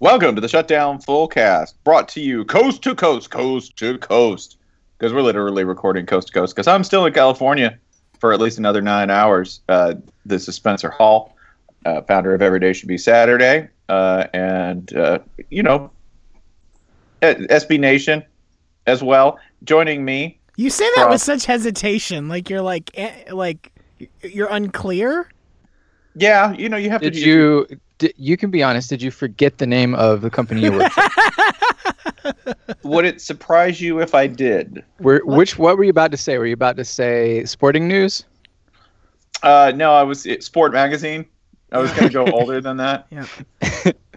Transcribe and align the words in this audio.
Welcome 0.00 0.34
to 0.34 0.40
the 0.40 0.48
Shutdown 0.48 0.98
Fullcast, 0.98 1.74
brought 1.84 2.08
to 2.10 2.20
you 2.22 2.44
coast 2.46 2.82
to 2.84 2.94
coast, 2.94 3.30
coast 3.30 3.76
to 3.76 3.98
coast, 3.98 4.56
because 4.96 5.12
we're 5.12 5.20
literally 5.20 5.62
recording 5.64 6.06
coast 6.06 6.28
to 6.28 6.32
coast. 6.32 6.54
Because 6.54 6.66
I'm 6.66 6.84
still 6.84 7.04
in 7.04 7.12
California 7.12 7.78
for 8.18 8.32
at 8.32 8.40
least 8.40 8.56
another 8.58 8.80
nine 8.80 9.10
hours. 9.10 9.60
Uh, 9.68 9.94
this 10.24 10.48
is 10.48 10.54
Spencer 10.54 10.88
Hall, 10.88 11.36
uh, 11.84 12.00
founder 12.02 12.32
of 12.34 12.40
Every 12.40 12.60
Day 12.60 12.72
Should 12.72 12.88
Be 12.88 12.96
Saturday, 12.96 13.68
uh, 13.90 14.26
and 14.32 14.90
uh, 14.96 15.18
you 15.50 15.62
know, 15.62 15.90
SB 17.20 17.78
Nation 17.78 18.24
as 18.86 19.02
well. 19.02 19.38
Joining 19.64 20.02
me, 20.02 20.38
You 20.56 20.70
say 20.70 20.88
that 20.96 21.02
From- 21.02 21.10
with 21.10 21.20
such 21.20 21.44
hesitation, 21.44 22.26
like 22.28 22.48
you're 22.48 22.62
like 22.62 22.90
eh, 22.94 23.30
like 23.32 23.70
you're 24.22 24.48
unclear. 24.48 25.28
yeah, 26.14 26.52
you 26.54 26.70
know, 26.70 26.78
you 26.78 26.88
have 26.88 27.02
Did 27.02 27.12
to. 27.12 27.20
you? 27.20 27.66
Did, 28.00 28.14
you 28.16 28.38
can 28.38 28.50
be 28.50 28.62
honest. 28.62 28.88
Did 28.88 29.02
you 29.02 29.10
forget 29.10 29.58
the 29.58 29.66
name 29.66 29.94
of 29.94 30.22
the 30.22 30.30
company 30.30 30.62
you 30.62 30.72
work 30.72 30.90
for? 30.90 32.34
Would 32.82 33.04
it 33.04 33.20
surprise 33.20 33.78
you 33.78 34.00
if 34.00 34.14
I 34.14 34.26
did? 34.26 34.82
Were, 35.00 35.20
which? 35.24 35.58
What 35.58 35.76
were 35.76 35.84
you 35.84 35.90
about 35.90 36.10
to 36.12 36.16
say? 36.16 36.38
Were 36.38 36.46
you 36.46 36.54
about 36.54 36.76
to 36.78 36.84
say 36.84 37.44
Sporting 37.44 37.86
News? 37.86 38.24
Uh, 39.42 39.72
no, 39.76 39.92
I 39.92 40.02
was 40.02 40.24
it, 40.24 40.42
Sport 40.42 40.72
Magazine. 40.72 41.26
I 41.72 41.78
was 41.78 41.92
going 41.92 42.08
to 42.08 42.12
go 42.12 42.24
older 42.32 42.62
than 42.62 42.78
that. 42.78 43.06
Yeah. 43.10 43.26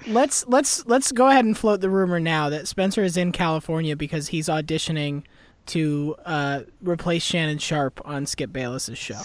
Let's 0.08 0.48
let's 0.48 0.86
let's 0.86 1.12
go 1.12 1.28
ahead 1.28 1.44
and 1.44 1.58
float 1.58 1.82
the 1.82 1.90
rumor 1.90 2.20
now 2.22 2.50
that 2.50 2.70
Spencer 2.70 3.04
is 3.04 3.18
in 3.18 3.34
California 3.34 3.98
because 3.98 4.30
he's 4.30 4.48
auditioning 4.48 5.24
to 5.68 6.16
uh, 6.26 6.62
replace 6.82 7.24
Shannon 7.24 7.58
Sharpe 7.58 8.02
on 8.06 8.26
Skip 8.26 8.52
Bayless's 8.52 8.98
show. 8.98 9.20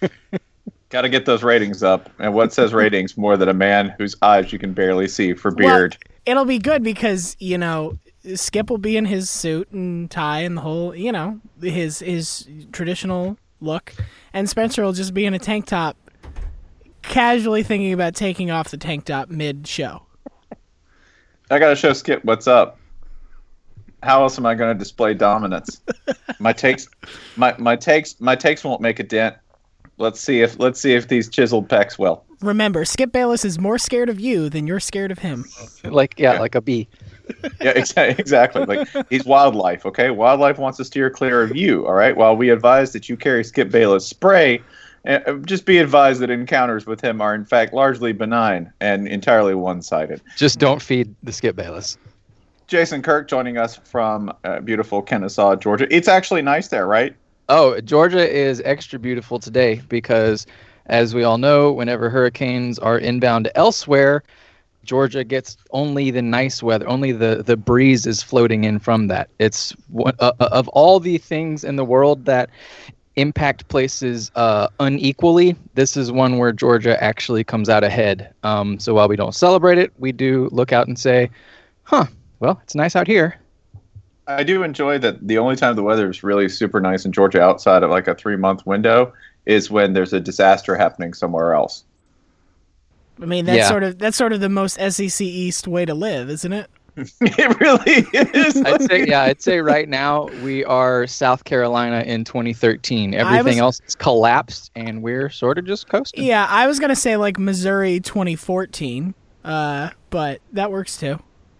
Got 0.90 1.02
to 1.02 1.08
get 1.08 1.26
those 1.26 1.42
ratings 1.42 1.82
up. 1.82 2.08
And 2.18 2.32
what 2.32 2.52
says 2.52 2.72
ratings 2.72 3.18
more 3.18 3.36
than 3.36 3.48
a 3.48 3.54
man 3.54 3.94
whose 3.98 4.16
eyes 4.22 4.52
you 4.52 4.58
can 4.58 4.72
barely 4.72 5.06
see 5.06 5.34
for 5.34 5.50
beard? 5.50 5.98
It'll 6.24 6.46
be 6.46 6.58
good 6.58 6.82
because 6.82 7.36
you 7.38 7.58
know 7.58 7.98
Skip 8.34 8.70
will 8.70 8.78
be 8.78 8.96
in 8.96 9.04
his 9.04 9.28
suit 9.28 9.70
and 9.70 10.10
tie 10.10 10.40
and 10.40 10.56
the 10.56 10.62
whole 10.62 10.94
you 10.94 11.12
know 11.12 11.40
his 11.60 12.00
his 12.00 12.48
traditional 12.72 13.38
look, 13.60 13.92
and 14.32 14.48
Spencer 14.48 14.82
will 14.82 14.92
just 14.92 15.14
be 15.14 15.24
in 15.24 15.34
a 15.34 15.38
tank 15.38 15.66
top, 15.66 15.96
casually 17.02 17.62
thinking 17.62 17.92
about 17.92 18.14
taking 18.14 18.50
off 18.50 18.70
the 18.70 18.76
tank 18.76 19.04
top 19.04 19.28
mid 19.28 19.66
show. 19.66 20.02
I 21.50 21.58
got 21.58 21.70
to 21.70 21.76
show 21.76 21.92
Skip 21.92 22.24
what's 22.24 22.46
up. 22.46 22.78
How 24.02 24.22
else 24.22 24.38
am 24.38 24.46
I 24.46 24.54
going 24.54 24.74
to 24.74 24.78
display 24.78 25.14
dominance? 25.14 25.80
my 26.38 26.52
takes, 26.52 26.88
my 27.36 27.54
my 27.58 27.76
takes, 27.76 28.20
my 28.20 28.36
takes 28.36 28.64
won't 28.64 28.80
make 28.80 29.00
a 29.00 29.04
dent. 29.04 29.36
Let's 29.98 30.20
see 30.20 30.40
if 30.42 30.58
let's 30.58 30.80
see 30.80 30.94
if 30.94 31.08
these 31.08 31.28
chiseled 31.28 31.68
pecs 31.68 31.98
will. 31.98 32.24
Remember, 32.40 32.84
Skip 32.84 33.10
Bayless 33.12 33.44
is 33.44 33.58
more 33.58 33.78
scared 33.78 34.08
of 34.08 34.20
you 34.20 34.48
than 34.48 34.66
you're 34.66 34.80
scared 34.80 35.10
of 35.10 35.18
him. 35.18 35.44
Like 35.84 36.14
yeah, 36.18 36.38
like 36.38 36.54
a 36.54 36.60
bee. 36.60 36.88
Yeah, 37.60 37.74
exa- 37.74 38.18
exactly. 38.18 38.64
Like 38.64 38.88
he's 39.10 39.26
wildlife. 39.26 39.84
Okay, 39.84 40.08
wildlife 40.08 40.56
wants 40.56 40.78
to 40.78 40.84
steer 40.84 41.10
clear 41.10 41.42
of 41.42 41.54
you. 41.54 41.86
All 41.86 41.92
right. 41.92 42.16
While 42.16 42.36
we 42.36 42.48
advise 42.48 42.92
that 42.92 43.10
you 43.10 43.18
carry 43.18 43.44
Skip 43.44 43.70
Bayless 43.70 44.06
spray, 44.06 44.62
uh, 45.06 45.34
just 45.44 45.66
be 45.66 45.76
advised 45.76 46.20
that 46.22 46.30
encounters 46.30 46.86
with 46.86 47.02
him 47.02 47.20
are 47.20 47.34
in 47.34 47.44
fact 47.44 47.74
largely 47.74 48.14
benign 48.14 48.72
and 48.80 49.06
entirely 49.06 49.54
one-sided. 49.54 50.22
Just 50.38 50.58
don't 50.58 50.80
feed 50.80 51.14
the 51.22 51.32
Skip 51.32 51.54
Bayless. 51.54 51.98
Jason 52.66 53.02
Kirk 53.02 53.28
joining 53.28 53.58
us 53.58 53.76
from 53.76 54.32
uh, 54.44 54.60
beautiful 54.60 55.02
Kennesaw, 55.02 55.56
Georgia. 55.56 55.86
It's 55.94 56.08
actually 56.08 56.40
nice 56.42 56.68
there, 56.68 56.86
right? 56.86 57.14
Oh, 57.48 57.80
Georgia 57.80 58.28
is 58.28 58.60
extra 58.64 58.98
beautiful 58.98 59.38
today 59.38 59.80
because, 59.88 60.46
as 60.86 61.14
we 61.14 61.24
all 61.24 61.38
know, 61.38 61.72
whenever 61.72 62.10
hurricanes 62.10 62.78
are 62.78 62.98
inbound 62.98 63.50
elsewhere, 63.54 64.22
Georgia 64.84 65.24
gets 65.24 65.56
only 65.70 66.10
the 66.10 66.22
nice 66.22 66.62
weather. 66.62 66.88
Only 66.88 67.12
the 67.12 67.42
the 67.44 67.56
breeze 67.56 68.06
is 68.06 68.22
floating 68.22 68.64
in 68.64 68.78
from 68.78 69.06
that. 69.08 69.30
It's 69.38 69.72
one 69.88 70.14
uh, 70.20 70.32
uh, 70.40 70.48
of 70.52 70.68
all 70.68 71.00
the 71.00 71.18
things 71.18 71.64
in 71.64 71.76
the 71.76 71.84
world 71.84 72.24
that 72.26 72.50
impact 73.16 73.68
places 73.68 74.30
uh, 74.34 74.68
unequally. 74.80 75.56
This 75.74 75.96
is 75.96 76.12
one 76.12 76.38
where 76.38 76.52
Georgia 76.52 77.02
actually 77.02 77.44
comes 77.44 77.68
out 77.68 77.84
ahead. 77.84 78.32
Um, 78.42 78.78
so 78.78 78.94
while 78.94 79.08
we 79.08 79.16
don't 79.16 79.34
celebrate 79.34 79.78
it, 79.78 79.92
we 79.98 80.12
do 80.12 80.48
look 80.52 80.72
out 80.72 80.86
and 80.86 80.98
say, 80.98 81.30
"Huh, 81.84 82.06
well, 82.40 82.60
it's 82.62 82.74
nice 82.74 82.94
out 82.96 83.06
here." 83.06 83.40
I 84.28 84.44
do 84.44 84.62
enjoy 84.62 84.98
that 84.98 85.26
the 85.26 85.38
only 85.38 85.56
time 85.56 85.74
the 85.74 85.82
weather 85.82 86.08
is 86.10 86.22
really 86.22 86.48
super 86.48 86.80
nice 86.80 87.04
in 87.04 87.12
Georgia 87.12 87.40
outside 87.40 87.82
of 87.82 87.90
like 87.90 88.06
a 88.08 88.14
three 88.14 88.36
month 88.36 88.66
window 88.66 89.12
is 89.46 89.70
when 89.70 89.94
there's 89.94 90.12
a 90.12 90.20
disaster 90.20 90.76
happening 90.76 91.14
somewhere 91.14 91.54
else. 91.54 91.84
I 93.20 93.24
mean, 93.24 93.46
that's 93.46 93.56
Yeah. 93.58 93.68
sort 93.68 93.82
of 93.82 93.98
that's 93.98 94.16
sort 94.16 94.32
of 94.32 94.40
the 94.40 94.48
most 94.50 94.78
SEC 94.78 95.20
East 95.26 95.66
way 95.66 95.84
to 95.86 95.94
live, 95.94 96.28
isn't 96.30 96.52
it? 96.52 96.70
it 97.20 97.60
really 97.60 98.06
is. 98.12 98.56
I'd 98.66 98.82
say 98.82 99.06
yeah, 99.06 99.22
I'd 99.22 99.40
say 99.40 99.60
right 99.60 99.88
now 99.88 100.26
we 100.42 100.64
are 100.64 101.06
South 101.06 101.44
Carolina 101.44 102.00
in 102.00 102.24
2013. 102.24 103.14
Everything 103.14 103.44
was- 103.44 103.58
else 103.58 103.80
has 103.84 103.94
collapsed, 103.94 104.70
and 104.76 105.02
we're 105.02 105.30
sort 105.30 105.58
of 105.58 105.64
just 105.64 105.88
coasting. 105.88 106.24
Yeah, 106.24 106.46
I 106.50 106.66
was 106.66 106.78
gonna 106.78 106.96
say 106.96 107.16
like 107.16 107.38
Missouri 107.38 107.98
2014, 108.00 109.14
uh, 109.44 109.90
but 110.10 110.40
that 110.52 110.70
works 110.70 110.96
too. 110.98 111.18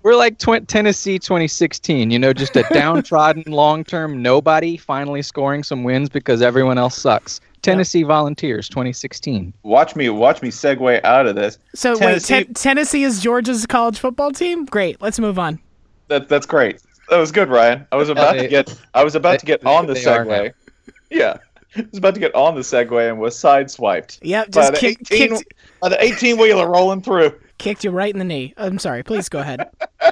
We're 0.08 0.16
like 0.16 0.38
tw- 0.38 0.66
Tennessee 0.66 1.19
2016. 1.19 2.10
You 2.10 2.19
know, 2.19 2.32
just 2.32 2.56
a 2.56 2.62
downtrodden, 2.72 3.42
long-term 3.46 4.22
nobody 4.22 4.78
finally 4.78 5.20
scoring 5.20 5.62
some 5.62 5.84
wins 5.84 6.08
because 6.08 6.41
everyone 6.41 6.78
else 6.78 6.96
sucks. 6.96 7.42
Tennessee 7.60 8.04
Volunteers 8.04 8.70
2016. 8.70 9.52
watch 9.64 9.94
me, 9.97 10.08
watch 10.08 10.41
me 10.41 10.48
segue 10.48 11.04
out 11.04 11.26
of 11.26 11.34
this. 11.36 11.58
So 11.74 11.94
Tennessee- 11.94 12.32
wait, 12.36 12.47
Ten- 12.47 12.54
Tennessee 12.54 13.02
is 13.04 13.20
Georgia's 13.22 13.66
college 13.66 13.98
football 13.98 14.32
team. 14.32 14.64
Great, 14.64 14.98
let's 15.02 15.18
move 15.18 15.38
on. 15.38 15.58
That 16.06 16.26
that's 16.30 16.47
great. 16.47 16.80
That 17.10 17.18
was 17.18 17.30
good, 17.30 17.50
Ryan. 17.50 17.86
I 17.92 17.97
was 17.97 18.08
about 18.08 18.32
to 18.32 18.38
they- 18.38 18.48
get 18.48 18.80
I 18.94 19.04
was 19.04 19.14
about 19.14 19.41
to 19.41 19.44
get 19.44 19.66
on 19.66 19.86
the 19.86 19.92
segue. 19.92 20.54
Yeah. 21.10 21.36
I 21.76 21.82
was 21.91 21.98
about 21.98 22.14
to 22.14 22.20
get 22.20 22.34
on 22.34 22.54
the 22.54 22.62
segue 22.62 23.10
and 23.10 23.18
was 23.20 23.36
sideswiped. 23.36 24.20
Yep, 24.22 24.52
By 24.52 24.60
just 24.62 24.72
the 24.72 24.78
kick, 24.78 24.98
18 25.10 25.36
kicked 25.36 25.54
by 25.82 25.91
the 25.91 26.02
18 26.02 26.38
wheeler 26.38 26.66
rolling 26.66 27.02
through. 27.02 27.34
Kicked 27.58 27.84
you 27.84 27.91
right 27.91 28.12
in 28.12 28.19
the 28.19 28.24
knee. 28.24 28.54
I'm 28.56 28.78
sorry. 28.78 29.02
Please 29.02 29.28
go 29.28 29.41
ahead. 29.41 29.69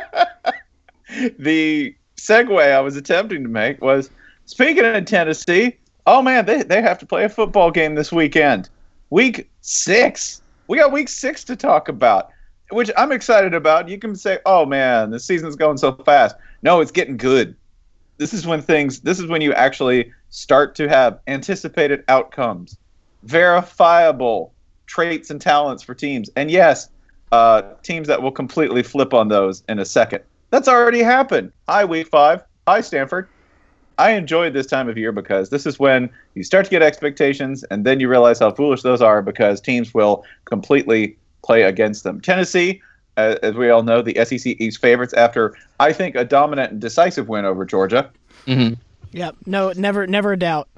The 1.38 1.94
segue 2.16 2.72
I 2.72 2.80
was 2.80 2.96
attempting 2.96 3.42
to 3.42 3.48
make 3.48 3.80
was 3.80 4.10
speaking 4.44 4.84
of 4.84 5.04
Tennessee, 5.04 5.76
oh 6.06 6.20
man, 6.20 6.44
they, 6.44 6.62
they 6.62 6.82
have 6.82 6.98
to 6.98 7.06
play 7.06 7.24
a 7.24 7.28
football 7.28 7.70
game 7.70 7.94
this 7.94 8.12
weekend. 8.12 8.68
Week 9.10 9.48
six. 9.60 10.42
We 10.68 10.78
got 10.78 10.92
week 10.92 11.08
six 11.08 11.44
to 11.44 11.56
talk 11.56 11.88
about, 11.88 12.30
which 12.70 12.90
I'm 12.96 13.12
excited 13.12 13.54
about. 13.54 13.88
You 13.88 13.98
can 13.98 14.16
say, 14.16 14.40
oh 14.46 14.66
man, 14.66 15.10
the 15.10 15.20
season's 15.20 15.56
going 15.56 15.78
so 15.78 15.92
fast. 15.92 16.36
No, 16.62 16.80
it's 16.80 16.90
getting 16.90 17.16
good. 17.16 17.54
This 18.18 18.34
is 18.34 18.46
when 18.46 18.62
things, 18.62 19.00
this 19.00 19.20
is 19.20 19.26
when 19.26 19.42
you 19.42 19.52
actually 19.52 20.12
start 20.30 20.74
to 20.76 20.88
have 20.88 21.20
anticipated 21.28 22.02
outcomes, 22.08 22.76
verifiable 23.22 24.52
traits 24.86 25.30
and 25.30 25.40
talents 25.40 25.82
for 25.82 25.94
teams. 25.94 26.30
And 26.36 26.50
yes, 26.50 26.88
uh, 27.32 27.62
teams 27.82 28.09
that 28.09 28.22
will 28.22 28.32
completely 28.32 28.82
flip 28.82 29.14
on 29.14 29.28
those 29.28 29.62
in 29.69 29.78
a 29.78 29.84
second. 29.84 30.22
That's 30.50 30.69
already 30.69 31.03
happened. 31.03 31.53
Hi, 31.69 31.84
week 31.84 32.09
five. 32.09 32.42
Hi, 32.66 32.81
Stanford. 32.81 33.28
I 33.98 34.12
enjoy 34.12 34.50
this 34.50 34.66
time 34.66 34.88
of 34.88 34.98
year 34.98 35.10
because 35.10 35.50
this 35.50 35.65
is 35.66 35.78
when 35.78 36.10
you 36.34 36.44
start 36.44 36.66
to 36.66 36.70
get 36.70 36.82
expectations 36.82 37.65
and 37.70 37.84
then 37.84 37.98
you 37.98 38.09
realize 38.09 38.38
how 38.38 38.50
foolish 38.50 38.82
those 38.82 39.00
are 39.00 39.22
because 39.22 39.60
teams 39.60 39.94
will 39.94 40.25
completely 40.44 41.16
play 41.42 41.62
against 41.62 42.04
them. 42.04 42.20
Tennessee, 42.20 42.82
uh, 43.16 43.36
as 43.42 43.54
we 43.54 43.70
all 43.70 43.82
know, 43.82 44.03
the 44.03 44.15
SEC 44.25 44.60
East 44.60 44.81
favorites 44.81 45.15
after, 45.15 45.56
I 45.81 45.92
think, 45.92 46.15
a 46.15 46.25
dominant 46.25 46.72
and 46.72 46.81
decisive 46.81 47.28
win 47.28 47.47
over 47.47 47.65
Georgia. 47.65 48.10
Mm-hmm. 48.47 48.75
Yep. 49.12 49.36
No, 49.47 49.72
never, 49.72 50.06
never 50.06 50.32
a 50.32 50.38
doubt. 50.38 50.69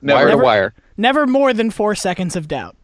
Never, 0.00 0.26
Wire 0.26 0.30
to 0.30 0.36
wire. 0.36 0.74
Never 0.96 1.26
more 1.26 1.52
than 1.52 1.70
four 1.70 1.96
seconds 1.96 2.36
of 2.36 2.46
doubt. 2.46 2.76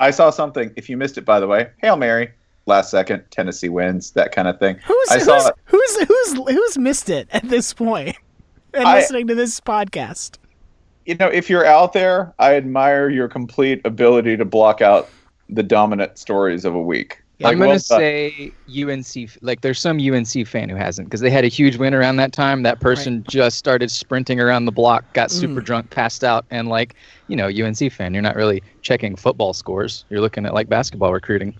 I 0.00 0.10
saw 0.10 0.30
something. 0.30 0.72
If 0.76 0.88
you 0.88 0.96
missed 0.96 1.18
it, 1.18 1.24
by 1.24 1.40
the 1.40 1.46
way, 1.46 1.70
Hail 1.78 1.96
Mary, 1.96 2.30
last 2.66 2.90
second, 2.90 3.24
Tennessee 3.30 3.68
wins, 3.68 4.10
that 4.12 4.32
kind 4.32 4.48
of 4.48 4.58
thing. 4.58 4.78
Who's 4.84 5.08
I 5.10 5.18
saw 5.18 5.50
who's, 5.66 5.96
who's 5.96 6.08
who's 6.08 6.50
who's 6.50 6.78
missed 6.78 7.08
it 7.10 7.28
at 7.32 7.48
this 7.48 7.72
point 7.72 8.16
and 8.74 8.86
I- 8.86 8.96
listening 8.96 9.26
to 9.28 9.34
this 9.34 9.60
podcast? 9.60 10.38
you 11.06 11.14
know, 11.16 11.28
if 11.28 11.50
you're 11.50 11.66
out 11.66 11.92
there, 11.92 12.32
I 12.38 12.54
admire 12.54 13.10
your 13.10 13.28
complete 13.28 13.80
ability 13.84 14.36
to 14.38 14.44
block 14.44 14.80
out 14.80 15.08
the 15.48 15.62
dominant 15.62 16.18
stories 16.18 16.64
of 16.64 16.74
a 16.74 16.80
week. 16.80 17.22
I'm 17.42 17.58
gonna 17.58 17.72
done. 17.72 17.78
say 17.80 18.52
UNC. 18.68 19.30
Like, 19.42 19.60
there's 19.62 19.80
some 19.80 19.98
UNC 19.98 20.46
fan 20.46 20.68
who 20.68 20.76
hasn't 20.76 21.08
because 21.08 21.20
they 21.20 21.30
had 21.30 21.44
a 21.44 21.48
huge 21.48 21.76
win 21.76 21.92
around 21.92 22.16
that 22.16 22.32
time. 22.32 22.62
That 22.62 22.78
person 22.80 23.24
just 23.28 23.58
started 23.58 23.90
sprinting 23.90 24.38
around 24.40 24.66
the 24.66 24.72
block, 24.72 25.04
got 25.14 25.30
super 25.32 25.60
Mm. 25.60 25.64
drunk, 25.64 25.90
passed 25.90 26.22
out, 26.22 26.44
and 26.50 26.68
like, 26.68 26.94
you 27.26 27.34
know, 27.36 27.48
UNC 27.48 27.90
fan. 27.90 28.14
You're 28.14 28.22
not 28.22 28.36
really 28.36 28.62
checking 28.82 29.16
football 29.16 29.52
scores. 29.52 30.04
You're 30.10 30.20
looking 30.20 30.46
at 30.46 30.54
like 30.54 30.68
basketball 30.68 31.12
recruiting. 31.12 31.56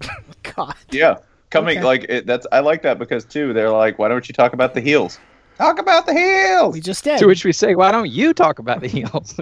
God. 0.56 0.74
Yeah, 0.90 1.16
coming 1.50 1.78
Okay. 1.78 1.86
like 1.86 2.06
it, 2.08 2.26
that's. 2.26 2.46
I 2.50 2.60
like 2.60 2.80
that 2.82 2.98
because 2.98 3.24
too. 3.26 3.52
They're 3.52 3.70
like, 3.70 3.98
why 3.98 4.08
don't 4.08 4.26
you 4.26 4.32
talk 4.32 4.54
about 4.54 4.72
the 4.72 4.80
heels? 4.80 5.18
Talk 5.58 5.78
about 5.78 6.06
the 6.06 6.14
heels. 6.14 6.72
We 6.72 6.80
just 6.80 7.04
did. 7.04 7.18
To 7.18 7.26
which 7.26 7.44
we 7.44 7.52
say, 7.52 7.74
why 7.74 7.92
don't 7.92 8.08
you 8.08 8.32
talk 8.32 8.58
about 8.58 8.80
the 8.80 8.88
heels? 8.96 9.38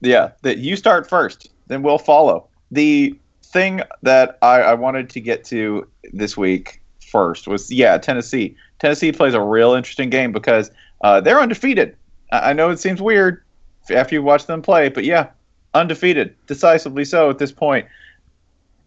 Yeah, 0.00 0.30
that 0.42 0.58
you 0.58 0.76
start 0.76 1.08
first, 1.08 1.48
then 1.66 1.82
we'll 1.82 1.98
follow. 1.98 2.48
The 2.70 3.18
thing 3.56 3.80
that 4.02 4.36
I, 4.42 4.60
I 4.60 4.74
wanted 4.74 5.08
to 5.08 5.20
get 5.20 5.42
to 5.44 5.88
this 6.12 6.36
week 6.36 6.82
first 7.00 7.48
was 7.48 7.72
yeah, 7.72 7.96
Tennessee. 7.96 8.54
Tennessee 8.80 9.12
plays 9.12 9.32
a 9.32 9.40
real 9.40 9.72
interesting 9.72 10.10
game 10.10 10.30
because 10.30 10.70
uh, 11.00 11.22
they're 11.22 11.40
undefeated. 11.40 11.96
I, 12.30 12.50
I 12.50 12.52
know 12.52 12.68
it 12.68 12.80
seems 12.80 13.00
weird 13.00 13.42
after 13.90 14.14
you 14.14 14.22
watch 14.22 14.44
them 14.44 14.60
play, 14.60 14.90
but 14.90 15.04
yeah, 15.04 15.30
undefeated, 15.72 16.34
decisively 16.46 17.06
so 17.06 17.30
at 17.30 17.38
this 17.38 17.50
point. 17.50 17.86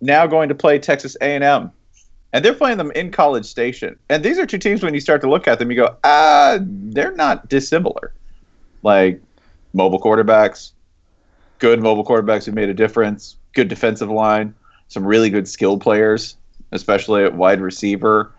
Now 0.01 0.27
going 0.27 0.49
to 0.49 0.55
play 0.55 0.77
Texas 0.77 1.17
A&M, 1.19 1.71
and 2.31 2.45
they're 2.45 2.53
playing 2.53 2.77
them 2.77 2.91
in 2.91 3.09
College 3.09 3.47
Station. 3.47 3.97
And 4.07 4.23
these 4.23 4.37
are 4.37 4.45
two 4.45 4.59
teams 4.59 4.83
when 4.83 4.93
you 4.93 4.99
start 4.99 5.19
to 5.21 5.29
look 5.29 5.47
at 5.47 5.57
them, 5.57 5.71
you 5.71 5.77
go, 5.77 5.95
ah, 6.03 6.59
they're 6.61 7.15
not 7.15 7.49
dissimilar. 7.49 8.13
Like 8.83 9.19
mobile 9.73 9.99
quarterbacks, 9.99 10.73
good 11.57 11.81
mobile 11.81 12.05
quarterbacks 12.05 12.45
who 12.45 12.51
made 12.51 12.69
a 12.69 12.73
difference, 12.73 13.35
good 13.53 13.67
defensive 13.67 14.11
line, 14.11 14.53
some 14.89 15.05
really 15.05 15.29
good 15.29 15.47
skill 15.47 15.77
players, 15.77 16.35
especially 16.71 17.23
at 17.23 17.33
wide 17.33 17.61
receiver. 17.61 18.33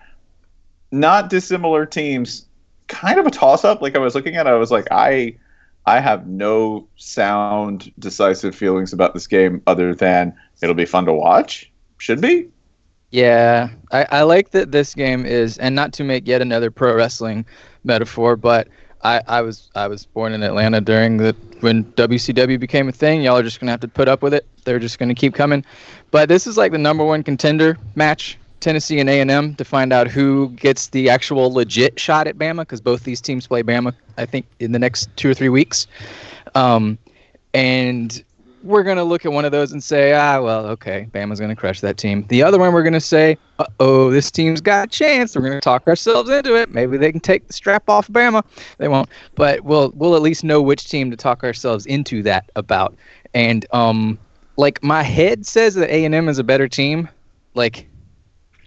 Not 0.92 1.30
dissimilar 1.30 1.86
teams. 1.86 2.46
Kind 2.88 3.18
of 3.18 3.26
a 3.26 3.30
toss 3.30 3.64
up. 3.64 3.80
Like 3.80 3.96
I 3.96 3.98
was 4.00 4.14
looking 4.14 4.36
at 4.36 4.46
it, 4.46 4.50
I 4.50 4.54
was 4.54 4.70
like, 4.70 4.86
I 4.90 5.36
I 5.86 6.00
have 6.00 6.26
no 6.26 6.86
sound 6.96 7.90
decisive 7.98 8.54
feelings 8.54 8.92
about 8.92 9.14
this 9.14 9.26
game 9.26 9.62
other 9.66 9.94
than 9.94 10.34
it'll 10.62 10.74
be 10.74 10.84
fun 10.84 11.06
to 11.06 11.12
watch. 11.12 11.70
Should 11.98 12.20
be. 12.20 12.48
Yeah, 13.10 13.70
I, 13.90 14.06
I 14.10 14.22
like 14.22 14.50
that 14.50 14.70
this 14.70 14.94
game 14.94 15.26
is, 15.26 15.58
and 15.58 15.74
not 15.74 15.92
to 15.94 16.04
make 16.04 16.28
yet 16.28 16.42
another 16.42 16.70
pro 16.70 16.94
wrestling 16.94 17.44
metaphor, 17.82 18.36
but 18.36 18.68
I, 19.02 19.22
I 19.26 19.40
was 19.40 19.70
I 19.74 19.88
was 19.88 20.06
born 20.06 20.32
in 20.32 20.42
Atlanta 20.42 20.80
during 20.80 21.16
the 21.16 21.34
when 21.60 21.84
WCW 21.92 22.60
became 22.60 22.88
a 22.88 22.92
thing. 22.92 23.22
Y'all 23.22 23.36
are 23.36 23.42
just 23.42 23.58
gonna 23.58 23.72
have 23.72 23.80
to 23.80 23.88
put 23.88 24.08
up 24.08 24.22
with 24.22 24.34
it. 24.34 24.46
They're 24.64 24.78
just 24.78 24.98
gonna 24.98 25.14
keep 25.14 25.34
coming. 25.34 25.64
But 26.10 26.28
this 26.28 26.46
is 26.46 26.56
like 26.56 26.72
the 26.72 26.78
number 26.78 27.04
one 27.04 27.22
contender 27.22 27.78
match, 27.94 28.38
Tennessee 28.60 28.98
and 28.98 29.08
A 29.08 29.20
and 29.20 29.30
M, 29.30 29.54
to 29.56 29.64
find 29.64 29.92
out 29.92 30.08
who 30.08 30.50
gets 30.50 30.88
the 30.88 31.08
actual 31.08 31.52
legit 31.52 31.98
shot 31.98 32.26
at 32.26 32.36
Bama, 32.36 32.60
because 32.60 32.80
both 32.80 33.04
these 33.04 33.20
teams 33.20 33.46
play 33.46 33.62
Bama. 33.62 33.94
I 34.18 34.26
think 34.26 34.46
in 34.58 34.72
the 34.72 34.78
next 34.78 35.08
two 35.16 35.30
or 35.30 35.34
three 35.34 35.48
weeks. 35.48 35.86
Um, 36.54 36.98
and 37.54 38.22
we're 38.62 38.82
going 38.82 38.98
to 38.98 39.04
look 39.04 39.24
at 39.24 39.32
one 39.32 39.44
of 39.44 39.52
those 39.52 39.72
and 39.72 39.82
say, 39.82 40.12
ah, 40.12 40.40
well, 40.42 40.66
okay, 40.66 41.08
Bama's 41.12 41.38
going 41.38 41.48
to 41.48 41.56
crush 41.56 41.80
that 41.80 41.96
team. 41.96 42.26
The 42.28 42.42
other 42.42 42.58
one, 42.58 42.72
we're 42.72 42.82
going 42.82 42.92
to 42.92 43.00
say, 43.00 43.38
uh 43.58 43.66
oh, 43.78 44.10
this 44.10 44.30
team's 44.30 44.60
got 44.60 44.88
a 44.88 44.90
chance. 44.90 45.34
We're 45.34 45.42
going 45.42 45.54
to 45.54 45.60
talk 45.60 45.86
ourselves 45.88 46.28
into 46.28 46.54
it. 46.56 46.70
Maybe 46.70 46.96
they 46.96 47.10
can 47.10 47.20
take 47.20 47.46
the 47.46 47.52
strap 47.52 47.88
off 47.88 48.08
Bama. 48.08 48.44
They 48.78 48.88
won't, 48.88 49.08
but 49.34 49.62
we'll 49.64 49.92
we'll 49.94 50.14
at 50.14 50.22
least 50.22 50.44
know 50.44 50.60
which 50.60 50.88
team 50.88 51.10
to 51.10 51.16
talk 51.16 51.42
ourselves 51.42 51.86
into 51.86 52.22
that 52.24 52.50
about. 52.56 52.94
And 53.32 53.64
um, 53.72 54.18
like 54.60 54.82
my 54.84 55.02
head 55.02 55.46
says 55.46 55.74
that 55.76 55.90
A 55.90 56.04
and 56.04 56.14
M 56.14 56.28
is 56.28 56.38
a 56.38 56.44
better 56.44 56.68
team. 56.68 57.08
Like, 57.54 57.88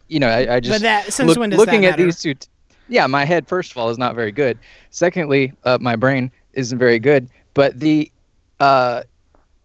you 0.08 0.20
know, 0.20 0.28
I, 0.28 0.56
I 0.56 0.60
just 0.60 0.74
But 0.74 0.82
that 0.82 1.14
since 1.14 1.28
look- 1.28 1.38
when 1.38 1.52
does 1.52 1.60
looking 1.60 1.82
that 1.82 1.92
at 1.94 1.98
these 1.98 2.20
two. 2.22 2.34
T- 2.34 2.48
yeah, 2.90 3.08
my 3.08 3.24
head 3.24 3.48
first 3.48 3.72
of 3.72 3.78
all 3.78 3.90
is 3.90 3.98
not 3.98 4.16
very 4.16 4.32
good. 4.32 4.58
Secondly, 4.90 5.54
uh, 5.64 5.78
my 5.80 5.96
brain 5.96 6.32
isn't 6.54 6.78
very 6.78 7.00
good. 7.00 7.30
But 7.54 7.80
the 7.80 8.12
uh, 8.60 9.04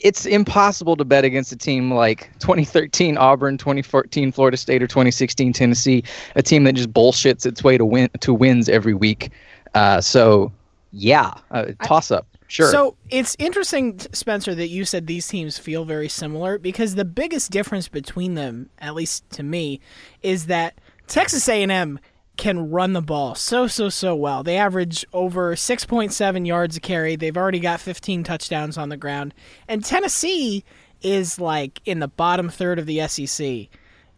it's 0.00 0.26
impossible 0.26 0.96
to 0.96 1.04
bet 1.04 1.24
against 1.24 1.50
a 1.50 1.56
team 1.56 1.92
like 1.92 2.30
2013 2.40 3.16
Auburn, 3.16 3.56
2014 3.56 4.30
Florida 4.30 4.56
State, 4.56 4.82
or 4.82 4.86
2016 4.86 5.52
Tennessee, 5.54 6.04
a 6.36 6.42
team 6.42 6.64
that 6.64 6.74
just 6.74 6.92
bullshits 6.92 7.46
its 7.46 7.64
way 7.64 7.78
to 7.78 7.84
win 7.84 8.10
to 8.20 8.34
wins 8.34 8.68
every 8.68 8.94
week. 8.94 9.30
Uh, 9.74 10.00
so 10.00 10.52
yeah, 10.92 11.32
uh, 11.50 11.66
toss 11.82 12.10
up, 12.10 12.26
sure. 12.48 12.70
So 12.70 12.96
it's 13.10 13.36
interesting, 13.38 14.00
Spencer, 14.12 14.54
that 14.54 14.68
you 14.68 14.84
said 14.84 15.06
these 15.06 15.28
teams 15.28 15.58
feel 15.58 15.84
very 15.84 16.08
similar 16.08 16.58
because 16.58 16.96
the 16.96 17.04
biggest 17.04 17.50
difference 17.50 17.88
between 17.88 18.34
them, 18.34 18.70
at 18.78 18.94
least 18.94 19.28
to 19.30 19.42
me, 19.42 19.80
is 20.22 20.46
that 20.46 20.80
Texas 21.06 21.48
A&M 21.48 22.00
can 22.36 22.70
run 22.70 22.92
the 22.92 23.02
ball 23.02 23.34
so 23.34 23.66
so 23.66 23.88
so 23.88 24.14
well. 24.14 24.42
They 24.42 24.56
average 24.56 25.04
over 25.12 25.54
6.7 25.54 26.46
yards 26.46 26.76
a 26.76 26.80
carry. 26.80 27.16
They've 27.16 27.36
already 27.36 27.60
got 27.60 27.80
15 27.80 28.24
touchdowns 28.24 28.78
on 28.78 28.88
the 28.88 28.96
ground. 28.96 29.34
And 29.66 29.84
Tennessee 29.84 30.64
is 31.02 31.38
like 31.38 31.80
in 31.84 31.98
the 31.98 32.08
bottom 32.08 32.48
third 32.48 32.78
of 32.78 32.86
the 32.86 33.06
SEC 33.08 33.68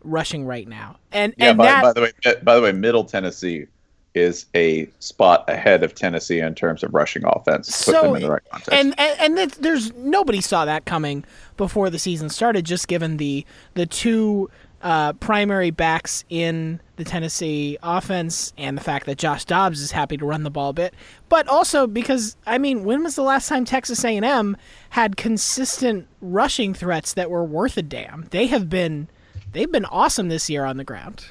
rushing 0.03 0.44
right 0.44 0.69
now. 0.69 0.97
And 1.11 1.35
Yeah, 1.37 1.50
and 1.50 1.59
by, 1.59 1.65
that 1.65 1.83
by 1.83 1.93
the 1.93 2.00
way, 2.03 2.12
by 2.43 2.55
the 2.56 2.62
way, 2.62 2.73
Middle 2.73 3.05
Tennessee 3.05 3.67
is 4.15 4.47
a 4.55 4.91
spot 4.99 5.49
ahead 5.49 5.83
of 5.83 5.95
Tennessee 5.95 6.41
in 6.41 6.55
terms 6.55 6.83
of 6.83 6.93
rushing 6.95 7.23
offense. 7.25 7.69
Put 7.85 7.95
So, 7.95 8.03
them 8.03 8.17
in 8.17 8.23
the 8.23 8.31
right 8.31 8.43
context. 8.51 8.73
and 8.73 8.95
and, 8.99 9.39
and 9.39 9.51
there's 9.53 9.93
nobody 9.95 10.41
saw 10.41 10.65
that 10.65 10.85
coming 10.85 11.25
before 11.57 11.91
the 11.91 11.99
season 11.99 12.29
started. 12.29 12.65
Just 12.65 12.89
given 12.89 13.19
the 13.19 13.47
the 13.75 13.87
two 13.87 14.51
uh, 14.83 15.12
primary 15.15 15.71
backs 15.71 16.25
in 16.31 16.81
the 16.97 17.05
Tennessee 17.05 17.77
offense 17.83 18.53
and 18.57 18.77
the 18.79 18.83
fact 18.83 19.05
that 19.07 19.19
Josh 19.19 19.45
Dobbs 19.45 19.81
is 19.81 19.91
happy 19.93 20.17
to 20.17 20.25
run 20.25 20.43
the 20.43 20.51
ball 20.51 20.71
a 20.71 20.73
bit, 20.73 20.95
but 21.29 21.47
also 21.49 21.87
because 21.87 22.37
I 22.47 22.59
mean, 22.59 22.85
when 22.85 23.05
was 23.05 23.15
the 23.15 23.23
last 23.23 23.49
time 23.49 23.65
Texas 23.65 24.03
A&M 24.05 24.57
had 24.91 25.17
consistent 25.19 26.09
rushing 26.23 26.73
threats 26.75 27.12
that 27.15 27.31
were 27.31 27.45
worth 27.45 27.77
a 27.77 27.83
damn? 27.83 28.27
They 28.31 28.47
have 28.47 28.69
been 28.71 29.09
they've 29.53 29.71
been 29.71 29.85
awesome 29.85 30.29
this 30.29 30.49
year 30.51 30.65
on 30.65 30.79
the 30.79 30.85
ground. 30.85 31.27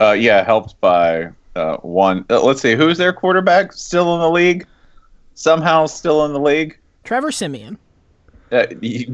uh, 0.00 0.12
yeah, 0.12 0.44
helped 0.44 0.80
by 0.80 1.30
uh, 1.56 1.76
one. 1.78 2.24
Uh, 2.30 2.42
let's 2.42 2.60
see, 2.62 2.74
who's 2.74 2.98
their 2.98 3.12
quarterback 3.12 3.72
still 3.72 4.14
in 4.14 4.20
the 4.20 4.30
league? 4.30 4.66
Somehow 5.34 5.86
still 5.86 6.24
in 6.26 6.32
the 6.32 6.40
league. 6.40 6.78
Trevor 7.04 7.32
Siemian. 7.32 7.78
Uh, 8.52 8.66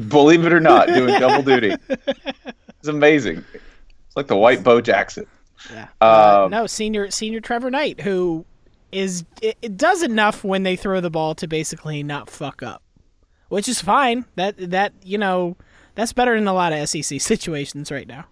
believe 0.07 0.45
it 0.45 0.51
or 0.53 0.59
not, 0.59 0.87
doing 0.87 1.07
double 1.19 1.43
duty. 1.43 1.75
It's 1.89 2.87
amazing. 2.87 3.43
It's 3.53 4.15
like 4.15 4.27
the 4.27 4.35
white 4.35 4.63
Bo 4.63 4.81
Jackson. 4.81 5.25
Yeah. 5.71 5.87
Uh, 6.01 6.43
Um, 6.45 6.51
no, 6.51 6.67
senior 6.67 7.11
senior 7.11 7.39
Trevor 7.39 7.69
Knight, 7.71 8.01
who 8.01 8.45
is 8.91 9.25
it, 9.41 9.57
it 9.61 9.77
does 9.77 10.01
enough 10.03 10.43
when 10.43 10.63
they 10.63 10.75
throw 10.75 11.01
the 11.01 11.09
ball 11.09 11.35
to 11.35 11.47
basically 11.47 12.01
not 12.03 12.29
fuck 12.29 12.63
up, 12.63 12.81
which 13.49 13.67
is 13.67 13.81
fine. 13.81 14.25
That 14.35 14.55
that 14.71 14.93
you 15.03 15.17
know 15.17 15.55
that's 15.95 16.13
better 16.13 16.35
than 16.35 16.47
a 16.47 16.53
lot 16.53 16.73
of 16.73 16.87
SEC 16.89 17.03
situations 17.21 17.91
right 17.91 18.07
now. 18.07 18.25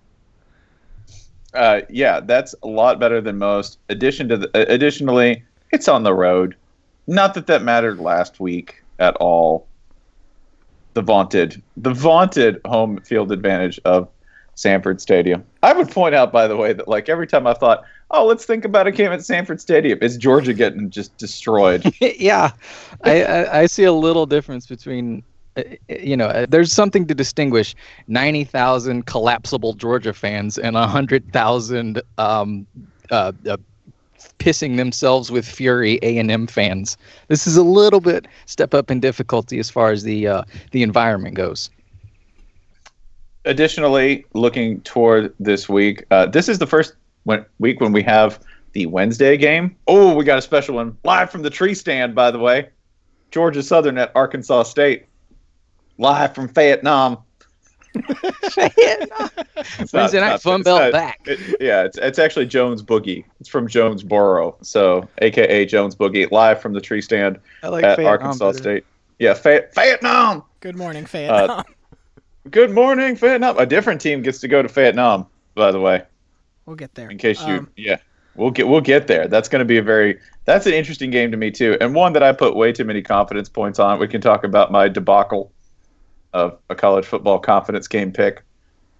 Uh, 1.55 1.81
yeah, 1.89 2.19
that's 2.19 2.53
a 2.63 2.67
lot 2.67 2.99
better 2.99 3.21
than 3.21 3.37
most. 3.37 3.79
Addition 3.89 4.29
to 4.29 4.37
the, 4.37 4.47
uh, 4.57 4.65
additionally, 4.67 5.43
it's 5.71 5.87
on 5.87 6.03
the 6.03 6.13
road. 6.13 6.55
Not 7.07 7.33
that 7.35 7.47
that 7.47 7.63
mattered 7.63 7.99
last 7.99 8.39
week 8.39 8.83
at 8.99 9.15
all. 9.17 9.67
The 10.93 11.01
vaunted, 11.01 11.61
the 11.77 11.93
vaunted 11.93 12.61
home 12.65 13.01
field 13.01 13.31
advantage 13.31 13.79
of 13.85 14.07
Sanford 14.55 15.01
Stadium. 15.01 15.45
I 15.61 15.73
would 15.73 15.91
point 15.91 16.15
out, 16.15 16.31
by 16.31 16.47
the 16.47 16.55
way, 16.55 16.73
that 16.73 16.87
like 16.87 17.09
every 17.09 17.27
time 17.27 17.45
I 17.45 17.53
thought, 17.53 17.83
oh, 18.11 18.25
let's 18.25 18.45
think 18.45 18.65
about 18.65 18.87
a 18.87 18.91
game 18.91 19.11
at 19.11 19.23
Sanford 19.23 19.61
Stadium, 19.61 19.99
it's 20.01 20.17
Georgia 20.17 20.53
getting 20.53 20.89
just 20.89 21.15
destroyed. 21.17 21.93
yeah, 21.99 22.51
I, 23.03 23.23
I, 23.23 23.59
I 23.61 23.65
see 23.65 23.83
a 23.83 23.93
little 23.93 24.25
difference 24.25 24.65
between, 24.65 25.23
you 25.87 26.17
know, 26.17 26.27
uh, 26.27 26.45
there's 26.49 26.71
something 26.71 27.05
to 27.07 27.15
distinguish 27.15 27.75
90,000 28.07 29.05
collapsible 29.05 29.73
Georgia 29.73 30.13
fans 30.13 30.57
and 30.57 30.75
100,000 30.75 32.01
um, 32.17 32.67
uh, 33.11 33.31
uh, 33.47 33.57
pissing 34.39 34.77
themselves 34.77 35.31
with 35.31 35.47
fury 35.47 35.99
A&M 36.01 36.47
fans. 36.47 36.97
This 37.27 37.47
is 37.47 37.57
a 37.57 37.63
little 37.63 38.01
bit 38.01 38.27
step 38.45 38.73
up 38.73 38.91
in 38.91 38.99
difficulty 38.99 39.59
as 39.59 39.69
far 39.69 39.91
as 39.91 40.03
the 40.03 40.27
uh, 40.27 40.43
the 40.71 40.83
environment 40.83 41.35
goes. 41.35 41.69
Additionally, 43.45 44.25
looking 44.33 44.81
toward 44.81 45.33
this 45.39 45.69
week, 45.69 46.03
uh, 46.11 46.25
this 46.25 46.49
is 46.49 46.57
the 46.57 46.67
first 46.67 46.95
when, 47.23 47.45
week 47.59 47.79
when 47.79 47.91
we 47.91 48.01
have 48.01 48.39
the 48.73 48.87
Wednesday 48.87 49.37
game. 49.37 49.75
Oh, 49.87 50.15
we 50.15 50.25
got 50.25 50.39
a 50.39 50.41
special 50.41 50.75
one 50.75 50.97
live 51.03 51.29
from 51.29 51.43
the 51.43 51.49
tree 51.49 51.75
stand, 51.75 52.15
by 52.15 52.31
the 52.31 52.39
way. 52.39 52.69
Georgia 53.31 53.61
Southern 53.61 53.97
at 53.97 54.11
Arkansas 54.15 54.63
State, 54.63 55.05
live 55.97 56.33
from 56.35 56.47
Vietnam. 56.49 57.17
It's 57.95 58.57
not- 59.09 59.93
Wednesday 59.93 60.19
night 60.19 60.41
Fun 60.41 60.61
Belt 60.63 60.81
not- 60.81 60.91
back. 60.91 61.19
it- 61.25 61.39
yeah, 61.61 61.83
it's 61.83 61.97
it's 61.97 62.19
actually 62.19 62.45
Jones 62.45 62.83
Boogie. 62.83 63.23
It's 63.39 63.49
from 63.49 63.67
Jonesboro, 63.67 64.57
so 64.61 65.07
AKA 65.19 65.65
Jones 65.65 65.95
Boogie, 65.95 66.29
live 66.31 66.61
from 66.61 66.73
the 66.73 66.81
tree 66.81 67.01
stand 67.01 67.39
I 67.63 67.69
like 67.69 67.83
at 67.83 67.95
Vietnam 67.97 68.11
Arkansas 68.11 68.45
better. 68.47 68.57
State. 68.57 68.85
Yeah, 69.19 69.33
Fay- 69.33 69.65
Vietnam. 69.73 70.43
Good 70.59 70.75
morning, 70.75 71.05
Vietnam. 71.05 71.63
Good 72.51 72.71
morning, 72.71 73.15
Vietnam. 73.15 73.57
A 73.57 73.65
different 73.65 74.01
team 74.01 74.21
gets 74.21 74.39
to 74.39 74.47
go 74.47 74.61
to 74.61 74.67
Vietnam, 74.67 75.25
by 75.55 75.71
the 75.71 75.79
way. 75.79 76.03
we'll 76.65 76.75
get 76.75 76.93
there. 76.95 77.09
in 77.09 77.17
case 77.17 77.41
you 77.45 77.53
Um, 77.59 77.69
yeah 77.77 77.97
we'll 78.35 78.51
get 78.51 78.67
we'll 78.67 78.81
get 78.81 79.07
there 79.07 79.27
that's 79.29 79.47
going 79.47 79.59
to 79.59 79.65
be 79.65 79.77
a 79.77 79.81
very 79.83 80.19
that's 80.43 80.65
an 80.65 80.73
interesting 80.73 81.09
game 81.11 81.31
to 81.31 81.37
me 81.37 81.49
too 81.51 81.77
and 81.79 81.95
one 81.95 82.11
that 82.11 82.21
i 82.23 82.33
put 82.33 82.53
way 82.55 82.73
too 82.73 82.83
many 82.83 83.01
confidence 83.01 83.47
points 83.47 83.79
on 83.79 83.97
we 83.99 84.07
can 84.09 84.19
talk 84.19 84.43
about 84.43 84.71
my 84.73 84.89
debacle 84.89 85.51
of 86.35 86.57
a 86.69 86.75
college 86.75 87.05
football 87.05 87.39
confidence 87.39 87.87
game 87.87 88.11
pick 88.11 88.43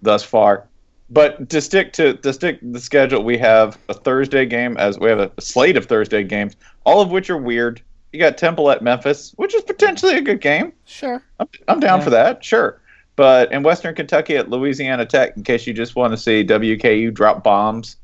thus 0.02 0.22
far 0.24 0.66
but 1.10 1.48
to 1.48 1.60
stick 1.60 1.92
to 1.92 2.14
to 2.14 2.32
stick 2.32 2.58
the 2.62 2.80
schedule 2.80 3.22
we 3.22 3.38
have 3.38 3.78
a 3.88 3.94
thursday 3.94 4.44
game 4.46 4.76
as 4.78 4.98
we 4.98 5.08
have 5.08 5.20
a, 5.20 5.30
slate 5.40 5.76
of 5.76 5.84
thursday 5.86 6.24
games 6.24 6.56
all 6.84 7.00
of 7.00 7.10
which 7.10 7.30
are 7.30 7.36
weird 7.38 7.80
you 8.12 8.18
got 8.18 8.36
temple 8.38 8.70
at 8.70 8.82
memphis 8.82 9.32
which 9.36 9.54
is 9.54 9.62
potentially 9.62 10.14
a 10.16 10.20
good 10.22 10.40
game 10.40 10.72
sure. 10.86 11.22
i'm, 11.38 11.48
I'm 11.68 11.80
down 11.80 11.98
Yeah. 12.00 12.04
for 12.04 12.10
that 12.10 12.44
sure 12.44 12.80
But 13.16 13.50
in 13.52 13.62
Western 13.62 13.94
Kentucky 13.94 14.36
at 14.36 14.50
Louisiana 14.50 15.06
Tech, 15.06 15.36
in 15.38 15.42
case 15.42 15.66
you 15.66 15.72
just 15.72 15.96
want 15.96 16.12
to 16.12 16.18
see 16.18 16.44
WKU 16.44 17.14
drop 17.14 17.42
bombs, 17.42 17.96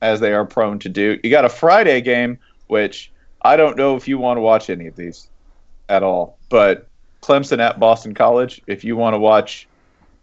as 0.00 0.20
they 0.20 0.32
are 0.32 0.44
prone 0.44 0.78
to 0.78 0.88
do, 0.88 1.18
you 1.24 1.30
got 1.30 1.44
a 1.44 1.48
Friday 1.48 2.00
game, 2.00 2.38
which 2.68 3.10
I 3.42 3.56
don't 3.56 3.76
know 3.76 3.96
if 3.96 4.06
you 4.06 4.16
want 4.16 4.36
to 4.36 4.42
watch 4.42 4.70
any 4.70 4.86
of 4.86 4.94
these 4.94 5.28
at 5.88 6.04
all. 6.04 6.38
But 6.50 6.86
Clemson 7.24 7.58
at 7.58 7.80
Boston 7.80 8.14
College, 8.14 8.60
if 8.66 8.84
you 8.84 8.96
want 8.96 9.14
to 9.14 9.18
watch 9.18 9.66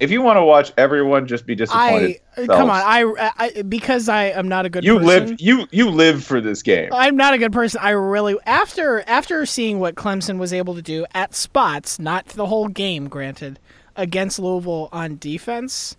if 0.01 0.09
you 0.09 0.23
want 0.23 0.37
to 0.37 0.43
watch 0.43 0.73
everyone 0.77 1.27
just 1.27 1.45
be 1.45 1.53
disappointed, 1.53 2.19
I 2.35 2.47
come 2.47 2.71
on. 2.71 2.81
I, 2.83 3.31
I 3.37 3.61
because 3.61 4.09
I 4.09 4.25
am 4.25 4.47
not 4.47 4.65
a 4.65 4.69
good. 4.69 4.83
You 4.83 4.97
person, 4.97 5.07
live 5.07 5.41
you 5.41 5.67
you 5.69 5.91
live 5.91 6.23
for 6.23 6.41
this 6.41 6.63
game. 6.63 6.89
I'm 6.91 7.15
not 7.15 7.35
a 7.35 7.37
good 7.37 7.53
person. 7.53 7.79
I 7.83 7.91
really 7.91 8.35
after 8.47 9.01
after 9.01 9.45
seeing 9.45 9.79
what 9.79 9.93
Clemson 9.93 10.39
was 10.39 10.53
able 10.53 10.73
to 10.73 10.81
do 10.81 11.05
at 11.13 11.35
spots, 11.35 11.99
not 11.99 12.25
the 12.25 12.47
whole 12.47 12.67
game, 12.67 13.09
granted, 13.09 13.59
against 13.95 14.39
Louisville 14.39 14.89
on 14.91 15.17
defense. 15.17 15.95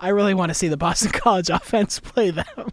I 0.00 0.08
really 0.08 0.34
want 0.34 0.50
to 0.50 0.54
see 0.54 0.66
the 0.66 0.76
Boston 0.76 1.10
College 1.12 1.48
offense 1.48 2.00
play 2.00 2.32
them. 2.32 2.72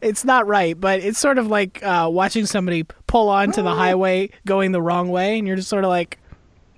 It's 0.00 0.24
not 0.24 0.46
right, 0.46 0.78
but 0.78 1.00
it's 1.00 1.18
sort 1.18 1.38
of 1.38 1.46
like 1.46 1.82
uh, 1.82 2.08
watching 2.10 2.46
somebody 2.46 2.84
pull 3.06 3.28
onto 3.28 3.62
the 3.62 3.74
highway 3.74 4.30
going 4.44 4.72
the 4.72 4.82
wrong 4.82 5.08
way, 5.08 5.38
and 5.38 5.46
you're 5.46 5.56
just 5.56 5.68
sort 5.68 5.84
of 5.84 5.90
like, 5.90 6.18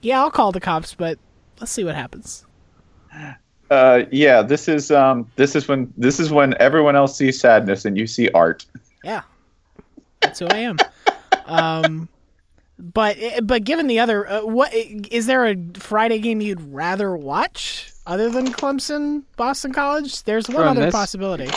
"Yeah, 0.01 0.21
I'll 0.21 0.31
call 0.31 0.53
the 0.53 0.61
cops," 0.61 0.95
but 0.95 1.19
let's 1.61 1.73
see 1.73 1.85
what 1.85 1.95
happens. 1.95 2.45
Uh, 3.71 4.05
yeah, 4.11 4.43
this 4.43 4.69
is 4.69 4.91
um, 4.91 5.31
this 5.37 5.55
is 5.55 5.69
when 5.69 5.93
this 5.97 6.19
is 6.19 6.31
when 6.33 6.55
everyone 6.61 6.97
else 6.97 7.17
sees 7.17 7.39
sadness 7.39 7.85
and 7.85 7.99
you 7.99 8.07
see 8.07 8.31
art. 8.31 8.65
Yeah, 9.05 9.23
that's 10.21 10.39
who 10.39 10.47
I 10.47 10.59
am. 10.59 10.79
um, 11.47 12.09
but 12.79 13.19
but 13.43 13.65
given 13.65 13.87
the 13.87 13.99
other, 13.99 14.27
uh, 14.29 14.45
what 14.45 14.73
is 14.73 15.27
there 15.27 15.47
a 15.47 15.57
Friday 15.75 16.19
game 16.19 16.41
you'd 16.41 16.61
rather 16.61 17.17
watch 17.17 17.93
other 18.07 18.31
than 18.31 18.53
Clemson, 18.53 19.25
Boston 19.37 19.73
College? 19.73 20.23
There's 20.23 20.49
one 20.49 20.57
From 20.57 20.69
other 20.69 20.87
this- 20.87 20.95
possibility. 20.95 21.51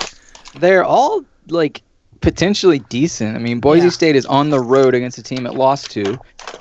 They're 0.59 0.83
all 0.83 1.23
like 1.51 1.83
potentially 2.21 2.79
decent. 2.79 3.35
I 3.35 3.39
mean, 3.39 3.59
Boise 3.59 3.85
Yeah. 3.85 3.91
State 3.91 4.15
is 4.15 4.25
on 4.25 4.49
the 4.49 4.59
road 4.59 4.93
against 4.93 5.17
a 5.17 5.23
team 5.23 5.45
it 5.45 5.53
lost 5.53 5.91
to, 5.91 6.19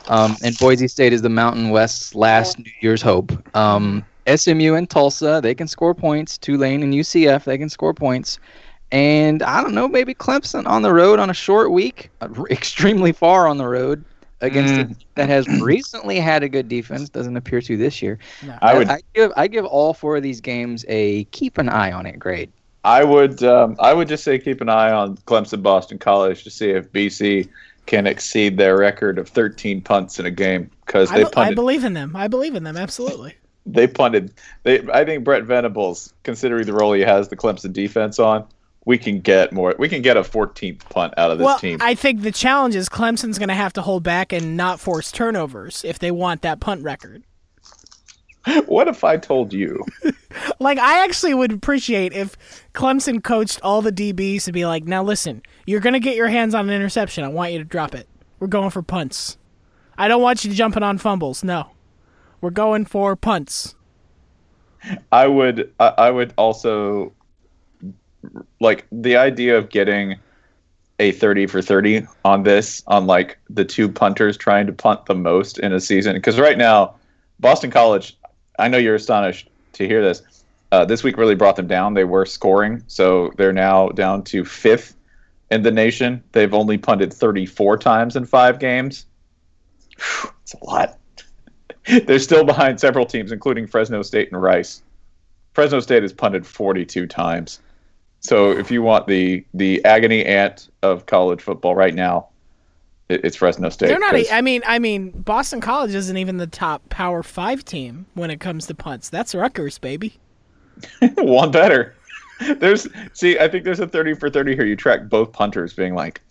um, 0.09 0.37
and 0.43 0.59
Boise 0.59 0.89
State 0.89 1.13
is 1.13 1.23
the 1.23 1.29
Mountain 1.29 1.71
West's 1.71 2.15
last 2.15 2.59
New 2.59 2.73
Year's 2.81 3.03
hope. 3.03 3.33
Um, 3.57 4.05
SMU 4.27 4.75
and 4.75 4.89
Tulsa, 4.89 5.41
they 5.43 5.55
can 5.55 5.67
score 5.69 5.95
points. 5.95 6.39
Tulane 6.39 6.83
and 6.83 6.95
UCF, 6.95 7.45
they 7.45 7.59
can 7.59 7.69
score 7.69 7.95
points. 7.95 8.39
And 8.93 9.43
I 9.43 9.63
don't 9.63 9.75
know, 9.75 9.87
maybe 9.87 10.15
Clemson 10.15 10.67
on 10.67 10.83
the 10.83 10.93
road 10.93 11.21
on 11.21 11.31
a 11.31 11.35
short 11.35 11.71
week, 11.71 12.11
uh, 12.21 12.29
extremely 12.51 13.13
far 13.13 13.47
on 13.47 13.59
the 13.59 13.67
road 13.67 14.05
against 14.41 14.75
a 14.75 14.89
that 15.17 15.29
has 15.29 15.47
recently 15.61 16.19
had 16.19 16.43
a 16.43 16.49
good 16.49 16.69
defense. 16.69 17.09
Doesn't 17.09 17.37
appear 17.37 17.61
to 17.61 17.77
this 17.77 18.03
year. 18.03 18.19
No. 18.45 18.57
I 18.63 18.77
would 18.77 18.89
I 18.89 19.01
give 19.15 19.33
I 19.37 19.47
give 19.47 19.65
all 19.65 19.95
four 19.95 20.17
of 20.17 20.23
these 20.23 20.41
games 20.41 20.85
a 20.89 21.25
keep 21.25 21.59
an 21.59 21.69
eye 21.69 21.93
on 21.93 22.07
it 22.07 22.19
grade. 22.19 22.51
I 22.85 23.05
would 23.05 23.43
um, 23.43 23.77
I 23.79 23.93
would 23.93 24.09
just 24.09 24.25
say 24.25 24.39
keep 24.39 24.61
an 24.61 24.69
eye 24.69 24.91
on 24.91 25.17
Clemson 25.19 25.63
Boston 25.63 25.99
College 25.99 26.45
to 26.45 26.51
see 26.51 26.71
if 26.71 26.91
BC 26.93 27.49
can 27.87 28.07
exceed 28.07 28.57
their 28.57 28.77
record 28.77 29.19
of 29.19 29.29
13 29.29 29.81
punts 29.83 30.19
in 30.19 30.27
a 30.27 30.31
game 30.31 30.71
because 30.87 31.11
I, 31.11 31.19
they 31.19 31.25
I 31.25 31.31
punted 31.31 31.57
believe 31.57 31.85
in 31.85 31.93
them. 31.93 32.15
I 32.15 32.29
believe 32.29 32.55
in 32.55 32.65
them 32.65 32.77
absolutely. 32.77 33.35
they 33.67 33.87
punted 33.87 34.33
they 34.63 34.81
I 34.93 35.05
think 35.05 35.25
Brent 35.25 35.45
Venables 35.45 36.15
considering 36.23 36.67
the 36.67 36.73
role 36.73 36.93
he 36.93 37.03
has 37.03 37.29
the 37.29 37.37
Clemson 37.37 37.73
defense 37.73 38.19
on 38.19 38.47
we 38.87 38.97
can 38.97 39.21
get 39.21 39.53
more 39.53 39.75
we 39.79 39.89
can 39.89 40.01
get 40.03 40.17
a 40.17 40.23
14th 40.23 40.81
punt 40.89 41.15
out 41.17 41.31
of 41.31 41.39
this 41.39 41.45
well, 41.45 41.59
team. 41.59 41.79
I 41.81 41.95
think 41.95 42.23
the 42.23 42.33
challenge 42.33 42.75
is 42.75 42.89
Clemson's 42.89 43.39
going 43.39 43.49
to 43.49 43.55
have 43.55 43.75
to 43.75 43.83
hold 43.83 44.03
back 44.03 44.33
and 44.33 44.57
not 44.57 44.81
force 44.81 45.13
turnovers 45.13 45.85
if 45.85 45.99
they 45.99 46.11
want 46.11 46.43
that 46.43 46.61
punt 46.61 46.83
record. 46.83 47.23
what 48.67 48.89
if 48.89 49.05
I 49.05 49.17
told 49.17 49.53
you? 49.53 49.85
Like, 50.61 50.79
I 50.79 51.03
actually 51.05 51.35
would 51.35 51.53
appreciate 51.53 52.13
if 52.13 52.37
Clemson 52.73 53.25
coached 53.25 53.61
all 53.63 53.83
the 53.83 53.91
DBs 53.91 54.45
to 54.45 54.53
be 54.53 54.65
like, 54.65 54.85
now 54.85 55.03
listen, 55.03 55.43
you're 55.67 55.81
going 55.81 55.95
to 55.95 56.01
get 56.01 56.17
your 56.17 56.29
hands 56.29 56.55
on 56.55 56.69
an 56.69 56.75
interception. 56.75 57.25
I 57.25 57.29
want 57.29 57.53
you 57.53 57.59
to 57.59 57.65
drop 57.65 57.95
it. 57.95 58.07
We're 58.39 58.47
going 58.47 58.71
for 58.71 58.83
punts. 58.83 59.39
I 59.99 60.07
don't 60.07 60.23
want 60.23 60.45
you 60.45 60.53
jumping 60.53 60.83
on 60.83 60.99
fumbles. 60.99 61.43
No. 61.43 61.71
We're 62.41 62.51
going 62.51 62.85
for 62.85 63.17
punts. 63.17 63.75
I 65.13 65.27
would 65.27 65.73
I, 65.79 66.11
would 66.11 66.33
also 66.39 67.13
like 68.61 68.87
the 68.91 69.17
idea 69.17 69.59
of 69.59 69.69
getting 69.69 70.17
a 70.99 71.13
30 71.13 71.47
for 71.47 71.61
30 71.61 72.07
on 72.25 72.45
this 72.45 72.83
on 72.87 73.07
like 73.07 73.39
the 73.49 73.65
two 73.65 73.91
punters 73.91 74.37
trying 74.37 74.67
to 74.67 74.73
punt 74.73 75.07
the 75.07 75.15
most 75.15 75.59
in 75.59 75.73
a 75.73 75.81
season 75.81 76.15
because 76.15 76.39
right 76.39 76.57
now 76.57 76.95
Boston 77.41 77.71
College 77.71 78.17
I 78.61 78.69
know 78.69 78.79
you're 78.79 78.95
astonished 78.95 79.49
to 79.75 79.87
hear 79.87 80.03
this. 80.03 80.23
Uh, 80.73 80.85
this 80.85 81.03
week 81.03 81.17
really 81.17 81.35
brought 81.35 81.57
them 81.57 81.67
down. 81.67 81.95
They 81.95 82.05
were 82.05 82.25
scoring 82.25 82.85
so 82.87 83.33
they're 83.37 83.53
now 83.53 83.89
down 83.89 84.23
to 84.25 84.45
fifth 84.45 84.97
in 85.51 85.63
the 85.63 85.71
nation. 85.71 86.23
They've 86.33 86.55
only 86.55 86.79
punted 86.79 87.13
34 87.13 87.79
times 87.79 88.15
in 88.15 88.25
five 88.25 88.61
games. 88.61 89.07
It's 90.43 90.55
a 90.55 90.65
lot. 90.65 90.99
They're 92.07 92.19
still 92.19 92.45
behind 92.45 92.79
several 92.79 93.05
teams 93.05 93.33
including 93.33 93.67
Fresno 93.67 94.03
State 94.03 94.31
and 94.31 94.41
Rice. 94.41 94.83
Fresno 95.55 95.81
State 95.81 96.03
has 96.03 96.13
punted 96.13 96.47
42 96.47 97.07
times. 97.07 97.61
So 98.21 98.53
if 98.53 98.71
you 98.71 98.83
want 98.83 99.07
the 99.07 99.45
the 99.55 99.85
agony 99.85 100.25
aunt 100.25 100.69
of 100.83 101.07
college 101.07 101.41
football 101.41 101.75
right 101.75 101.95
now, 101.95 102.29
it's 103.11 103.37
Fresno 103.37 103.69
State. 103.69 103.89
They're 103.89 103.99
not. 103.99 104.15
A, 104.15 104.31
I 104.33 104.41
mean, 104.41 104.63
I 104.67 104.79
mean, 104.79 105.11
Boston 105.11 105.61
College 105.61 105.95
isn't 105.95 106.17
even 106.17 106.37
the 106.37 106.47
top 106.47 106.89
Power 106.89 107.23
Five 107.23 107.65
team 107.65 108.07
when 108.15 108.31
it 108.31 108.41
comes 108.41 108.67
to 108.67 108.75
punts. 108.75 109.09
That's 109.09 109.35
Rutgers, 109.35 109.79
baby. 109.79 110.19
one 111.17 111.51
better. 111.51 111.95
There's 112.59 112.89
see, 113.13 113.39
I 113.39 113.49
think 113.49 113.65
there's 113.65 113.81
a 113.81 113.87
30 113.87 114.15
for 114.15 114.31
30 114.31 114.55
here. 114.55 114.65
You 114.65 114.75
track 114.75 115.11
both 115.11 115.31
punters 115.31 115.75
being 115.75 115.95
like, 115.95 116.23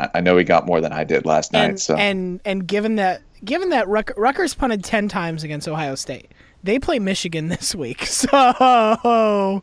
I, 0.00 0.08
I 0.14 0.20
know 0.20 0.38
he 0.38 0.44
got 0.44 0.64
more 0.64 0.80
than 0.80 0.92
I 0.92 1.04
did 1.04 1.26
last 1.26 1.52
night. 1.52 1.68
And 1.68 1.80
So 1.80 1.96
and 1.96 2.40
and 2.46 2.66
given 2.66 2.96
that 2.96 3.20
given 3.44 3.68
that 3.70 3.86
Ruck, 3.88 4.12
Rutgers 4.16 4.54
punted 4.54 4.82
ten 4.82 5.08
times 5.08 5.44
against 5.44 5.68
Ohio 5.68 5.96
State, 5.96 6.32
they 6.62 6.78
play 6.78 6.98
Michigan 6.98 7.48
this 7.48 7.74
week. 7.74 8.06
So 8.06 8.28
yeah, 8.30 9.60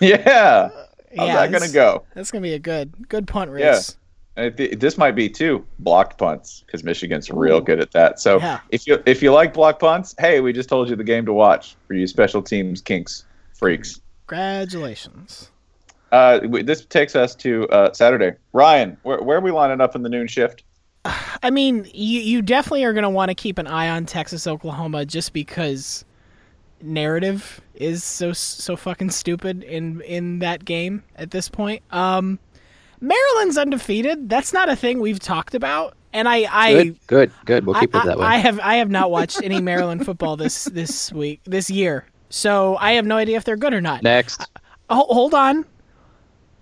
how's 0.00 1.28
yeah, 1.28 1.46
that 1.46 1.50
gonna 1.50 1.72
go? 1.72 2.04
That's 2.14 2.30
gonna 2.30 2.42
be 2.42 2.54
a 2.54 2.60
good 2.60 3.08
good 3.08 3.26
punt 3.26 3.50
race. 3.50 3.96
I 3.96 4.01
thi- 4.36 4.74
this 4.74 4.96
might 4.98 5.12
be 5.12 5.28
two 5.28 5.64
blocked 5.78 6.18
punts 6.18 6.62
because 6.66 6.82
Michigan's 6.84 7.30
real 7.30 7.60
good 7.60 7.80
at 7.80 7.90
that. 7.92 8.18
So 8.20 8.38
Yeah. 8.38 8.60
if 8.70 8.86
you 8.86 9.02
if 9.06 9.22
you 9.22 9.32
like 9.32 9.52
block 9.54 9.78
punts, 9.78 10.14
hey, 10.18 10.40
we 10.40 10.52
just 10.52 10.68
told 10.68 10.88
you 10.88 10.96
the 10.96 11.04
game 11.04 11.26
to 11.26 11.32
watch 11.32 11.76
for 11.86 11.94
you 11.94 12.06
special 12.06 12.42
teams 12.42 12.80
kinks 12.80 13.24
freaks. 13.54 14.00
Congratulations. 14.26 15.50
Uh, 16.10 16.40
this 16.62 16.84
takes 16.84 17.16
us 17.16 17.34
to 17.36 17.66
uh, 17.70 17.92
Saturday. 17.94 18.36
Ryan, 18.52 18.96
where, 19.02 19.22
where 19.22 19.38
are 19.38 19.40
we 19.40 19.50
lining 19.50 19.80
up 19.80 19.96
in 19.96 20.02
the 20.02 20.08
noon 20.10 20.26
shift? 20.26 20.62
I 21.42 21.50
mean, 21.50 21.86
you 21.92 22.20
you 22.20 22.42
definitely 22.42 22.84
are 22.84 22.92
going 22.92 23.02
to 23.04 23.10
want 23.10 23.30
to 23.30 23.34
keep 23.34 23.58
an 23.58 23.66
eye 23.66 23.88
on 23.88 24.06
Texas 24.06 24.46
Oklahoma 24.46 25.04
just 25.06 25.32
because 25.32 26.04
narrative 26.80 27.60
is 27.74 28.02
so 28.04 28.32
so 28.32 28.76
fucking 28.76 29.10
stupid 29.10 29.62
in 29.62 30.00
in 30.02 30.40
that 30.40 30.64
game 30.64 31.02
at 31.16 31.30
this 31.30 31.48
point. 31.48 31.82
Um 31.90 32.38
Maryland's 33.02 33.58
undefeated. 33.58 34.28
That's 34.28 34.52
not 34.52 34.68
a 34.68 34.76
thing 34.76 35.00
we've 35.00 35.18
talked 35.18 35.54
about. 35.54 35.94
And 36.12 36.28
I 36.28 36.46
I 36.50 36.72
Good, 36.72 37.06
good, 37.06 37.32
good. 37.44 37.66
We'll 37.66 37.80
keep 37.80 37.94
I, 37.94 38.00
it 38.00 38.04
that 38.06 38.18
way. 38.18 38.26
I 38.26 38.36
have 38.36 38.60
I 38.60 38.76
have 38.76 38.90
not 38.90 39.10
watched 39.10 39.42
any 39.42 39.60
Maryland 39.60 40.06
football 40.06 40.36
this 40.36 40.64
this 40.64 41.12
week 41.12 41.40
this 41.44 41.68
year. 41.68 42.06
So 42.30 42.76
I 42.76 42.92
have 42.92 43.04
no 43.04 43.16
idea 43.16 43.36
if 43.36 43.44
they're 43.44 43.56
good 43.56 43.74
or 43.74 43.80
not. 43.80 44.02
Next. 44.02 44.40
Ho- 44.88 45.06
hold 45.08 45.34
on. 45.34 45.66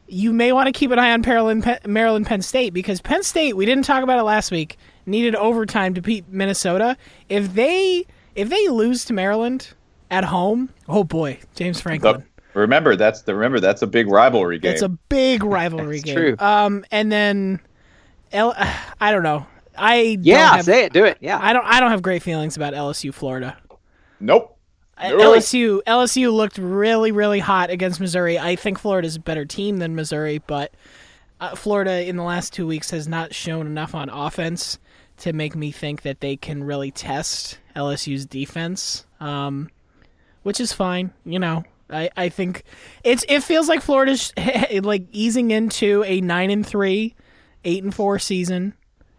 You 0.08 0.32
may 0.32 0.52
want 0.52 0.66
to 0.66 0.72
keep 0.72 0.90
an 0.90 0.98
eye 0.98 1.12
on 1.12 1.20
Maryland, 1.20 1.78
Maryland, 1.86 2.26
Penn 2.26 2.42
State 2.42 2.74
because 2.74 3.00
Penn 3.00 3.22
State, 3.22 3.54
we 3.54 3.64
didn't 3.64 3.84
talk 3.84 4.02
about 4.02 4.18
it 4.18 4.24
last 4.24 4.50
week, 4.50 4.76
needed 5.06 5.36
overtime 5.36 5.94
to 5.94 6.00
beat 6.00 6.28
Minnesota. 6.28 6.96
If 7.28 7.54
they 7.54 8.06
if 8.34 8.48
they 8.48 8.68
lose 8.68 9.04
to 9.04 9.12
Maryland 9.12 9.74
at 10.10 10.24
home, 10.24 10.70
oh 10.88 11.04
boy, 11.04 11.38
James 11.54 11.80
Franklin. 11.80 12.24
The- 12.54 12.60
remember 12.60 12.96
that's 12.96 13.22
the 13.22 13.34
remember 13.34 13.60
that's 13.60 13.82
a 13.82 13.86
big 13.86 14.08
rivalry 14.08 14.58
game. 14.58 14.72
It's 14.72 14.82
a 14.82 14.88
big 14.88 15.44
rivalry 15.44 15.96
That's 15.98 16.04
game. 16.04 16.16
true. 16.16 16.36
Um, 16.38 16.84
and 16.90 17.10
then, 17.10 17.60
L- 18.32 18.54
I 19.00 19.12
don't 19.12 19.22
know. 19.22 19.46
I 19.76 20.18
yeah, 20.20 20.56
have, 20.56 20.64
say 20.64 20.84
it. 20.84 20.92
Do 20.92 21.04
it. 21.04 21.18
Yeah. 21.20 21.38
I 21.40 21.52
don't. 21.52 21.64
I 21.64 21.80
don't 21.80 21.90
have 21.90 22.02
great 22.02 22.22
feelings 22.22 22.56
about 22.56 22.74
LSU, 22.74 23.14
Florida. 23.14 23.56
nope. 24.18 24.56
Really? 25.02 25.38
LSU 25.38 25.80
LSU 25.86 26.30
looked 26.30 26.58
really 26.58 27.10
really 27.10 27.38
hot 27.38 27.70
against 27.70 28.00
Missouri. 28.00 28.38
I 28.38 28.56
think 28.56 28.78
Florida's 28.78 29.16
a 29.16 29.20
better 29.20 29.46
team 29.46 29.78
than 29.78 29.94
Missouri, 29.94 30.42
but 30.46 30.72
uh, 31.40 31.54
Florida 31.54 32.06
in 32.06 32.16
the 32.16 32.22
last 32.22 32.52
two 32.52 32.66
weeks 32.66 32.90
has 32.90 33.08
not 33.08 33.34
shown 33.34 33.66
enough 33.66 33.94
on 33.94 34.10
offense 34.10 34.78
to 35.18 35.32
make 35.32 35.56
me 35.56 35.70
think 35.72 36.02
that 36.02 36.20
they 36.20 36.36
can 36.36 36.62
really 36.62 36.90
test 36.90 37.58
LSU's 37.74 38.26
defense. 38.26 39.06
Um, 39.20 39.70
which 40.42 40.60
is 40.60 40.72
fine, 40.72 41.12
you 41.24 41.38
know. 41.38 41.64
I, 41.92 42.10
I 42.16 42.28
think 42.28 42.64
it's 43.04 43.24
it 43.28 43.42
feels 43.42 43.68
like 43.68 43.80
Florida's 43.82 44.32
like 44.82 45.04
easing 45.12 45.50
into 45.50 46.02
a 46.04 46.20
nine 46.20 46.50
and 46.50 46.66
three, 46.66 47.14
eight 47.64 47.82
and 47.82 47.94
four 47.94 48.18
season, 48.18 48.74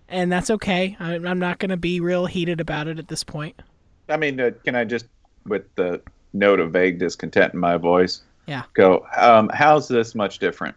and 0.10 0.32
that's 0.32 0.50
okay. 0.50 0.96
I, 1.00 1.16
I'm 1.16 1.40
not 1.40 1.60
going 1.60 1.70
to 1.70 1.78
be 1.78 2.00
real 2.00 2.26
heated 2.26 2.60
about 2.62 2.88
it 2.88 3.00
at 3.00 3.08
this 3.08 3.24
point. 3.24 3.62
I 4.10 4.18
mean, 4.18 4.40
uh, 4.40 4.52
can 4.66 4.76
I 4.76 4.84
just, 4.84 5.06
with 5.46 5.64
the 5.76 6.02
note 6.34 6.60
of 6.60 6.72
vague 6.72 7.00
discontent 7.00 7.54
in 7.54 7.60
my 7.60 7.78
voice, 7.78 8.22
Yeah. 8.48 8.64
go? 8.74 9.06
Um, 9.18 9.50
how's 9.54 9.88
this 9.88 10.16
much 10.16 10.40
different? 10.40 10.76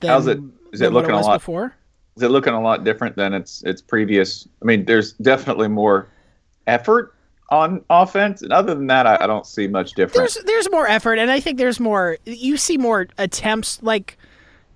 Than- 0.00 0.10
How's 0.10 0.26
it- 0.26 0.40
is 0.72 0.80
it 0.80 0.92
looking 0.92 1.10
a 1.12 1.20
lot- 1.20 1.40
before? 1.40 1.74
Is 2.16 2.22
it 2.22 2.30
looking 2.30 2.52
a 2.52 2.60
lot 2.60 2.82
different 2.84 3.14
than 3.14 3.32
its 3.32 3.62
its 3.62 3.80
previous? 3.80 4.48
I 4.60 4.64
mean, 4.64 4.84
there's 4.86 5.12
definitely 5.14 5.68
more 5.68 6.08
effort 6.66 7.14
on 7.50 7.84
offense, 7.88 8.42
and 8.42 8.52
other 8.52 8.74
than 8.74 8.86
that, 8.88 9.06
I, 9.06 9.18
I 9.20 9.26
don't 9.26 9.46
see 9.46 9.66
much 9.68 9.92
difference. 9.92 10.34
There's 10.34 10.44
there's 10.44 10.70
more 10.70 10.86
effort, 10.86 11.18
and 11.18 11.30
I 11.30 11.40
think 11.40 11.58
there's 11.58 11.80
more. 11.80 12.18
You 12.24 12.56
see 12.56 12.76
more 12.76 13.06
attempts, 13.16 13.82
like 13.82 14.18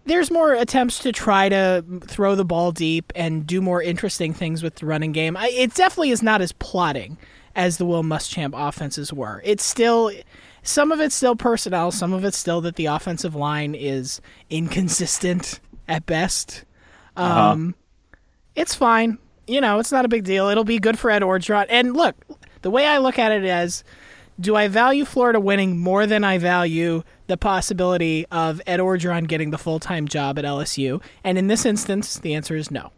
there's 0.05 0.31
more 0.31 0.55
attempts 0.55 0.99
to 1.01 1.13
try 1.13 1.49
to 1.49 1.85
throw 2.07 2.35
the 2.35 2.45
ball 2.45 2.73
deep 2.73 3.13
and 3.15 3.47
do 3.47 3.61
more 3.61 3.83
interesting 3.83 4.33
things 4.35 4.63
with 4.63 4.77
the 4.77 4.87
running 4.87 5.13
game. 5.13 5.37
I, 5.37 5.49
it 5.49 5.75
definitely 5.75 6.11
is 6.11 6.23
not 6.23 6.41
as 6.41 6.53
plotting 6.53 7.19
as 7.55 7.77
the 7.77 7.85
Will 7.85 8.03
Muschamp 8.03 8.53
offenses 8.55 9.13
were. 9.13 9.43
It's 9.45 9.65
still 9.65 10.11
some 10.63 10.93
of 10.93 11.01
it's 11.01 11.15
still 11.15 11.37
personnel, 11.37 11.91
some 11.91 12.13
of 12.13 12.25
it's 12.25 12.39
still 12.39 12.61
that 12.63 12.77
the 12.77 12.87
offensive 12.87 13.35
line 13.35 13.75
is 13.75 14.21
inconsistent 14.49 15.61
at 15.89 16.07
best. 16.07 16.65
Um, 17.17 17.75
It's 18.55 18.75
fine. 18.75 19.19
You 19.47 19.61
know, 19.61 19.79
it's 19.81 19.93
not 19.93 20.05
a 20.05 20.09
big 20.09 20.25
deal. 20.25 20.49
It'll 20.49 20.65
be 20.65 20.79
good 20.79 20.99
for 20.99 21.11
Ed 21.11 21.23
Orgeron. 21.23 21.67
And 21.69 21.95
look, 21.95 22.15
the 22.63 22.71
way 22.71 22.87
I 22.87 22.99
look 22.99 23.19
at 23.19 23.33
it 23.33 23.45
is 23.45 23.85
do 24.41 24.57
I 24.57 24.69
value 24.69 25.05
Florida 25.05 25.39
winning 25.39 25.79
more 25.79 26.07
than 26.07 26.25
I 26.25 26.39
value 26.39 27.03
the 27.27 27.37
possibility 27.37 28.27
of 28.31 28.61
Ed 28.67 28.81
Orgeron 28.81 29.29
getting 29.29 29.51
the 29.51 29.59
full 29.59 29.79
time 29.79 30.09
job 30.09 30.39
at 30.39 30.45
LSU? 30.45 31.03
And 31.23 31.39
in 31.39 31.49
this 31.49 31.67
instance, 31.67 32.19
the 32.19 32.35
answer 32.35 32.57
is 32.57 32.71
no. 32.71 32.93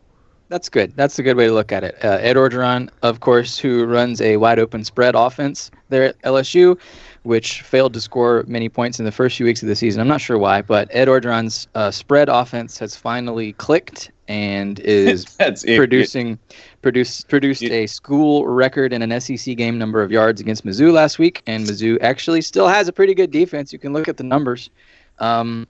That's 0.49 0.68
good. 0.68 0.94
That's 0.94 1.18
a 1.18 1.23
good 1.23 1.37
way 1.37 1.47
to 1.47 1.52
look 1.52 1.73
at 1.73 1.85
it. 1.85 1.97
Uh, 2.04 2.18
Ed 2.21 2.37
Orgeron, 2.37 2.90
of 3.02 3.21
course, 3.21 3.59
who 3.59 3.87
runs 3.87 4.21
a 4.21 4.37
wide 4.37 4.59
open 4.59 4.85
spread 4.85 5.14
offense 5.14 5.71
there 5.88 6.04
at 6.04 6.23
LSU, 6.23 6.78
which 7.23 7.62
failed 7.62 7.94
to 7.94 8.00
score 8.00 8.44
many 8.47 8.68
points 8.68 8.99
in 8.99 9.06
the 9.06 9.12
first 9.12 9.37
few 9.37 9.47
weeks 9.47 9.62
of 9.62 9.68
the 9.68 9.75
season. 9.75 10.00
I'm 10.00 10.09
not 10.09 10.21
sure 10.21 10.38
why, 10.38 10.61
but 10.61 10.88
Ed 10.90 11.09
Orgeron's 11.09 11.66
uh, 11.75 11.90
spread 11.90 12.28
offense 12.28 12.78
has 12.78 12.94
finally 12.94 13.54
clicked 13.54 14.12
and 14.28 14.78
is 14.80 15.25
producing. 15.64 16.33
it. 16.33 16.56
Produced 16.84 17.62
It- 17.62 17.72
a 17.72 17.86
school 17.86 18.46
record 18.46 18.92
in 18.92 19.02
an 19.02 19.10
SEC 19.20 19.56
game 19.56 19.78
number 19.78 20.02
of 20.02 20.12
yards 20.12 20.40
against 20.40 20.64
Mizzou 20.66 20.92
last 20.92 21.18
week, 21.18 21.42
and 21.46 21.66
Mizzou 21.66 21.98
actually 22.02 22.42
still 22.42 22.68
has 22.68 22.88
a 22.88 22.92
pretty 22.92 23.14
good 23.14 23.30
defense. 23.30 23.72
You 23.72 23.78
can 23.78 23.92
look 23.92 24.06
at 24.06 24.18
the 24.18 24.22
numbers. 24.22 24.70
Um, 25.18 25.66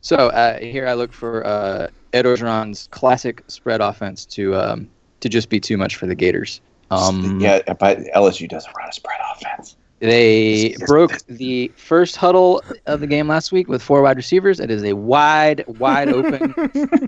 so 0.00 0.16
uh, 0.16 0.58
here 0.58 0.86
I 0.86 0.94
look 0.94 1.12
for 1.12 1.46
uh, 1.46 1.88
Ed 2.12 2.24
Orgeron's 2.24 2.88
classic 2.90 3.42
spread 3.48 3.80
offense 3.80 4.26
to 4.26 4.56
um, 4.56 4.88
to 5.20 5.28
just 5.28 5.48
be 5.48 5.60
too 5.60 5.76
much 5.76 5.96
for 5.96 6.06
the 6.06 6.14
Gators. 6.14 6.60
Um, 6.90 7.38
yeah, 7.40 7.60
but 7.74 7.98
LSU 8.16 8.48
doesn't 8.48 8.72
run 8.76 8.88
a 8.88 8.92
spread 8.92 9.18
offense. 9.34 9.76
They 10.00 10.76
broke 10.86 11.24
the 11.26 11.72
first 11.76 12.14
huddle 12.16 12.62
of 12.86 13.00
the 13.00 13.06
game 13.08 13.26
last 13.26 13.50
week 13.50 13.68
with 13.68 13.82
four 13.82 14.00
wide 14.02 14.16
receivers. 14.16 14.60
It 14.60 14.70
is 14.70 14.84
a 14.84 14.92
wide, 14.92 15.64
wide 15.66 16.08
open 16.08 16.52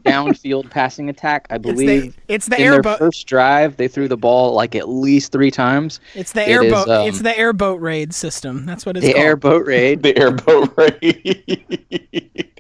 downfield 0.05 0.71
passing 0.71 1.09
attack. 1.09 1.47
I 1.51 1.55
It's 1.55 1.63
believe 1.63 2.17
the 2.17 2.35
it's 2.35 2.47
the 2.47 2.57
in 2.57 2.63
airboat 2.63 2.99
first 2.99 3.27
drive, 3.29 3.77
they 3.77 3.87
threw 3.87 4.09
the 4.09 4.17
ball 4.17 4.55
like 4.55 4.75
at 4.75 4.89
least 4.89 5.31
three 5.31 5.53
times. 5.53 6.01
it's 6.15 6.33
the 6.33 6.43
it 6.43 6.53
airboat 6.53 6.87
is, 6.87 6.89
um, 6.91 7.09
it's 7.09 7.21
the 7.23 7.39
airboat 7.39 7.81
raid 7.81 8.13
system. 8.13 8.67
That's 8.67 8.85
what 8.85 8.97
it's 8.97 9.07
the 9.07 9.13
called. 9.13 9.25
airboat 9.25 9.67
raid. 9.67 10.03
The 10.11 10.19
airboat 10.19 10.75
raid. 10.77 12.01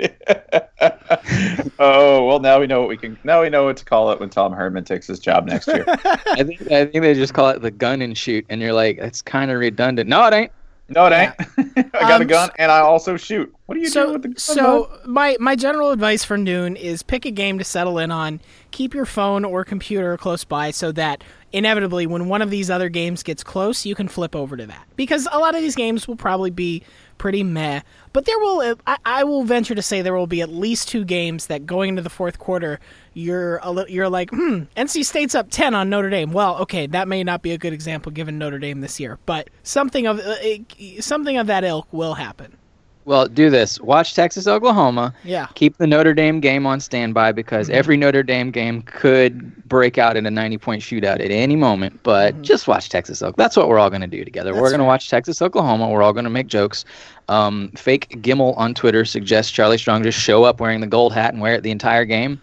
oh 1.78 2.24
well, 2.24 2.38
now 2.38 2.60
we 2.60 2.66
know 2.66 2.80
what 2.80 2.88
we 2.88 2.96
can. 2.96 3.18
Now 3.24 3.42
we 3.42 3.50
know 3.50 3.64
what 3.64 3.76
to 3.78 3.84
call 3.84 4.10
it 4.12 4.20
when 4.20 4.30
Tom 4.30 4.52
Herman 4.52 4.84
takes 4.84 5.06
his 5.06 5.18
job 5.18 5.46
next 5.46 5.66
year. 5.66 5.84
I 5.88 6.44
think 6.44 6.70
I 6.70 6.86
think 6.86 7.02
they 7.02 7.14
just 7.14 7.34
call 7.34 7.48
it 7.50 7.62
the 7.62 7.70
gun 7.70 8.00
and 8.00 8.16
shoot, 8.16 8.46
and 8.48 8.60
you're 8.60 8.72
like, 8.72 8.98
it's 8.98 9.20
kind 9.22 9.50
of 9.50 9.58
redundant. 9.58 10.08
No, 10.08 10.24
it 10.26 10.34
ain't. 10.34 10.52
No, 10.90 11.06
it 11.06 11.12
ain't. 11.12 11.34
I 11.94 12.00
got 12.00 12.12
Um, 12.12 12.22
a 12.22 12.24
gun 12.24 12.50
and 12.56 12.70
I 12.70 12.80
also 12.80 13.16
shoot. 13.16 13.52
What 13.66 13.76
do 13.76 13.80
you 13.80 13.90
do 13.90 14.12
with 14.12 14.22
the 14.22 14.28
gun? 14.28 14.32
bud? 14.32 14.40
so 14.40 14.98
my 15.06 15.36
my 15.40 15.54
general 15.56 15.92
advice 15.92 16.24
for 16.24 16.36
noon 16.36 16.74
is 16.76 17.02
pick 17.02 17.24
a 17.24 17.30
game 17.30 17.58
to 17.58 17.64
settle 17.64 17.98
in 17.98 18.10
on. 18.10 18.40
Keep 18.72 18.94
your 18.94 19.06
phone 19.06 19.44
or 19.44 19.64
computer 19.64 20.16
close 20.16 20.42
by 20.44 20.70
so 20.72 20.90
that 20.92 21.22
inevitably 21.52 22.06
when 22.06 22.28
one 22.28 22.42
of 22.42 22.50
these 22.50 22.70
other 22.70 22.88
games 22.88 23.22
gets 23.22 23.42
close, 23.44 23.86
you 23.86 23.94
can 23.94 24.08
flip 24.08 24.34
over 24.36 24.56
to 24.56 24.66
that. 24.66 24.86
Because 24.96 25.26
a 25.32 25.38
lot 25.38 25.54
of 25.54 25.60
these 25.60 25.76
games 25.76 26.06
will 26.08 26.16
probably 26.16 26.50
be 26.50 26.82
pretty 27.18 27.42
meh, 27.44 27.80
but 28.12 28.24
there 28.24 28.38
will 28.38 28.76
I, 28.86 28.96
I 29.04 29.24
will 29.24 29.44
venture 29.44 29.74
to 29.74 29.82
say 29.82 30.02
there 30.02 30.14
will 30.14 30.26
be 30.26 30.40
at 30.42 30.48
least 30.48 30.88
two 30.88 31.04
games 31.04 31.46
that 31.46 31.66
going 31.66 31.90
into 31.90 32.02
the 32.02 32.10
fourth 32.10 32.38
quarter 32.38 32.80
you're 33.14 33.58
a 33.62 33.70
li- 33.72 33.86
you're 33.88 34.08
like, 34.08 34.30
"Hmm, 34.30 34.62
NC 34.76 35.04
State's 35.04 35.34
up 35.34 35.48
10 35.50 35.74
on 35.74 35.88
Notre 35.90 36.10
Dame." 36.10 36.32
Well, 36.32 36.56
okay, 36.58 36.86
that 36.88 37.08
may 37.08 37.22
not 37.24 37.42
be 37.42 37.52
a 37.52 37.58
good 37.58 37.72
example 37.72 38.12
given 38.12 38.38
Notre 38.38 38.58
Dame 38.58 38.80
this 38.80 38.98
year, 39.00 39.18
but 39.26 39.48
something 39.62 40.06
of 40.06 40.18
uh, 40.20 40.34
something 41.00 41.36
of 41.36 41.46
that 41.48 41.64
ilk 41.64 41.88
will 41.92 42.14
happen. 42.14 42.56
Well, 43.06 43.26
do 43.26 43.48
this. 43.48 43.80
Watch 43.80 44.14
Texas, 44.14 44.46
Oklahoma. 44.46 45.14
Yeah. 45.24 45.46
Keep 45.54 45.78
the 45.78 45.86
Notre 45.86 46.12
Dame 46.12 46.38
game 46.38 46.66
on 46.66 46.80
standby 46.80 47.32
because 47.32 47.66
Mm-hmm. 47.68 47.78
every 47.78 47.96
Notre 47.96 48.22
Dame 48.22 48.50
game 48.50 48.82
could 48.82 49.66
break 49.66 49.96
out 49.96 50.16
in 50.18 50.26
a 50.26 50.30
90 50.30 50.58
point 50.58 50.82
shootout 50.82 51.14
at 51.14 51.30
any 51.30 51.56
moment. 51.56 51.98
But 52.02 52.40
just 52.42 52.68
watch 52.68 52.90
Texas, 52.90 53.22
Oklahoma. 53.22 53.34
That's 53.38 53.56
what 53.56 53.68
we're 53.68 53.78
all 53.78 53.88
going 53.88 54.02
to 54.02 54.06
do 54.06 54.22
together. 54.22 54.50
Mm-hmm. 54.50 54.56
That's 54.58 54.62
we're 54.62 54.70
going 54.70 54.80
to 54.80 54.84
watch 54.84 55.08
Texas, 55.08 55.40
Oklahoma. 55.40 55.88
We're 55.88 56.02
all 56.02 56.12
going 56.12 56.24
to 56.24 56.30
make 56.30 56.46
jokes. 56.46 56.84
Um, 57.28 57.70
fake 57.74 58.10
Gimmel 58.22 58.56
on 58.58 58.74
Twitter 58.74 59.04
suggests 59.06 59.50
Charlie 59.50 59.78
Strong 59.78 60.02
just 60.02 60.18
show 60.18 60.44
up 60.44 60.60
wearing 60.60 60.80
the 60.80 60.86
gold 60.86 61.12
hat 61.14 61.32
and 61.32 61.42
wear 61.42 61.54
it 61.54 61.62
the 61.62 61.70
entire 61.70 62.04
game. 62.04 62.40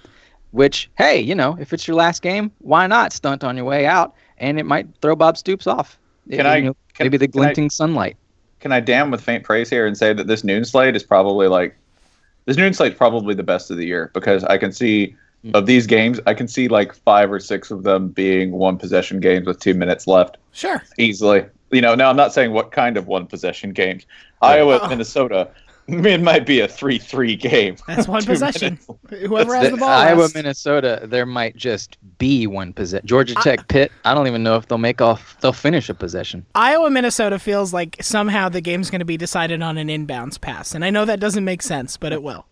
Which, 0.51 0.89
hey, 0.97 1.19
you 1.19 1.36
know, 1.36 1.57
if 1.60 1.73
it's 1.73 1.88
your 1.88 1.95
last 1.97 2.21
game, 2.21 2.51
why 2.60 2.88
not 2.88 3.13
stunt 3.13 3.43
on 3.43 3.55
your 3.57 3.65
way 3.65 3.86
out? 3.86 4.13
And 4.38 4.60
it 4.60 4.65
might 4.65 4.88
throw 5.01 5.15
Bob 5.15 5.38
Stoops 5.38 5.67
off. 5.67 5.97
Can 6.29 6.39
You 6.39 6.45
I- 6.45 6.60
know, 6.62 6.75
can- 6.93 7.05
maybe 7.05 7.17
the 7.17 7.27
can 7.27 7.41
I- 7.41 7.43
glinting 7.45 7.69
sunlight. 7.69 8.17
Can 8.60 8.71
I 8.71 8.79
damn 8.79 9.12
with 9.12 9.21
faint 9.21 9.43
praise 9.43 9.69
here 9.69 9.86
and 9.86 9.95
say 9.97 10.13
that 10.13 10.27
this 10.27 10.43
noon 10.43 10.65
slate 10.65 10.95
is 10.95 11.03
probably 11.03 11.47
like 11.47 11.77
this 12.45 12.57
noon 12.57 12.73
slate's 12.73 12.97
probably 12.97 13.36
the 13.36 13.43
best 13.43 13.69
of 13.69 13.77
the 13.77 13.86
year 13.86 14.10
because 14.13 14.43
I 14.45 14.57
can 14.57 14.71
see 14.71 15.15
Hmm. 15.43 15.51
of 15.53 15.67
these 15.67 15.86
games, 15.86 16.19
I 16.25 16.33
can 16.33 16.47
see 16.47 16.67
like 16.67 16.93
five 16.95 17.31
or 17.31 17.39
six 17.39 17.69
of 17.69 17.83
them 17.83 18.07
being 18.07 18.51
one 18.53 18.77
possession 18.77 19.19
games 19.19 19.45
with 19.45 19.60
two 19.60 19.75
minutes 19.75 20.07
left 20.07 20.38
Sure. 20.53 20.81
easily. 20.97 21.45
You 21.71 21.81
know, 21.81 21.93
now 21.93 22.10
I'm 22.10 22.15
not 22.15 22.33
saying 22.33 22.51
what 22.53 22.71
kind 22.71 22.97
of 22.97 23.05
one 23.07 23.27
possession 23.27 23.71
games. 23.73 24.05
Iowa, 24.41 24.79
Oh. 24.81 24.88
Minnesota, 24.89 25.49
it 26.06 26.21
might 26.21 26.45
be 26.45 26.60
a 26.60 26.67
three-three 26.67 27.36
game. 27.36 27.78
That's 27.88 28.08
one 28.08 28.23
possession. 28.26 28.78
minutes. 29.10 29.28
Whoever 29.28 29.56
has 29.56 29.65
The- 29.65 29.71
the 29.71 29.78
ball. 29.78 29.89
Iowa, 29.89 30.21
last. 30.21 30.36
Minnesota, 30.36 31.02
there 31.06 31.26
might 31.26 31.56
just 31.56 31.97
be 32.17 32.45
one 32.47 32.73
possession. 32.73 33.08
Georgia 33.08 33.36
Tech, 33.36 33.67
Pitt. 33.67 33.91
I 34.06 34.13
don't 34.13 34.28
even 34.28 34.43
know 34.43 34.56
if 34.58 34.67
they'll 34.67 34.78
make 34.78 35.00
off. 35.02 35.38
They'll 35.41 35.54
finish 35.54 35.88
a 35.89 35.93
possession. 35.93 36.45
Iowa, 36.56 36.89
Minnesota 36.89 37.39
feels 37.39 37.73
like 37.73 37.95
somehow 38.02 38.50
the 38.50 38.60
game's 38.62 38.89
going 38.89 39.00
to 39.00 39.06
be 39.06 39.17
decided 39.17 39.62
on 39.62 39.78
an 39.78 39.88
inbounds 39.88 40.39
pass, 40.41 40.76
and 40.76 40.84
I 40.84 40.89
know 40.89 41.06
that 41.06 41.19
doesn't 41.19 41.45
make 41.45 41.62
sense, 41.62 41.95
but 41.97 42.12
it 42.12 42.21
will. 42.21 42.45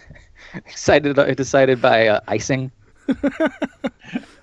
Excited, 0.54 1.18
uh, 1.18 1.32
decided 1.34 1.80
by 1.82 2.08
uh, 2.08 2.20
icing. 2.28 2.72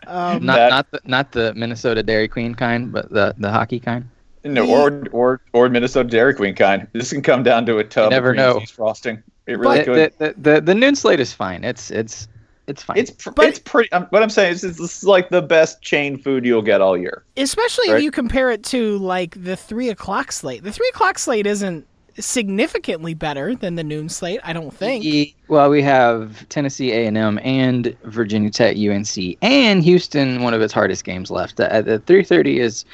Um, 0.06 0.46
Not 0.46 0.56
That- 0.56 0.70
not 0.70 0.92
the 0.92 1.02
not 1.06 1.32
the 1.34 1.54
Minnesota 1.56 2.02
Dairy 2.02 2.28
Queen 2.30 2.56
kind, 2.56 2.92
but 2.94 3.10
the 3.10 3.36
the 3.38 3.52
hockey 3.52 3.80
kind. 3.80 4.08
No, 4.54 4.70
or 4.70 5.04
or 5.12 5.42
or 5.54 5.70
Minnesota 5.70 6.10
Dairy 6.10 6.34
Queen 6.34 6.56
kind. 6.56 6.88
This 6.94 7.12
can 7.12 7.22
come 7.22 7.44
down 7.44 7.66
to 7.66 7.78
a 7.78 7.84
tub 7.84 8.12
never 8.12 8.32
of 8.32 8.38
know. 8.38 8.60
cheese 8.60 8.72
frosting. 8.72 9.22
It 9.46 9.58
really 9.60 9.80
the, 9.80 9.86
could. 9.86 10.14
the, 10.18 10.26
the, 10.26 10.52
the 10.56 10.62
the 10.62 10.76
noon 10.76 10.96
slate 10.96 11.20
is 11.20 11.34
fine. 11.34 11.64
It's 11.64 11.92
it's 11.92 12.28
it's 12.68 12.84
fine. 12.84 12.98
It's 12.98 13.12
pr- 13.12 13.32
But- 13.32 13.46
it's 13.48 13.60
pretty. 13.60 13.92
Um, 13.94 14.08
what 14.10 14.22
I'm 14.22 14.30
saying 14.30 14.54
is, 14.54 14.64
it's, 14.64 14.78
this 14.78 14.98
is 14.98 15.04
like 15.06 15.30
the 15.30 15.42
best 15.42 15.82
chain 15.82 16.18
food 16.18 16.46
you'll 16.46 16.62
get 16.62 16.82
all 16.82 16.98
year. 16.98 17.24
especially 17.38 17.90
if 17.90 18.02
you 18.04 18.12
compare 18.12 18.52
it 18.52 18.64
to 18.66 18.98
like 18.98 19.42
the 19.42 19.56
three 19.56 19.90
o'clock 19.90 20.32
slate. 20.32 20.64
The 20.64 20.72
three 20.72 20.90
o'clock 20.90 21.18
slate 21.18 21.48
isn't 21.48 21.86
significantly 22.20 23.14
better 23.14 23.56
than 23.56 23.76
the 23.76 23.84
noon 23.84 24.10
slate. 24.10 24.40
I 24.44 24.52
don't 24.52 24.74
think. 24.74 25.04
Ye- 25.04 25.36
well, 25.48 25.70
we 25.70 25.82
have 25.84 26.48
Tennessee 26.50 26.92
A&M 26.92 27.40
and 27.44 27.96
Virginia 28.04 28.50
Tech, 28.50 28.76
UNC, 28.76 29.38
and 29.42 29.84
Houston. 29.84 30.42
One 30.42 30.54
of 30.54 30.62
its 30.62 30.74
hardest 30.74 31.04
games 31.04 31.32
left. 31.32 31.58
The, 31.58 31.84
the 31.86 32.00
3:30 32.00 32.58
is, 32.58 32.86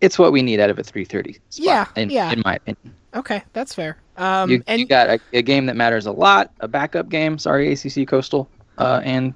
it's 0.00 0.18
what 0.18 0.32
we 0.32 0.42
need 0.42 0.60
out 0.60 0.70
of 0.70 0.78
a 0.78 0.82
3:30. 0.82 1.34
Spot, 1.50 1.64
Yeah, 1.64 1.86
in, 1.96 2.10
yeah. 2.10 2.32
In 2.32 2.42
my 2.44 2.56
opinion, 2.56 2.94
Okay, 3.14 3.42
that's 3.52 3.74
fair. 3.74 3.96
Um, 4.16 4.50
you, 4.50 4.62
and 4.66 4.80
you 4.80 4.86
got 4.86 5.08
a, 5.08 5.20
a 5.32 5.42
game 5.42 5.66
that 5.66 5.76
matters 5.76 6.06
a 6.06 6.12
lot, 6.12 6.50
a 6.60 6.68
backup 6.68 7.08
game. 7.08 7.38
Sorry, 7.38 7.72
ACC 7.72 8.06
Coastal, 8.06 8.48
uh, 8.78 9.00
and 9.04 9.32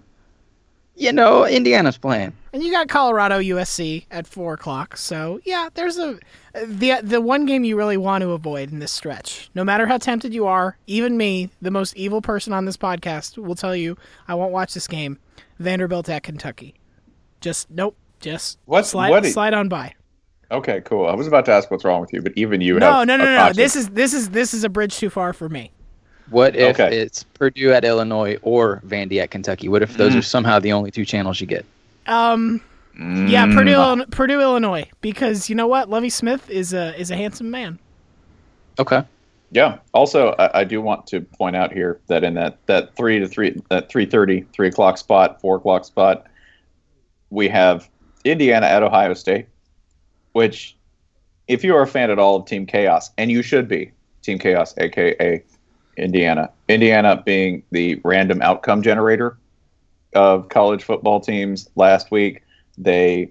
you 0.96 1.12
know 1.12 1.46
Indiana's 1.46 1.96
playing. 1.96 2.32
And 2.52 2.62
you 2.62 2.70
got 2.70 2.88
Colorado 2.88 3.40
USC 3.40 4.04
at 4.10 4.26
four 4.26 4.52
o'clock. 4.54 4.96
So 4.98 5.40
yeah, 5.44 5.68
there's 5.74 5.98
a 5.98 6.18
the 6.66 7.00
the 7.02 7.20
one 7.20 7.46
game 7.46 7.64
you 7.64 7.76
really 7.78 7.96
want 7.96 8.22
to 8.22 8.32
avoid 8.32 8.70
in 8.72 8.78
this 8.78 8.92
stretch. 8.92 9.48
No 9.54 9.64
matter 9.64 9.86
how 9.86 9.96
tempted 9.98 10.34
you 10.34 10.46
are, 10.46 10.76
even 10.86 11.16
me, 11.16 11.48
the 11.62 11.70
most 11.70 11.96
evil 11.96 12.20
person 12.20 12.52
on 12.52 12.66
this 12.66 12.76
podcast, 12.76 13.38
will 13.38 13.54
tell 13.54 13.74
you 13.74 13.96
I 14.28 14.34
won't 14.34 14.52
watch 14.52 14.74
this 14.74 14.86
game. 14.86 15.18
Vanderbilt 15.58 16.08
at 16.10 16.24
Kentucky. 16.24 16.74
Just 17.40 17.70
nope. 17.70 17.96
Just 18.20 18.58
What's- 18.66 18.90
slide 18.90 19.10
what 19.10 19.24
is- 19.24 19.32
slide 19.32 19.54
on 19.54 19.68
by. 19.68 19.94
Okay, 20.52 20.82
cool. 20.82 21.06
I 21.06 21.14
was 21.14 21.26
about 21.26 21.46
to 21.46 21.52
ask 21.52 21.70
what's 21.70 21.84
wrong 21.84 22.00
with 22.00 22.12
you, 22.12 22.20
but 22.20 22.32
even 22.36 22.60
you 22.60 22.78
No, 22.78 22.90
have 22.98 23.06
no, 23.08 23.16
no, 23.16 23.24
no, 23.24 23.46
no. 23.48 23.52
This 23.52 23.74
is 23.74 23.88
this 23.90 24.12
is 24.12 24.30
this 24.30 24.52
is 24.52 24.64
a 24.64 24.68
bridge 24.68 24.96
too 24.96 25.08
far 25.10 25.32
for 25.32 25.48
me. 25.48 25.70
What 26.28 26.54
if 26.56 26.78
Okay. 26.78 26.94
it's 26.96 27.22
Purdue 27.24 27.72
at 27.72 27.84
Illinois 27.84 28.36
or 28.42 28.80
Vandy 28.86 29.20
at 29.20 29.30
Kentucky? 29.30 29.68
What 29.68 29.82
if 29.82 29.96
those 29.96 30.14
Mm. 30.14 30.18
are 30.18 30.22
somehow 30.22 30.58
the 30.58 30.72
only 30.72 30.90
two 30.90 31.04
channels 31.04 31.40
you 31.40 31.46
get? 31.46 31.64
Um, 32.06 32.60
Yeah, 32.94 33.46
Mm. 33.46 33.54
Purdue, 33.54 33.72
Illinois, 33.72 34.04
Purdue, 34.10 34.40
Illinois, 34.42 34.84
because 35.00 35.48
you 35.48 35.54
know 35.56 35.66
what, 35.66 35.88
Lovie 35.88 36.10
Smith 36.10 36.50
is 36.50 36.74
a 36.74 36.94
is 37.00 37.10
a 37.10 37.16
handsome 37.16 37.50
man. 37.50 37.78
Okay. 38.78 39.02
Yeah. 39.50 39.78
Also, 39.94 40.34
I, 40.38 40.60
I 40.60 40.64
do 40.64 40.82
want 40.82 41.06
to 41.08 41.22
point 41.22 41.56
out 41.56 41.72
here 41.72 42.00
that 42.08 42.24
in 42.24 42.34
that, 42.34 42.58
that 42.66 42.94
three 42.96 43.18
to 43.18 43.26
three, 43.28 43.56
that 43.70 43.90
three 43.90 44.04
thirty, 44.06 44.42
three 44.54 44.68
o'clock 44.68 44.98
spot, 44.98 45.40
four 45.40 45.56
o'clock 45.56 45.84
spot, 45.86 46.26
we 47.30 47.48
have 47.48 47.88
Indiana 48.24 48.66
at 48.66 48.82
Ohio 48.82 49.14
State, 49.14 49.46
which, 50.32 50.76
if 51.48 51.64
you 51.64 51.74
are 51.74 51.82
a 51.82 51.86
fan 51.86 52.10
at 52.10 52.18
all 52.18 52.36
of 52.36 52.46
Team 52.46 52.66
Chaos, 52.66 53.10
and 53.18 53.30
you 53.30 53.42
should 53.42 53.68
be, 53.68 53.92
Team 54.22 54.38
Chaos, 54.38 54.74
aka 54.78 55.42
Indiana, 55.96 56.50
Indiana 56.68 57.22
being 57.24 57.62
the 57.70 58.00
random 58.04 58.40
outcome 58.42 58.82
generator 58.82 59.36
of 60.14 60.48
college 60.48 60.82
football 60.82 61.20
teams 61.20 61.68
last 61.76 62.10
week, 62.10 62.42
they. 62.78 63.30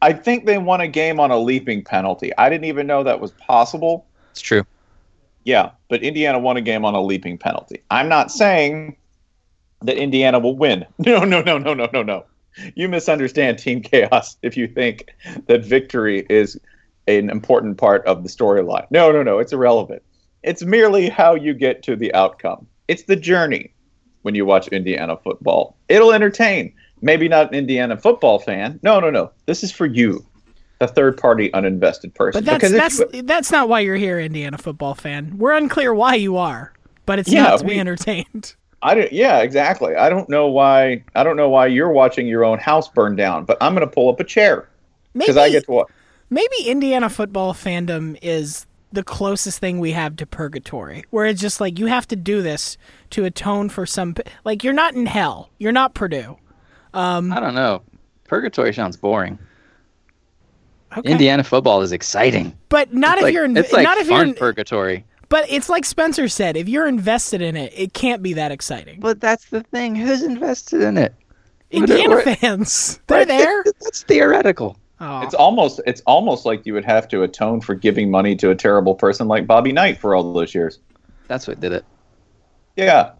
I 0.00 0.12
think 0.12 0.46
they 0.46 0.58
won 0.58 0.80
a 0.80 0.88
game 0.88 1.20
on 1.20 1.30
a 1.30 1.38
leaping 1.38 1.84
penalty. 1.84 2.36
I 2.36 2.50
didn't 2.50 2.64
even 2.64 2.88
know 2.88 3.04
that 3.04 3.20
was 3.20 3.30
possible. 3.32 4.04
It's 4.32 4.40
true. 4.40 4.64
Yeah, 5.44 5.70
but 5.88 6.02
Indiana 6.02 6.38
won 6.40 6.56
a 6.56 6.60
game 6.60 6.84
on 6.84 6.94
a 6.94 7.00
leaping 7.00 7.38
penalty. 7.38 7.82
I'm 7.90 8.08
not 8.08 8.32
saying 8.32 8.96
that 9.82 9.96
Indiana 9.96 10.38
will 10.38 10.56
win. 10.56 10.86
No, 10.98 11.24
no, 11.24 11.42
no, 11.42 11.58
no, 11.58 11.74
no, 11.74 11.88
no, 11.92 12.02
no. 12.02 12.24
You 12.74 12.88
misunderstand 12.88 13.58
Team 13.58 13.80
Chaos 13.82 14.36
if 14.42 14.56
you 14.56 14.68
think 14.68 15.06
that 15.46 15.64
victory 15.64 16.26
is 16.28 16.58
an 17.08 17.30
important 17.30 17.78
part 17.78 18.04
of 18.06 18.22
the 18.22 18.28
storyline. 18.28 18.86
No, 18.90 19.10
no, 19.10 19.22
no, 19.22 19.38
it's 19.38 19.52
irrelevant. 19.52 20.02
It's 20.42 20.62
merely 20.62 21.08
how 21.08 21.34
you 21.34 21.54
get 21.54 21.82
to 21.84 21.96
the 21.96 22.12
outcome. 22.14 22.66
It's 22.88 23.04
the 23.04 23.16
journey 23.16 23.72
when 24.22 24.34
you 24.34 24.44
watch 24.44 24.68
Indiana 24.68 25.16
football. 25.16 25.76
It'll 25.88 26.12
entertain. 26.12 26.72
Maybe 27.00 27.28
not 27.28 27.48
an 27.48 27.54
Indiana 27.54 27.96
football 27.96 28.38
fan. 28.38 28.78
No, 28.82 29.00
no, 29.00 29.10
no. 29.10 29.32
This 29.46 29.64
is 29.64 29.72
for 29.72 29.86
you, 29.86 30.24
the 30.78 30.86
third 30.86 31.16
party 31.16 31.50
uninvested 31.50 32.14
person. 32.14 32.44
But 32.44 32.44
that's 32.44 32.70
Because 32.70 32.72
that's 32.98 33.14
you- 33.14 33.22
that's 33.22 33.50
not 33.50 33.68
why 33.68 33.80
you're 33.80 33.96
here, 33.96 34.20
Indiana 34.20 34.58
football 34.58 34.94
fan. 34.94 35.38
We're 35.38 35.52
unclear 35.52 35.92
why 35.94 36.14
you 36.16 36.36
are, 36.36 36.72
but 37.06 37.18
it's 37.18 37.28
Yeah, 37.28 37.44
not 37.44 37.58
to 37.60 37.64
be 37.64 37.74
we- 37.74 37.80
entertained. 37.80 38.54
I 38.82 38.94
don't. 38.94 39.12
Yeah, 39.12 39.38
exactly. 39.40 39.94
I 39.94 40.08
don't 40.08 40.28
know 40.28 40.48
why. 40.48 41.04
I 41.14 41.22
don't 41.22 41.36
know 41.36 41.48
why 41.48 41.66
you're 41.68 41.92
watching 41.92 42.26
your 42.26 42.44
own 42.44 42.58
house 42.58 42.88
burn 42.88 43.14
down. 43.16 43.44
But 43.44 43.58
I'm 43.60 43.74
going 43.74 43.86
to 43.86 43.92
pull 43.92 44.08
up 44.10 44.18
a 44.20 44.24
chair 44.24 44.68
because 45.14 45.36
Maybe 45.36 45.40
I 45.40 45.50
get 45.50 45.64
to 45.66 45.70
watch. 45.70 45.88
maybe 46.30 46.56
Indiana 46.66 47.08
football 47.08 47.54
fandom 47.54 48.18
is 48.22 48.66
the 48.92 49.02
closest 49.04 49.58
thing 49.60 49.78
we 49.78 49.92
have 49.92 50.16
to 50.16 50.26
purgatory, 50.26 51.04
where 51.10 51.24
it's 51.26 51.40
just 51.40 51.60
like 51.60 51.78
you 51.78 51.86
have 51.86 52.06
to 52.08 52.16
do 52.16 52.42
this 52.42 52.76
to 53.10 53.24
atone 53.24 53.68
for 53.68 53.86
some. 53.86 54.14
Like 54.44 54.64
you're 54.64 54.72
not 54.74 54.94
in 54.94 55.06
hell. 55.06 55.48
You're 55.58 55.72
not 55.72 55.94
Purdue. 55.94 56.36
Um, 56.92 57.32
I 57.32 57.40
don't 57.40 57.54
know. 57.54 57.82
Purgatory 58.24 58.74
sounds 58.74 58.96
boring. 58.96 59.38
Okay. 60.98 61.10
Indiana 61.10 61.42
football 61.44 61.80
is 61.80 61.92
exciting. 61.92 62.56
but 62.68 62.92
not 62.92 63.12
it's 63.14 63.20
if 63.20 63.22
like, 63.24 63.34
you're 63.34 63.44
in, 63.46 63.56
it's 63.56 63.72
like 63.72 63.84
not 63.84 63.96
if 63.96 64.08
you're 64.08 64.22
in, 64.22 64.34
purgatory. 64.34 65.04
But 65.32 65.46
it's 65.50 65.68
like 65.70 65.84
Spencer 65.86 66.28
said, 66.28 66.56
if 66.58 66.68
you're 66.68 66.86
invested 66.86 67.40
in 67.40 67.56
it, 67.56 67.72
it 67.74 67.94
can't 67.94 68.22
be 68.22 68.34
that 68.34 68.52
exciting. 68.52 69.00
But 69.00 69.18
that's 69.18 69.46
the 69.46 69.62
thing. 69.62 69.96
Who's 69.96 70.22
invested 70.22 70.82
in 70.82 70.98
it? 70.98 71.14
Indiana 71.70 72.16
what- 72.16 72.38
fans, 72.38 73.00
they're 73.06 73.18
Right, 73.20 73.28
there. 73.28 73.64
That's 73.80 74.02
theoretical. 74.02 74.76
Oh. 75.00 75.22
It's 75.22 75.32
almost. 75.34 75.80
It's 75.86 76.02
almost 76.02 76.44
like 76.44 76.66
you 76.66 76.74
would 76.74 76.84
have 76.84 77.08
to 77.08 77.22
atone 77.22 77.62
for 77.62 77.74
giving 77.74 78.10
money 78.10 78.36
to 78.36 78.50
a 78.50 78.54
terrible 78.54 78.94
person 78.94 79.26
like 79.26 79.46
Bobby 79.46 79.72
Knight 79.72 79.96
for 79.98 80.14
all 80.14 80.32
those 80.34 80.54
years. 80.54 80.80
That's 81.28 81.48
what 81.48 81.60
did 81.60 81.72
it. 81.72 81.84
Yeah. 82.76 83.12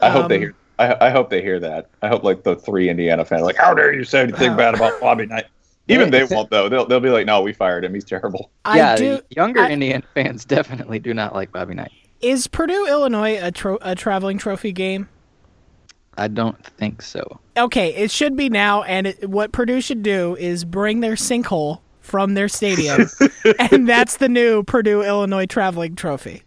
I 0.00 0.08
hope 0.08 0.28
they 0.28 0.36
Um, 0.36 0.40
hear. 0.40 0.54
I, 0.78 0.96
I 1.08 1.10
hope 1.10 1.28
they 1.28 1.42
hear 1.42 1.60
that. 1.60 1.90
I 2.00 2.08
hope 2.08 2.24
like 2.24 2.42
the 2.42 2.56
three 2.56 2.88
Indiana 2.88 3.22
fans, 3.24 3.42
like, 3.42 3.56
how 3.56 3.74
dare 3.74 3.92
you 3.92 4.02
say 4.04 4.22
anything 4.22 4.52
Uh, 4.52 4.56
bad 4.56 4.74
about 4.74 4.98
Bobby 4.98 5.26
Knight? 5.26 5.44
Even 5.90 6.10
they 6.10 6.24
won't 6.24 6.50
though. 6.50 6.68
They'll 6.68 6.86
they'll 6.86 7.00
be 7.00 7.10
like, 7.10 7.26
no, 7.26 7.40
we 7.42 7.52
fired 7.52 7.84
him. 7.84 7.94
He's 7.94 8.04
terrible. 8.04 8.50
I 8.64 8.76
yeah, 8.76 8.96
do. 8.96 9.20
younger 9.30 9.60
I- 9.60 9.70
Indiana 9.70 10.04
fans 10.14 10.44
definitely 10.44 10.98
do 10.98 11.12
not 11.14 11.34
like 11.34 11.52
Bobby 11.52 11.74
Knight. 11.74 11.92
Is 12.20 12.46
Purdue 12.46 12.86
Illinois 12.86 13.38
a, 13.42 13.50
tro- 13.50 13.78
a 13.80 13.94
traveling 13.94 14.36
trophy 14.36 14.72
game? 14.72 15.08
I 16.18 16.28
don't 16.28 16.62
think 16.64 17.00
so. 17.00 17.40
Okay, 17.56 17.94
it 17.94 18.10
should 18.10 18.36
be 18.36 18.50
now. 18.50 18.82
And 18.82 19.06
it, 19.06 19.28
what 19.30 19.52
Purdue 19.52 19.80
should 19.80 20.02
do 20.02 20.36
is 20.36 20.64
bring 20.66 21.00
their 21.00 21.14
sinkhole 21.14 21.80
from 22.00 22.34
their 22.34 22.48
stadium, 22.48 23.06
and 23.58 23.88
that's 23.88 24.18
the 24.18 24.28
new 24.28 24.62
Purdue 24.64 25.02
Illinois 25.02 25.46
traveling 25.46 25.94
trophy. 25.96 26.42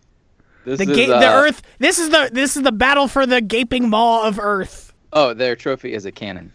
This 0.66 0.78
The 0.80 0.92
is, 0.92 0.96
ga- 0.98 1.12
uh, 1.14 1.20
the 1.20 1.28
Earth. 1.34 1.62
This 1.80 1.98
is 1.98 2.10
the 2.10 2.30
this 2.32 2.56
is 2.56 2.64
the 2.64 2.72
battle 2.72 3.08
for 3.08 3.26
the 3.26 3.42
gaping 3.42 3.90
maw 3.90 4.28
of 4.28 4.38
Earth. 4.40 4.94
Oh, 5.12 5.34
their 5.34 5.56
trophy 5.56 5.94
is 5.94 6.06
a 6.06 6.12
cannon. 6.12 6.54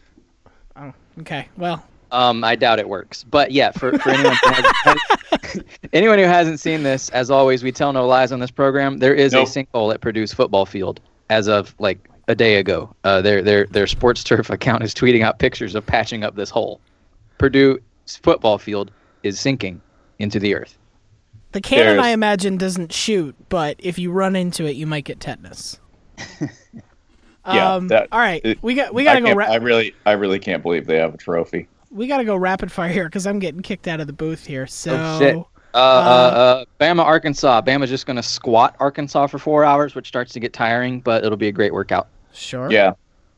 Oh, 0.77 0.93
Okay, 1.21 1.49
well, 1.57 1.85
Um, 2.11 2.43
I 2.45 2.57
doubt 2.57 2.79
it 2.79 2.89
works, 2.89 3.23
but 3.25 3.51
yeah, 3.53 3.71
for, 3.71 3.99
for 3.99 4.11
anyone 4.11 4.37
who 4.43 4.51
hasn't, 4.51 5.65
anyone 5.93 6.19
who 6.19 6.25
hasn't 6.25 6.59
seen 6.61 6.83
this, 6.83 7.09
as 7.11 7.31
always, 7.31 7.63
we 7.63 7.71
tell 7.73 7.93
no 7.93 8.07
lies 8.07 8.33
on 8.33 8.41
this 8.41 8.51
program. 8.51 8.99
There 8.99 9.15
is 9.15 9.33
Nope. 9.33 9.47
a 9.47 9.51
sinkhole 9.51 9.93
at 9.93 10.01
Purdue's 10.01 10.33
football 10.33 10.65
field 10.67 11.01
as 11.29 11.49
of 11.49 11.75
like 11.79 12.09
a 12.29 12.35
day 12.35 12.57
ago. 12.57 12.95
Uh, 13.05 13.21
their 13.21 13.43
their 13.43 13.67
their 13.67 13.87
sports 13.87 14.25
turf 14.25 14.49
account 14.59 14.83
is 14.83 14.95
tweeting 14.95 15.23
out 15.23 15.39
pictures 15.39 15.75
of 15.75 15.85
patching 15.85 16.25
up 16.25 16.35
this 16.35 16.51
hole. 16.51 16.81
Purdue's 17.39 17.81
football 18.23 18.57
field 18.59 18.91
is 19.23 19.39
sinking 19.39 19.81
into 20.19 20.39
the 20.41 20.55
earth. 20.55 20.79
the 21.53 21.61
cannon 21.61 21.87
There's- 21.97 22.05
I 22.07 22.11
imagine 22.11 22.57
doesn't 22.57 22.93
shoot, 22.93 23.35
but 23.49 23.77
if 23.79 23.99
you 23.99 24.11
run 24.13 24.35
into 24.37 24.65
it, 24.65 24.77
you 24.77 24.87
might 24.87 25.05
get 25.05 25.21
tetanus. 25.21 25.79
Yeah, 27.47 27.75
Um, 27.77 27.89
that- 27.89 28.09
all 28.13 28.19
right, 28.19 28.43
it- 28.45 28.59
we 28.63 28.75
got 28.75 28.93
we 28.93 29.05
gotta 29.05 29.21
go. 29.23 29.33
Ra- 29.33 29.47
I 29.47 29.57
really, 29.57 29.95
I 30.05 30.13
really 30.13 30.39
can't 30.39 30.63
believe 30.63 30.87
they 30.87 30.99
have 30.99 31.15
a 31.15 31.17
trophy. 31.17 31.67
We 31.91 32.07
gotta 32.07 32.25
go 32.25 32.37
rapid 32.37 32.71
fire 32.73 32.89
here 32.93 33.05
because 33.05 33.27
I'm 33.27 33.39
getting 33.39 33.61
kicked 33.63 33.89
out 33.89 34.01
of 34.01 34.07
the 34.07 34.13
booth 34.13 34.47
here. 34.47 34.67
So 34.67 34.97
Oh, 34.99 35.19
shit. 35.19 35.37
Uh, 35.75 35.79
uh, 35.79 35.81
uh, 35.81 36.65
Bama, 36.81 37.05
Arkansas. 37.05 37.61
Bama's 37.61 37.91
just 37.91 38.07
going 38.07 38.17
to 38.17 38.23
squat 38.23 38.75
Arkansas 38.81 39.27
for 39.27 39.39
four 39.39 39.65
hours, 39.65 39.95
which 39.95 40.09
starts 40.09 40.33
to 40.33 40.41
get 40.41 40.55
tiring, 40.55 41.01
but 41.01 41.25
it'll 41.25 41.37
be 41.37 41.49
a 41.49 41.53
great 41.53 41.75
workout. 41.75 42.09
sure. 42.33 42.71
Yeah, 42.73 42.93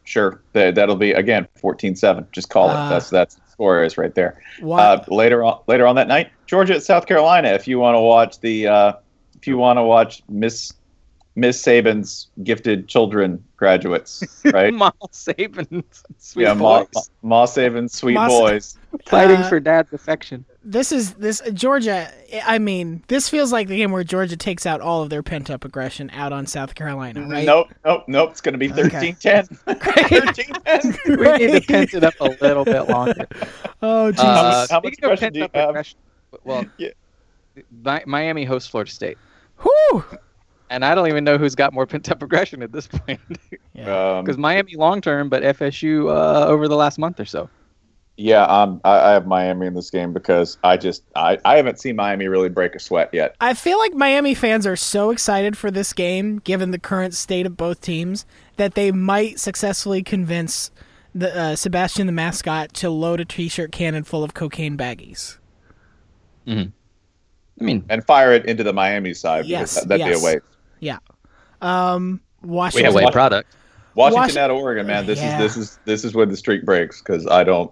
sure. 0.04 0.40
That, 0.52 0.76
that'll 0.76 0.94
be 0.96 1.10
again 1.10 1.48
14-7. 1.60 2.30
Just 2.30 2.48
call 2.48 2.70
Uh, 2.70 2.86
it. 2.86 2.90
That's 2.90 3.10
that's 3.10 3.34
the 3.34 3.42
score 3.50 3.82
is 3.82 3.98
right 3.98 4.14
there. 4.14 4.40
Uh, 4.64 5.04
later 5.08 5.42
on, 5.42 5.60
later 5.66 5.86
on 5.88 5.96
that 5.96 6.06
night, 6.06 6.30
Georgia 6.46 6.76
at 6.76 6.84
South 6.84 7.06
Carolina. 7.06 7.48
If 7.48 7.66
you 7.66 7.80
want 7.80 7.96
to 7.96 8.00
watch 8.00 8.38
the, 8.40 8.68
uh, 8.68 8.92
if 9.36 9.46
you 9.48 9.58
want 9.58 9.78
to 9.78 9.82
watch 9.82 10.22
Miss 10.28 10.72
Miss 11.36 11.62
Saban's 11.62 12.26
gifted 12.42 12.88
children 12.88 13.42
graduates, 13.56 14.22
right? 14.46 14.74
Miles 14.74 14.94
Saban's 15.12 16.02
sweet 16.18 16.42
yeah, 16.44 16.54
Ma, 16.54 16.84
boys. 16.92 17.10
Ma 17.22 17.46
Saban's 17.46 17.92
sweet 17.94 18.14
Ma- 18.14 18.28
boys. 18.28 18.76
Fighting 19.06 19.36
Uh, 19.36 19.48
for 19.48 19.60
dad's 19.60 19.92
affection. 19.92 20.44
this 20.64 20.90
is 20.90 21.14
this 21.14 21.40
Georgia. 21.54 22.10
I 22.44 22.58
mean, 22.58 23.04
this 23.06 23.28
feels 23.28 23.52
like 23.52 23.68
the 23.68 23.76
game 23.76 23.92
where 23.92 24.02
Georgia 24.02 24.36
takes 24.36 24.66
out 24.66 24.80
all 24.80 25.02
of 25.02 25.08
their 25.10 25.22
pent 25.22 25.50
up 25.50 25.64
aggression 25.64 26.10
out 26.12 26.32
on 26.32 26.46
South 26.46 26.74
Carolina, 26.74 27.24
right? 27.28 27.46
Nope, 27.46 27.68
nope, 27.84 28.04
nope. 28.08 28.30
It's 28.32 28.40
going 28.40 28.54
to 28.54 28.58
be 28.58 28.70
Okay. 28.72 29.12
13-10. 29.12 29.48
13-10. 29.66 30.98
We 31.40 31.46
need 31.46 31.60
to 31.62 31.66
pent 31.66 31.94
it 31.94 32.02
up 32.04 32.14
a 32.20 32.24
little 32.42 32.64
bit 32.64 32.88
longer. 32.88 33.28
Oh, 33.82 34.10
Jesus. 34.10 34.24
Uh, 34.26 34.66
how 34.68 34.80
much 34.80 34.94
speaking 34.94 35.04
aggression 35.04 35.32
do 35.32 35.38
you 35.40 35.48
have? 35.54 35.68
aggression, 35.70 35.98
well, 36.44 36.64
Yeah. 36.76 36.90
Miami 38.06 38.44
hosts 38.44 38.68
Florida 38.68 38.90
State, 38.90 39.18
Whew. 39.58 40.04
And 40.70 40.84
I 40.84 40.94
don't 40.94 41.08
even 41.08 41.24
know 41.24 41.36
who's 41.36 41.54
got 41.54 41.72
more 41.74 41.86
pent-up 41.92 42.22
aggression 42.22 42.62
at 42.62 42.72
this 42.72 42.86
point. 42.86 43.20
Um, 43.80 44.24
Because 44.24 44.36
Miami 44.36 44.74
long 44.76 45.00
term, 45.00 45.30
but 45.30 45.42
FSU 45.42 46.10
uh, 46.10 46.46
over 46.46 46.68
the 46.68 46.76
last 46.76 46.98
month 46.98 47.18
or 47.18 47.24
so. 47.24 47.48
yeah, 48.18 48.42
um, 48.44 48.78
I, 48.84 48.98
I 48.98 49.10
have 49.12 49.26
Miami 49.26 49.66
in 49.68 49.74
this 49.74 49.88
game 49.90 50.12
because 50.12 50.58
I 50.62 50.76
just 50.76 51.02
I, 51.16 51.38
I 51.46 51.56
haven't 51.56 51.78
seen 51.80 51.96
Miami 51.96 52.28
really 52.28 52.50
break 52.50 52.74
a 52.74 52.78
sweat 52.78 53.08
yet. 53.14 53.36
I 53.40 53.54
feel 53.54 53.78
like 53.78 53.94
Miami 53.94 54.34
fans 54.34 54.66
are 54.66 54.76
so 54.76 55.10
excited 55.10 55.56
for 55.56 55.70
this 55.70 55.94
game, 55.94 56.40
given 56.40 56.72
the 56.72 56.78
current 56.78 57.14
state 57.14 57.46
of 57.46 57.56
both 57.56 57.80
teams, 57.80 58.26
that 58.56 58.74
they 58.74 58.92
might 58.92 59.40
successfully 59.40 60.02
convince 60.02 60.70
the 61.14 61.34
uh, 61.34 61.56
Sebastian 61.56 62.06
the 62.06 62.12
mascot 62.12 62.74
to 62.74 62.90
load 62.90 63.20
a 63.20 63.24
T-shirt 63.24 63.72
cannon 63.72 64.04
full 64.04 64.22
of 64.22 64.34
cocaine 64.34 64.76
baggies. 64.76 65.38
I 66.46 66.70
mean, 67.56 67.84
and 67.88 68.04
fire 68.04 68.32
it 68.32 68.44
into 68.46 68.62
the 68.62 68.72
Miami 68.74 69.14
side. 69.14 69.46
Yes, 69.46 69.74
that- 69.76 69.88
that'd 69.88 70.06
yes. 70.06 70.20
be 70.20 70.22
a 70.22 70.24
waste. 70.34 70.44
Yeah. 70.80 70.98
Um, 71.62 72.20
Washington. 72.42 72.84
have 72.86 72.94
away 72.94 73.04
Wash- 73.04 73.12
product. 73.12 73.54
Washington 73.94 74.22
Wash- 74.22 74.36
at 74.36 74.50
Oregon, 74.50 74.86
man. 74.86 75.06
This 75.06 75.18
Yeah. 75.20 75.40
is 75.40 75.54
this 75.54 75.56
is 75.70 75.78
this 75.84 76.04
is 76.04 76.14
where 76.14 76.26
the 76.26 76.36
streak 76.36 76.64
breaks 76.64 77.00
because 77.02 77.26
I 77.26 77.44
don't. 77.44 77.70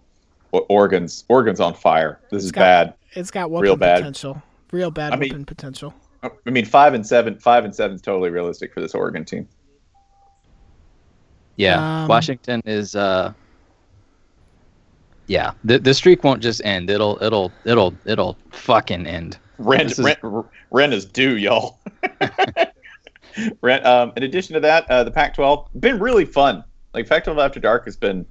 Oregon's 0.53 1.25
Oregon's 1.29 1.61
on 1.61 1.75
fire. 1.75 2.21
This 2.31 2.44
is 2.44 2.53
got- 2.53 2.61
bad. 2.61 2.94
It's 3.12 3.31
got 3.31 3.51
whooping 3.51 3.62
Real 3.62 3.77
bad. 3.77 3.99
potential. 3.99 4.42
Real 4.73 4.90
bad 4.90 5.12
I 5.12 5.16
mean- 5.16 5.44
potential. 5.44 5.94
I 6.23 6.51
mean, 6.51 6.64
five 6.64 6.94
and 6.94 7.07
seven. 7.07 7.38
Five 7.38 7.64
and 7.64 7.75
seven 7.75 7.94
is 7.94 8.03
totally 8.03 8.31
realistic 8.31 8.75
for 8.75 8.81
this 8.81 8.94
Oregon 8.94 9.25
team. 9.25 9.47
Yeah, 11.57 12.03
Um, 12.03 12.09
Washington 12.09 12.62
is. 12.66 12.94
uh 12.94 13.33
Yeah, 15.27 15.53
the 15.64 15.79
the 15.79 15.94
streak 15.94 16.25
won't 16.25 16.42
just 16.42 16.61
end. 16.64 16.90
It'll 16.90 17.18
it'll 17.23 17.53
it'll 17.64 17.94
it'll 18.05 18.37
fucking 18.51 19.07
end. 19.07 19.38
Ren, 19.59 19.87
This 19.88 19.99
is- 19.99 20.05
Ren, 20.05 20.44
Ren 20.71 20.92
is 20.92 21.05
due, 21.05 21.37
y'all. 21.37 21.79
Ren, 23.61 23.85
um, 23.87 24.12
in 24.16 24.22
addition 24.22 24.55
to 24.55 24.61
that, 24.61 24.90
uh, 24.90 25.05
the 25.05 25.11
Pac-12 25.11 25.68
been 25.81 25.98
really 25.98 26.24
fun. 26.24 26.64
Like 26.94 27.09
Pac-12 27.09 27.44
After 27.44 27.61
Dark 27.61 27.85
has 27.85 27.96
been 27.96 28.27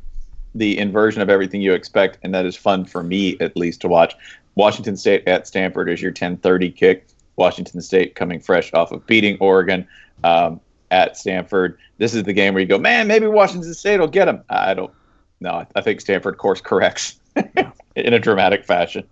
the 0.56 0.78
inversion 0.78 1.22
of 1.22 1.30
everything 1.30 1.62
you 1.62 1.74
expect, 1.74 2.18
and 2.24 2.34
that 2.34 2.46
is 2.46 2.56
fun 2.56 2.86
for 2.86 3.04
me 3.04 3.38
at 3.40 3.56
least 3.56 3.82
to 3.82 3.88
watch. 3.88 4.16
Washington 4.56 4.98
State 4.98 5.28
at 5.28 5.48
Stanford 5.48 5.90
is 5.90 6.02
your 6.02 6.12
10:30 6.12 6.76
kick. 6.76 7.08
Washington 7.36 7.82
State 7.82 8.16
coming 8.16 8.40
fresh 8.40 8.74
off 8.74 8.92
of 8.92 9.06
beating 9.06 9.38
Oregon 9.40 9.88
um, 10.24 10.60
at 10.90 11.16
Stanford. 11.16 11.78
This 12.00 12.16
is 12.16 12.24
the 12.24 12.34
game 12.34 12.56
where 12.56 12.62
you 12.62 12.68
go, 12.68 12.80
man, 12.80 13.08
maybe 13.08 13.28
Washington 13.28 13.74
State 13.74 14.00
will 14.00 14.08
get 14.08 14.26
them. 14.26 14.44
I 14.50 14.74
don't. 14.74 14.92
No, 15.40 15.68
I 15.76 15.82
think 15.82 16.02
Stanford 16.02 16.38
course 16.38 16.62
corrects 16.62 17.20
in 17.96 18.14
a 18.14 18.20
dramatic 18.20 18.66
fashion. 18.66 19.08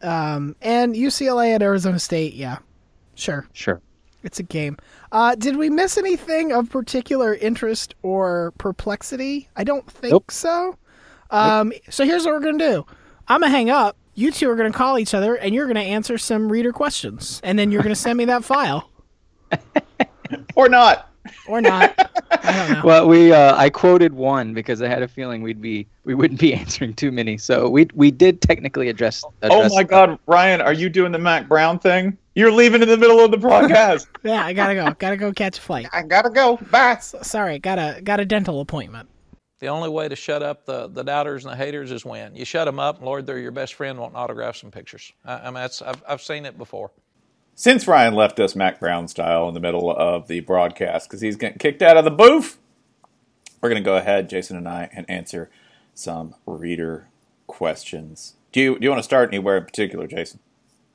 Um, 0.00 0.56
and 0.62 0.94
UCLA 0.94 1.54
at 1.54 1.62
Arizona 1.62 1.98
State, 1.98 2.32
yeah, 2.32 2.58
sure, 3.14 3.46
Sure. 3.52 3.82
It's 4.22 4.38
a 4.40 4.42
game. 4.42 4.76
Uh, 5.12 5.34
did 5.36 5.56
we 5.56 5.70
miss 5.70 5.96
anything 5.96 6.52
of 6.52 6.68
particular 6.70 7.34
interest 7.34 7.94
or 8.02 8.52
perplexity? 8.58 9.48
I 9.56 9.64
don't 9.64 9.88
think 9.90 10.12
Nope. 10.12 10.30
so. 10.30 10.76
Um, 11.30 11.72
so 11.90 12.04
here's 12.04 12.24
what 12.24 12.34
we're 12.34 12.40
gonna 12.40 12.58
do. 12.58 12.86
I'm 13.28 13.40
gonna 13.40 13.50
hang 13.52 13.70
up. 13.70 13.96
You 14.14 14.32
two 14.32 14.50
are 14.50 14.56
gonna 14.56 14.72
call 14.72 14.98
each 14.98 15.14
other, 15.14 15.36
and 15.36 15.54
you're 15.54 15.66
gonna 15.68 15.80
answer 15.80 16.18
some 16.18 16.50
reader 16.50 16.72
questions, 16.72 17.40
and 17.44 17.58
then 17.58 17.70
you're 17.70 17.82
gonna 17.82 17.94
send 17.94 18.16
me 18.18 18.24
that 18.26 18.44
file 18.44 18.90
Or 20.56 20.68
not. 20.68 21.10
or 21.46 21.60
not. 21.60 21.94
I 22.30 22.52
don't 22.52 22.72
know. 22.72 22.82
Well, 22.84 23.08
we 23.08 23.32
uh, 23.32 23.54
I 23.56 23.70
quoted 23.70 24.12
one 24.14 24.52
because 24.54 24.82
I 24.82 24.88
had 24.88 25.02
a 25.02 25.08
feeling 25.08 25.42
we'd 25.42 25.60
be 25.60 25.86
we 26.04 26.14
wouldn't 26.14 26.40
be 26.40 26.54
answering 26.62 26.94
too 26.94 27.12
many. 27.12 27.38
So 27.38 27.68
we 27.68 27.86
we 27.94 28.10
did 28.10 28.40
technically 28.40 28.88
address. 28.88 29.22
Oh 29.42 29.68
my 29.74 29.82
God, 29.84 30.18
Ryan, 30.26 30.60
are 30.60 30.72
you 30.72 30.88
doing 30.88 31.12
the 31.12 31.18
Mack 31.18 31.48
Brown 31.48 31.78
thing? 31.78 32.16
You're 32.38 32.52
leaving 32.52 32.82
in 32.82 32.88
the 32.88 32.96
middle 32.96 33.18
of 33.18 33.32
the 33.32 33.36
broadcast. 33.36 34.06
Yeah, 34.22 34.44
I 34.44 34.52
gotta 34.52 34.76
go. 34.76 34.92
Gotta 34.96 35.16
go 35.16 35.32
catch 35.32 35.58
a 35.58 35.60
flight. 35.60 35.88
I 35.92 36.02
gotta 36.02 36.30
go. 36.30 36.56
Bye. 36.70 36.92
S- 36.92 37.16
Sorry, 37.22 37.58
got 37.58 37.80
a 37.80 38.00
got 38.00 38.20
a 38.20 38.24
dental 38.24 38.60
appointment. 38.60 39.08
The 39.58 39.66
only 39.66 39.88
way 39.88 40.08
to 40.08 40.14
shut 40.14 40.40
up 40.40 40.64
the, 40.64 40.86
the 40.86 41.02
doubters 41.02 41.44
and 41.44 41.52
the 41.52 41.56
haters 41.56 41.90
is 41.90 42.04
when 42.04 42.36
you 42.36 42.44
shut 42.44 42.66
them 42.66 42.78
up. 42.78 43.02
Lord, 43.02 43.26
they're 43.26 43.40
your 43.40 43.50
best 43.50 43.74
friend, 43.74 43.98
wanting 43.98 44.14
autographs 44.14 44.62
and 44.62 44.72
pictures. 44.72 45.12
I, 45.24 45.34
I 45.34 45.44
mean, 45.46 45.54
that's, 45.54 45.82
I've, 45.82 46.00
I've 46.08 46.22
seen 46.22 46.46
it 46.46 46.56
before. 46.56 46.92
Since 47.56 47.88
Ryan 47.88 48.14
left 48.14 48.38
us 48.38 48.54
Mack 48.54 48.78
Brown 48.78 49.08
style 49.08 49.48
in 49.48 49.54
the 49.54 49.60
middle 49.60 49.90
of 49.90 50.28
the 50.28 50.38
broadcast 50.38 51.08
because 51.08 51.20
he's 51.20 51.34
getting 51.34 51.58
kicked 51.58 51.82
out 51.82 51.96
of 51.96 52.04
the 52.04 52.12
booth, 52.12 52.58
we're 53.60 53.68
going 53.68 53.82
to 53.82 53.84
go 53.84 53.96
ahead, 53.96 54.30
Jason 54.30 54.56
and 54.56 54.68
I, 54.68 54.88
and 54.92 55.10
answer 55.10 55.50
some 55.92 56.36
reader 56.46 57.08
questions. 57.48 58.34
Do 58.52 58.60
you, 58.60 58.78
do 58.78 58.84
you 58.84 58.90
want 58.90 59.00
to 59.00 59.04
start 59.04 59.30
anywhere 59.30 59.56
in 59.56 59.64
particular, 59.64 60.06
Jason? 60.06 60.38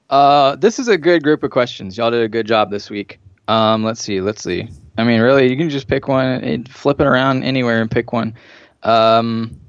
Uh, 0.09 0.55
this 0.57 0.79
is 0.79 0.87
a 0.87 0.97
good 0.97 1.23
group 1.23 1.43
of 1.43 1.51
questions. 1.51 1.97
Y'all 1.97 2.11
did 2.11 2.21
a 2.21 2.29
good 2.29 2.45
job 2.45 2.69
this 2.69 2.89
week. 2.89 3.19
Um, 3.47 3.83
let's 3.83 4.01
see, 4.01 4.21
let's 4.21 4.43
see. 4.43 4.69
I 4.97 5.03
mean, 5.03 5.21
really, 5.21 5.49
you 5.49 5.57
can 5.57 5.69
just 5.69 5.87
pick 5.87 6.07
one, 6.07 6.25
and 6.25 6.69
flip 6.69 7.01
it 7.01 7.07
around 7.07 7.43
anywhere 7.43 7.81
and 7.81 7.89
pick 7.89 8.13
one. 8.13 8.35
Um, 8.83 9.59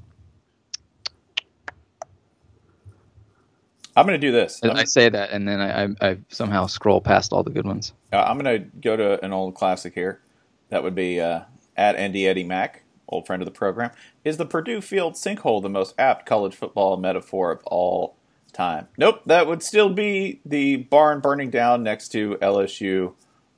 I'm 3.95 4.05
going 4.05 4.19
to 4.19 4.27
do 4.27 4.31
this. 4.31 4.59
I 4.61 4.83
say 4.83 5.09
that, 5.09 5.31
and 5.31 5.47
then 5.47 5.61
I, 5.61 5.83
I, 5.83 5.87
I 6.01 6.17
somehow 6.29 6.67
scroll 6.67 6.99
past 6.99 7.31
all 7.31 7.43
the 7.43 7.49
good 7.49 7.65
ones. 7.65 7.93
uh, 8.11 8.17
I'm 8.17 8.37
going 8.37 8.61
to 8.61 8.67
go 8.81 8.97
to 8.97 9.23
an 9.23 9.31
old 9.31 9.55
classic 9.55 9.93
here. 9.93 10.21
That 10.69 10.83
would 10.83 10.95
be 10.95 11.21
uh, 11.21 11.41
at 11.77 11.95
Andy 11.95 12.27
Eddie 12.27 12.43
Mac, 12.43 12.83
old 13.07 13.25
friend 13.25 13.41
of 13.41 13.45
the 13.45 13.51
program. 13.51 13.91
Is 14.25 14.37
the 14.37 14.45
Purdue 14.45 14.81
Field 14.81 15.13
sinkhole 15.13 15.61
the 15.61 15.69
most 15.69 15.95
apt 15.97 16.25
college 16.25 16.55
football 16.55 16.97
metaphor 16.97 17.51
of 17.51 17.63
all 17.65 18.17
time? 18.55 18.87
Nope, 18.97 19.21
that 19.25 19.47
would 19.47 19.61
still 19.61 19.89
be 19.89 20.41
the 20.45 20.77
barn 20.77 21.19
burning 21.19 21.49
down 21.49 21.83
next 21.83 22.09
to 22.09 22.37
LSU 22.41 23.13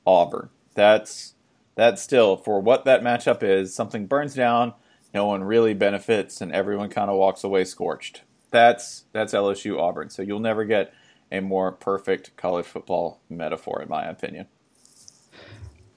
Auburn. 0.06 0.50
That's 0.74 1.34
that's 1.74 2.02
still 2.02 2.36
for 2.36 2.60
what 2.60 2.84
that 2.84 3.02
matchup 3.02 3.42
is. 3.42 3.74
Something 3.74 4.06
burns 4.06 4.34
down, 4.34 4.74
no 5.14 5.26
one 5.26 5.44
really 5.44 5.74
benefits, 5.74 6.40
and 6.40 6.52
everyone 6.52 6.90
kind 6.90 7.10
of 7.10 7.16
walks 7.16 7.44
away 7.44 7.64
scorched. 7.64 8.22
That's 8.50 9.04
that's 9.12 9.32
LSU 9.32 9.78
Auburn. 9.78 10.10
So 10.10 10.22
you'll 10.22 10.40
never 10.40 10.64
get 10.64 10.92
a 11.30 11.40
more 11.40 11.72
perfect 11.72 12.36
college 12.36 12.66
football 12.66 13.20
metaphor, 13.28 13.82
in 13.82 13.88
my 13.88 14.04
opinion. 14.06 14.46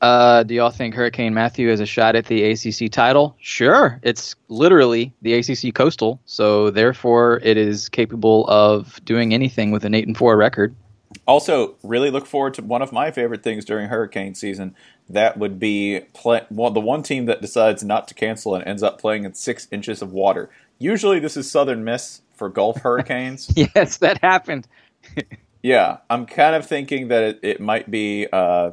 Uh, 0.02 0.42
do 0.42 0.56
y'all 0.56 0.72
think 0.72 0.96
Hurricane 0.96 1.34
Matthew 1.34 1.70
has 1.70 1.80
a 1.80 1.86
shot 1.86 2.16
at 2.16 2.26
the 2.26 2.44
ACC 2.44 2.92
title? 2.92 3.38
Sure. 3.40 4.00
It's 4.02 4.36
literally 4.48 5.14
the 5.22 5.36
ACC 5.36 5.76
Coastal, 5.76 6.20
so 6.26 6.72
therefore 6.72 7.40
it 7.44 7.56
is 7.56 7.88
capable 7.88 8.48
of 8.48 9.04
doing 9.06 9.32
anything 9.34 9.70
with 9.70 9.86
an 9.86 9.94
eight 9.94 10.08
and 10.08 10.18
four 10.18 10.36
record. 10.36 10.76
Also, 11.28 11.76
really 11.84 12.10
look 12.10 12.26
forward 12.26 12.56
to 12.56 12.64
one 12.64 12.82
of 12.82 12.92
my 12.92 13.12
favorite 13.12 13.44
things 13.44 13.64
during 13.64 13.90
hurricane 13.90 14.34
season. 14.34 14.76
That 15.08 15.38
would 15.38 15.60
be 15.60 16.02
play, 16.14 16.46
well, 16.50 16.72
the 16.72 16.80
one 16.80 17.04
team 17.04 17.26
that 17.26 17.42
decides 17.42 17.84
not 17.84 18.08
to 18.08 18.16
cancel 18.16 18.56
and 18.56 18.66
ends 18.66 18.82
up 18.82 19.00
playing 19.00 19.26
in 19.26 19.36
six 19.36 19.68
inches 19.72 20.02
of 20.02 20.12
water. 20.12 20.50
Usually, 20.80 21.20
this 21.20 21.38
is 21.38 21.52
Southern 21.52 21.84
Miss 21.84 22.22
for 22.34 22.50
Gulf 22.50 22.78
hurricanes. 22.82 23.52
Yes, 23.56 23.98
that 23.98 24.20
happened. 24.24 24.68
yeah, 25.62 25.98
I'm 26.10 26.26
kind 26.26 26.56
of 26.56 26.66
thinking 26.66 27.10
that 27.10 27.24
it, 27.24 27.40
it 27.44 27.62
might 27.62 27.92
be. 27.92 28.28
Uh, 28.32 28.72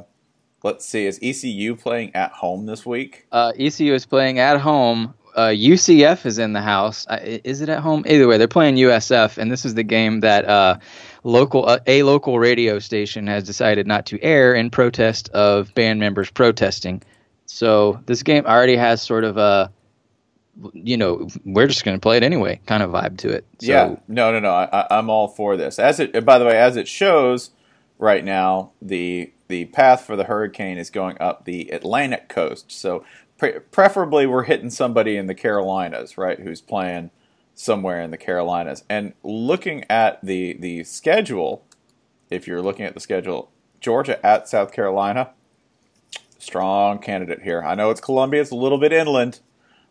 let's 0.63 0.85
see, 0.85 1.05
is 1.05 1.19
ECU 1.21 1.75
playing 1.75 2.15
at 2.15 2.31
home 2.31 2.65
this 2.65 2.85
week? 2.85 3.25
Uh, 3.31 3.53
ECU 3.57 3.93
is 3.93 4.05
playing 4.05 4.39
at 4.39 4.59
home. 4.59 5.13
Uh, 5.35 5.49
UCF 5.49 6.25
is 6.25 6.39
in 6.39 6.53
the 6.53 6.61
house. 6.61 7.05
Uh, 7.07 7.19
is 7.21 7.61
it 7.61 7.69
at 7.69 7.79
home? 7.79 8.03
Either 8.07 8.27
way, 8.27 8.37
they're 8.37 8.47
playing 8.47 8.75
USF, 8.75 9.37
and 9.37 9.51
this 9.51 9.63
is 9.63 9.73
the 9.75 9.83
game 9.83 10.21
that 10.21 10.43
uh, 10.45 10.79
local 11.23 11.67
uh, 11.67 11.79
a 11.87 12.03
local 12.03 12.39
radio 12.39 12.79
station 12.79 13.27
has 13.27 13.43
decided 13.43 13.87
not 13.87 14.07
to 14.07 14.21
air 14.21 14.53
in 14.53 14.69
protest 14.69 15.29
of 15.29 15.73
band 15.75 15.99
members 15.99 16.29
protesting. 16.31 17.01
So 17.45 18.01
this 18.05 18.23
game 18.23 18.45
already 18.45 18.75
has 18.75 19.01
sort 19.01 19.23
of 19.23 19.37
a, 19.37 19.71
you 20.73 20.97
know, 20.97 21.27
we're 21.45 21.67
just 21.67 21.85
going 21.85 21.95
to 21.97 22.01
play 22.01 22.17
it 22.17 22.23
anyway 22.23 22.59
kind 22.65 22.83
of 22.83 22.91
vibe 22.91 23.17
to 23.19 23.29
it. 23.29 23.45
So, 23.59 23.67
yeah, 23.67 23.95
no, 24.07 24.31
no, 24.31 24.39
no. 24.39 24.51
I, 24.51 24.65
I- 24.81 24.97
I'm 24.97 25.09
all 25.09 25.27
for 25.27 25.57
this. 25.57 25.79
As 25.79 25.99
it, 25.99 26.25
by 26.25 26.37
the 26.39 26.45
way, 26.45 26.57
as 26.59 26.75
it 26.75 26.87
shows 26.87 27.51
right 27.99 28.25
now, 28.25 28.71
the 28.81 29.31
the 29.47 29.65
path 29.65 30.05
for 30.05 30.15
the 30.15 30.23
hurricane 30.23 30.77
is 30.79 30.89
going 30.89 31.17
up 31.19 31.45
the 31.45 31.69
Atlantic 31.69 32.29
coast. 32.29 32.71
So 32.71 33.03
pre- 33.37 33.59
preferably, 33.59 34.25
we're 34.25 34.43
hitting 34.43 34.71
somebody 34.71 35.17
in 35.17 35.27
the 35.27 35.35
Carolinas, 35.35 36.17
right? 36.17 36.39
Who's 36.39 36.61
playing 36.61 37.11
somewhere 37.53 38.01
in 38.01 38.09
the 38.09 38.17
Carolinas. 38.17 38.83
And 38.89 39.13
looking 39.21 39.85
at 39.89 40.19
the 40.23 40.53
the 40.53 40.83
schedule, 40.85 41.63
if 42.31 42.47
you're 42.47 42.61
looking 42.61 42.85
at 42.85 42.95
the 42.95 42.99
schedule, 42.99 43.51
Georgia 43.79 44.25
at 44.25 44.47
South 44.49 44.71
Carolina, 44.71 45.31
strong 46.39 46.99
candidate 46.99 47.43
here. 47.43 47.61
I 47.61 47.75
know 47.75 47.91
it's 47.91 48.01
Columbia; 48.01 48.41
it's 48.41 48.51
a 48.51 48.55
little 48.55 48.79
bit 48.79 48.93
inland. 48.93 49.41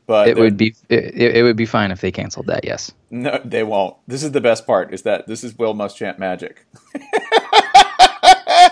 But 0.07 0.29
It 0.29 0.39
would 0.39 0.57
be 0.57 0.75
it, 0.89 1.15
it 1.15 1.43
would 1.43 1.57
be 1.57 1.67
fine 1.67 1.91
if 1.91 2.01
they 2.01 2.11
canceled 2.11 2.47
that. 2.47 2.65
Yes. 2.65 2.93
no, 3.11 3.43
they 3.45 3.63
won't. 3.63 3.95
This 4.07 4.23
is 4.23 4.33
the 4.33 4.41
best 4.41 4.67
part: 4.67 4.95
is 4.95 5.03
that 5.03 5.27
this 5.27 5.45
is 5.45 5.59
Will 5.59 5.75
Muschamp 5.75 6.19
Magic. 6.19 6.65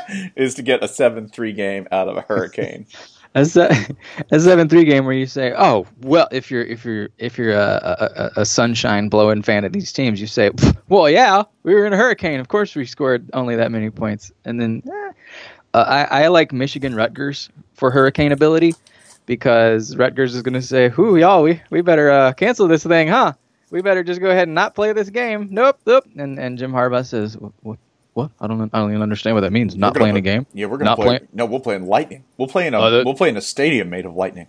is 0.37 0.55
to 0.55 0.63
get 0.63 0.83
a 0.83 0.89
seven-three 0.89 1.53
game 1.53 1.87
out 1.91 2.09
of 2.09 2.17
a 2.17 2.23
hurricane. 2.23 2.87
A, 3.37 3.41
a 4.31 4.41
seven 4.41 4.67
three 4.67 4.85
game 4.85 5.05
where 5.05 5.13
you 5.13 5.27
say, 5.27 5.53
"Oh, 5.55 5.87
well, 6.01 6.27
if 6.33 6.51
you're 6.51 6.63
if 6.63 6.87
you're 6.87 7.11
if 7.19 7.37
you're 7.37 7.53
a, 7.53 8.33
a, 8.37 8.41
a 8.41 8.47
sunshine 8.47 9.11
blowing 9.11 9.43
fan 9.43 9.67
of 9.67 9.75
these 9.75 9.93
teams, 9.93 10.23
you 10.23 10.27
say, 10.27 10.51
well, 10.89 11.11
yeah, 11.11 11.43
we 11.63 11.75
were 11.75 11.85
in 11.85 11.93
a 11.93 11.99
hurricane. 11.99 12.41
Of 12.41 12.49
course, 12.49 12.75
we 12.75 12.87
scored 12.87 13.29
only 13.35 13.55
that 13.57 13.71
many 13.71 13.91
points." 13.91 14.33
And 14.47 14.59
then 14.59 14.83
eh. 14.87 15.13
uh, 15.75 15.85
I, 15.87 16.23
I 16.23 16.29
like 16.29 16.51
Michigan 16.51 16.95
Rutgers 16.95 17.51
for 17.75 17.91
hurricane 17.91 18.33
ability 18.33 18.75
because 19.27 19.95
Rutgers 19.97 20.35
is 20.35 20.41
going 20.41 20.55
to 20.55 20.63
say, 20.63 20.89
"Whoo, 20.89 21.17
y'all, 21.17 21.43
we 21.43 21.61
we 21.69 21.83
better 21.83 22.11
uh, 22.11 22.33
cancel 22.33 22.69
this 22.69 22.85
thing, 22.85 23.09
huh? 23.09 23.35
We 23.71 23.83
better 23.83 24.03
just 24.03 24.23
go 24.23 24.31
ahead 24.31 24.49
and 24.49 24.55
not 24.55 24.75
play 24.75 24.95
this 24.95 25.11
game." 25.11 25.49
Nope, 25.51 25.79
nope. 25.85 26.07
And 26.17 26.39
and 26.39 26.57
Jim 26.57 26.73
Harbaugh 26.73 27.05
says, 27.05 27.37
"What? 27.61 27.79
What? 28.17 28.31
I 28.41 28.47
don't 28.47 28.71
I 28.73 28.79
don't 28.79 28.89
even 28.93 29.03
understand 29.03 29.35
what 29.35 29.43
that 29.43 29.53
means. 29.53 29.77
Not 29.77 29.95
We're 29.95 30.01
playing 30.01 30.17
a 30.17 30.23
game." 30.23 30.47
Yeah, 30.55 30.69
we're 30.69 30.79
gonna 30.79 30.89
Not 30.89 30.97
play. 30.97 31.07
playing- 31.07 31.29
No, 31.35 31.45
we'll 31.45 31.61
play 31.61 31.77
in 31.77 31.85
lightning. 31.85 32.25
We'll 32.39 32.49
play 32.49 32.67
in 32.67 32.73
a. 32.73 32.91
That- 32.91 33.05
we'll 33.05 33.13
play 33.13 33.29
in 33.29 33.37
a 33.37 33.43
stadium 33.43 33.91
made 33.91 34.07
of 34.07 34.15
lightning. 34.15 34.47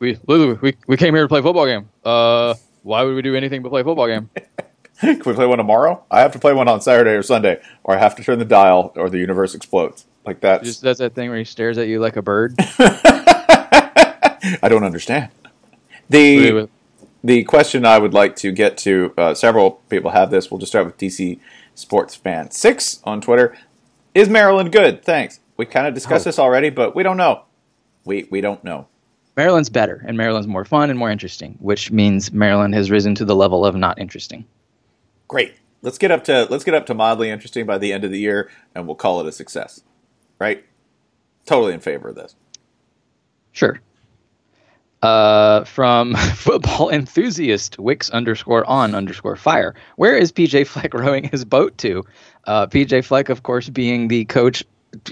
We 0.00 0.18
literally 0.26 0.58
we, 0.60 0.74
we 0.88 0.96
came 0.96 1.14
here 1.14 1.22
to 1.22 1.28
play 1.28 1.40
football 1.40 1.64
game. 1.64 1.88
Uh, 2.04 2.54
why 2.82 3.04
would 3.04 3.14
we 3.14 3.22
do 3.22 3.36
anything 3.36 3.62
but 3.62 3.68
play 3.68 3.84
football 3.84 4.08
game? 4.08 4.30
Can 5.00 5.20
we 5.24 5.32
play 5.32 5.46
one 5.46 5.58
tomorrow? 5.58 6.02
I 6.10 6.22
have 6.22 6.32
to 6.32 6.40
play 6.40 6.54
one 6.54 6.66
on 6.66 6.80
Saturday 6.80 7.12
or 7.12 7.22
Sunday, 7.22 7.60
or 7.84 7.94
I 7.94 7.98
have 7.98 8.16
to 8.16 8.24
turn 8.24 8.40
the 8.40 8.44
dial, 8.44 8.92
or 8.96 9.08
the 9.08 9.18
universe 9.18 9.54
explodes. 9.54 10.06
Like 10.26 10.40
that. 10.40 10.64
Just 10.64 10.82
does 10.82 10.98
that 10.98 11.14
thing 11.14 11.28
where 11.30 11.38
he 11.38 11.44
stares 11.44 11.78
at 11.78 11.86
you 11.86 12.00
like 12.00 12.16
a 12.16 12.22
bird. 12.22 12.54
I 12.58 14.58
don't 14.68 14.82
understand. 14.82 15.28
The 16.10 16.68
the 17.22 17.44
question 17.44 17.86
I 17.86 17.98
would 17.98 18.12
like 18.12 18.34
to 18.36 18.50
get 18.52 18.76
to, 18.78 19.14
uh, 19.16 19.34
several 19.34 19.70
people 19.88 20.10
have 20.10 20.30
this. 20.32 20.50
We'll 20.50 20.58
just 20.58 20.72
start 20.72 20.84
with 20.86 20.98
DC 20.98 21.38
Sports 21.74 22.14
Fan 22.14 22.50
Six 22.50 23.00
on 23.04 23.20
Twitter. 23.20 23.56
Is 24.14 24.28
Maryland 24.28 24.72
good? 24.72 25.04
Thanks. 25.04 25.40
We 25.56 25.66
kind 25.66 25.86
of 25.86 25.94
discussed 25.94 26.26
Oh. 26.26 26.28
this 26.30 26.38
already, 26.38 26.70
but 26.70 26.94
we 26.94 27.02
don't 27.02 27.16
know. 27.16 27.42
We 28.04 28.26
we 28.30 28.40
don't 28.40 28.62
know. 28.64 28.86
Maryland's 29.36 29.68
better, 29.70 30.04
and 30.06 30.16
Maryland's 30.16 30.46
more 30.46 30.64
fun 30.64 30.90
and 30.90 30.98
more 30.98 31.10
interesting, 31.10 31.56
which 31.60 31.90
means 31.90 32.32
Maryland 32.32 32.74
has 32.74 32.90
risen 32.90 33.14
to 33.16 33.24
the 33.24 33.34
level 33.34 33.66
of 33.66 33.74
not 33.74 33.98
interesting. 33.98 34.44
Great. 35.26 35.54
Let's 35.82 35.98
get 35.98 36.10
up 36.12 36.24
to 36.24 36.46
let's 36.50 36.64
get 36.64 36.74
up 36.74 36.86
to 36.86 36.94
mildly 36.94 37.30
interesting 37.30 37.66
by 37.66 37.78
the 37.78 37.92
end 37.92 38.04
of 38.04 38.10
the 38.10 38.18
year, 38.20 38.50
and 38.74 38.86
we'll 38.86 38.94
call 38.96 39.20
it 39.20 39.26
a 39.26 39.32
success. 39.32 39.80
Right? 40.38 40.64
Totally 41.46 41.74
in 41.74 41.80
favor 41.80 42.08
of 42.08 42.14
this. 42.14 42.36
Sure. 43.52 43.80
Uh, 45.04 45.64
from 45.64 46.14
football 46.34 46.88
enthusiast 46.88 47.78
Wix 47.78 48.08
underscore 48.08 48.66
on 48.66 48.94
underscore 48.94 49.36
fire. 49.36 49.74
Where 49.96 50.16
is 50.16 50.32
PJ 50.32 50.66
Fleck 50.66 50.94
rowing 50.94 51.24
his 51.24 51.44
boat 51.44 51.76
to? 51.78 52.04
Uh, 52.46 52.66
PJ 52.68 53.04
Fleck, 53.04 53.28
of 53.28 53.42
course, 53.42 53.68
being 53.68 54.08
the 54.08 54.24
coach. 54.24 54.64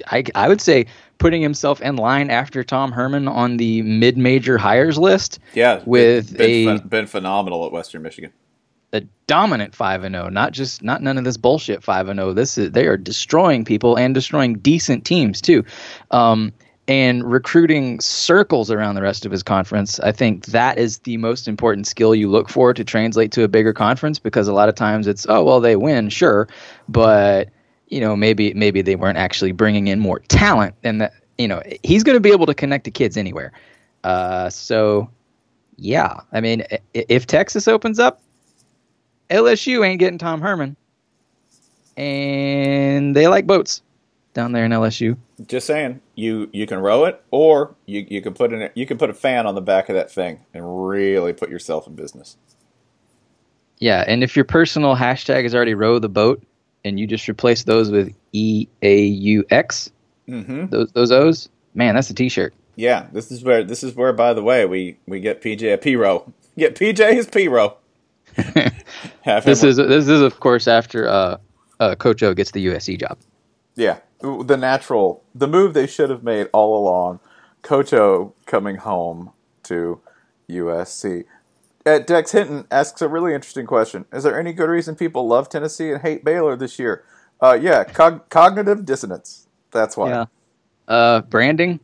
I, 0.06 0.24
I 0.34 0.48
would 0.48 0.62
say 0.62 0.86
putting 1.18 1.42
himself 1.42 1.82
in 1.82 1.96
line 1.96 2.30
after 2.30 2.64
Tom 2.64 2.90
Herman 2.90 3.28
on 3.28 3.58
the 3.58 3.82
mid-major 3.82 4.56
hires 4.56 4.96
list. 4.96 5.40
Yeah, 5.52 5.82
with 5.84 6.38
been, 6.38 6.68
a 6.68 6.80
been, 6.80 7.06
phenomenal 7.06 7.66
at 7.66 7.72
Western 7.72 8.00
Michigan. 8.00 8.32
a 8.94 9.02
dominant 9.26 9.74
five 9.74 10.04
and 10.04 10.14
zero, 10.14 10.30
not 10.30 10.52
just 10.52 10.82
not 10.82 11.02
none 11.02 11.18
of 11.18 11.24
this 11.24 11.36
bullshit 11.36 11.82
five 11.82 12.08
and 12.08 12.18
zero. 12.18 12.32
This 12.32 12.56
is 12.56 12.70
they 12.70 12.86
are 12.86 12.96
destroying 12.96 13.66
people 13.66 13.98
and 13.98 14.14
destroying 14.14 14.54
decent 14.54 15.04
teams 15.04 15.42
too, 15.42 15.66
um, 16.10 16.54
and 16.88 17.30
recruiting 17.30 18.00
circles 18.00 18.70
around 18.70 18.96
the 18.96 19.02
rest 19.02 19.24
of 19.24 19.30
his 19.30 19.42
conference. 19.42 20.00
I 20.00 20.10
think 20.12 20.46
that 20.46 20.78
is 20.78 20.98
the 20.98 21.16
most 21.16 21.46
important 21.46 21.86
skill 21.86 22.14
you 22.14 22.28
look 22.28 22.48
for 22.48 22.74
to 22.74 22.84
translate 22.84 23.30
to 23.32 23.44
a 23.44 23.48
bigger 23.48 23.72
conference 23.72 24.18
because 24.18 24.48
a 24.48 24.52
lot 24.52 24.68
of 24.68 24.74
times 24.74 25.06
it's 25.06 25.26
oh 25.28 25.44
well 25.44 25.60
they 25.60 25.76
win 25.76 26.08
sure, 26.08 26.48
but 26.88 27.48
you 27.88 28.00
know 28.00 28.16
maybe 28.16 28.52
maybe 28.54 28.82
they 28.82 28.96
weren't 28.96 29.18
actually 29.18 29.52
bringing 29.52 29.88
in 29.88 30.00
more 30.00 30.18
talent 30.28 30.74
and 30.82 31.00
that 31.00 31.12
you 31.38 31.46
know 31.46 31.62
he's 31.82 32.02
going 32.02 32.16
to 32.16 32.20
be 32.20 32.32
able 32.32 32.46
to 32.46 32.54
connect 32.54 32.84
to 32.84 32.90
kids 32.90 33.16
anywhere. 33.16 33.52
Uh, 34.02 34.50
so 34.50 35.08
yeah, 35.76 36.20
I 36.32 36.40
mean 36.40 36.64
if 36.94 37.26
Texas 37.26 37.68
opens 37.68 37.98
up. 37.98 38.20
LSU 39.30 39.86
ain't 39.86 39.98
getting 39.98 40.18
Tom 40.18 40.42
Herman, 40.42 40.76
and 41.96 43.16
they 43.16 43.28
like 43.28 43.46
boats 43.46 43.80
down 44.34 44.52
there 44.52 44.64
in 44.64 44.72
LSU. 44.72 45.16
Just 45.46 45.66
saying, 45.66 46.00
you 46.14 46.48
you 46.52 46.66
can 46.66 46.78
row 46.78 47.04
it, 47.04 47.22
or 47.30 47.74
you 47.86 48.06
you 48.08 48.22
can 48.22 48.34
put 48.34 48.52
in 48.52 48.70
you 48.74 48.86
can 48.86 48.98
put 48.98 49.10
a 49.10 49.14
fan 49.14 49.46
on 49.46 49.54
the 49.54 49.60
back 49.60 49.88
of 49.88 49.94
that 49.94 50.10
thing 50.10 50.40
and 50.54 50.88
really 50.88 51.32
put 51.32 51.50
yourself 51.50 51.86
in 51.86 51.94
business. 51.94 52.36
Yeah, 53.78 54.04
and 54.06 54.22
if 54.22 54.36
your 54.36 54.44
personal 54.44 54.94
hashtag 54.94 55.44
is 55.44 55.54
already 55.54 55.74
row 55.74 55.98
the 55.98 56.08
boat, 56.08 56.42
and 56.84 57.00
you 57.00 57.06
just 57.06 57.28
replace 57.28 57.64
those 57.64 57.90
with 57.90 58.14
E 58.32 58.68
A 58.82 59.04
U 59.04 59.44
X, 59.50 59.90
Mm-hmm. 60.28 60.66
those 60.66 60.92
those 60.92 61.10
O's, 61.10 61.48
man, 61.74 61.96
that's 61.96 62.08
a 62.08 62.14
T-shirt. 62.14 62.54
Yeah, 62.76 63.06
this 63.12 63.30
is 63.32 63.42
where 63.42 63.64
this 63.64 63.82
is 63.82 63.94
where, 63.96 64.12
by 64.12 64.32
the 64.34 64.42
way, 64.42 64.64
we 64.66 64.96
we 65.06 65.20
get 65.20 65.42
PJ 65.42 65.74
a 65.74 65.78
pirogue. 65.78 66.32
Get 66.56 66.76
PJ 66.76 67.12
his 67.14 67.26
pirogue. 67.26 67.74
This 69.44 69.62
is 69.62 69.76
this 69.76 70.08
is 70.08 70.20
of 70.20 70.40
course 70.40 70.66
after 70.66 71.08
uh, 71.08 71.36
uh, 71.80 71.94
Coach 71.96 72.22
O 72.22 72.34
gets 72.34 72.50
the 72.52 72.66
USC 72.66 72.98
job. 72.98 73.18
Yeah, 73.76 73.98
the 74.22 74.56
natural, 74.56 75.22
the 75.34 75.46
move 75.48 75.74
they 75.74 75.86
should 75.86 76.10
have 76.10 76.22
made 76.22 76.48
all 76.52 76.76
along. 76.78 77.20
Coach 77.62 77.92
O 77.92 78.34
coming 78.46 78.76
home 78.76 79.32
to 79.64 80.00
USC. 80.48 81.24
At 81.84 82.06
Dex 82.06 82.32
Hinton 82.32 82.66
asks 82.70 83.02
a 83.02 83.08
really 83.08 83.34
interesting 83.34 83.66
question. 83.66 84.04
Is 84.12 84.22
there 84.22 84.38
any 84.38 84.52
good 84.52 84.68
reason 84.70 84.94
people 84.94 85.26
love 85.26 85.48
Tennessee 85.48 85.90
and 85.90 86.00
hate 86.02 86.24
Baylor 86.24 86.56
this 86.56 86.78
year? 86.78 87.04
Uh, 87.40 87.58
yeah, 87.60 87.82
cog- 87.84 88.28
cognitive 88.28 88.84
dissonance. 88.84 89.46
That's 89.72 89.96
why. 89.96 90.10
Yeah, 90.10 90.24
uh, 90.86 91.20
branding, 91.22 91.80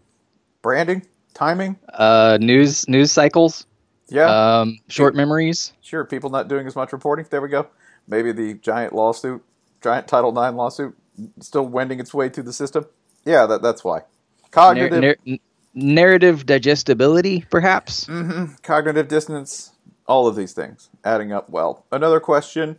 Branding, 0.62 1.03
timing. 1.35 1.77
uh, 1.94 2.38
news 2.40 2.88
news 2.88 3.11
cycles, 3.11 3.66
Yeah, 4.09 4.61
um, 4.61 4.79
short 4.88 5.14
memories. 5.16 5.72
sure. 5.81 6.05
People 6.05 6.31
not 6.31 6.48
doing 6.48 6.66
as 6.66 6.77
much 6.77 6.92
reporting. 6.92 7.27
There 7.31 7.40
we 7.40 7.48
go. 7.48 7.66
Maybe 8.07 8.31
the 8.33 8.55
giant 8.55 8.92
lawsuit, 8.94 9.42
giant 9.83 10.07
Title 10.09 10.31
IX 10.31 10.55
lawsuit, 10.57 10.96
still 11.40 11.66
wending 11.66 12.00
its 12.00 12.12
way 12.14 12.28
through 12.28 12.44
the 12.44 12.52
system. 12.52 12.87
Yeah, 13.24 13.46
that, 13.46 13.62
that's 13.62 13.85
why. 13.85 14.02
Cognitive 14.50 15.02
nar- 15.02 15.16
n- 15.26 15.40
narrative 15.74 16.46
digestibility, 16.46 17.44
perhaps. 17.50 18.07
hmm 18.07 18.46
Cognitive 18.62 19.09
dissonance, 19.09 19.72
all 20.07 20.26
of 20.26 20.37
these 20.37 20.52
things 20.52 20.90
adding 21.04 21.33
up 21.33 21.50
well. 21.50 21.85
Another 21.92 22.20
question 22.20 22.78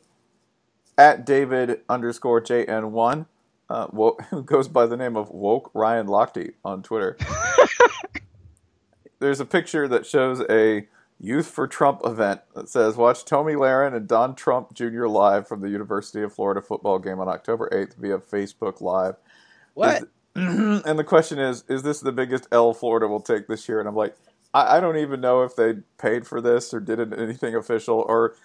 at 0.98 1.26
David 1.26 1.82
underscore 1.88 2.42
JN1, 2.42 3.26
uh, 3.70 3.88
wo- 3.92 4.18
who 4.30 4.44
goes 4.44 4.68
by 4.68 4.86
the 4.86 4.98
name 4.98 5.16
of 5.16 5.30
Woke 5.30 5.72
Ryan 5.74 6.08
Lochte 6.08 6.54
on 6.66 6.84
Twitter. 6.84 7.18
There's 9.20 9.40
a 9.40 9.46
picture 9.46 9.88
that 9.88 10.06
shows 10.06 10.42
a 10.50 10.88
Youth 11.20 11.48
for 11.48 11.68
Trump 11.68 12.02
event 12.06 12.42
that 12.56 12.70
says, 12.70 12.96
Watch 12.96 13.26
Tomi 13.26 13.54
Lahren 13.54 13.94
and 13.94 14.08
Don 14.08 14.36
Trump 14.36 14.74
Jr. 14.74 15.08
live 15.08 15.48
from 15.48 15.62
the 15.62 15.70
University 15.70 16.22
of 16.22 16.34
Florida 16.34 16.62
football 16.62 16.98
game 17.00 17.20
on 17.20 17.28
October 17.28 17.70
8th 17.72 17.96
via 17.96 18.18
Facebook 18.20 18.82
Live. 18.82 19.16
What? 19.74 20.04
And 20.36 20.98
the 20.98 21.04
question 21.04 21.38
is, 21.38 21.66
is 21.68 21.84
this 21.84 22.00
the 22.00 22.14
biggest 22.14 22.48
L 22.52 22.74
Florida 22.74 23.08
will 23.08 23.20
take 23.20 23.48
this 23.48 23.68
year? 23.68 23.80
And 23.80 23.90
I'm 23.90 23.96
like, 23.96 24.16
I, 24.54 24.78
I 24.78 24.80
don't 24.80 24.96
even 24.96 25.20
know 25.20 25.44
if 25.44 25.56
they 25.56 25.80
paid 25.98 26.26
for 26.26 26.40
this 26.40 26.74
or 26.74 26.80
did 26.80 27.14
anything 27.14 27.56
official 27.56 28.06
or 28.08 28.36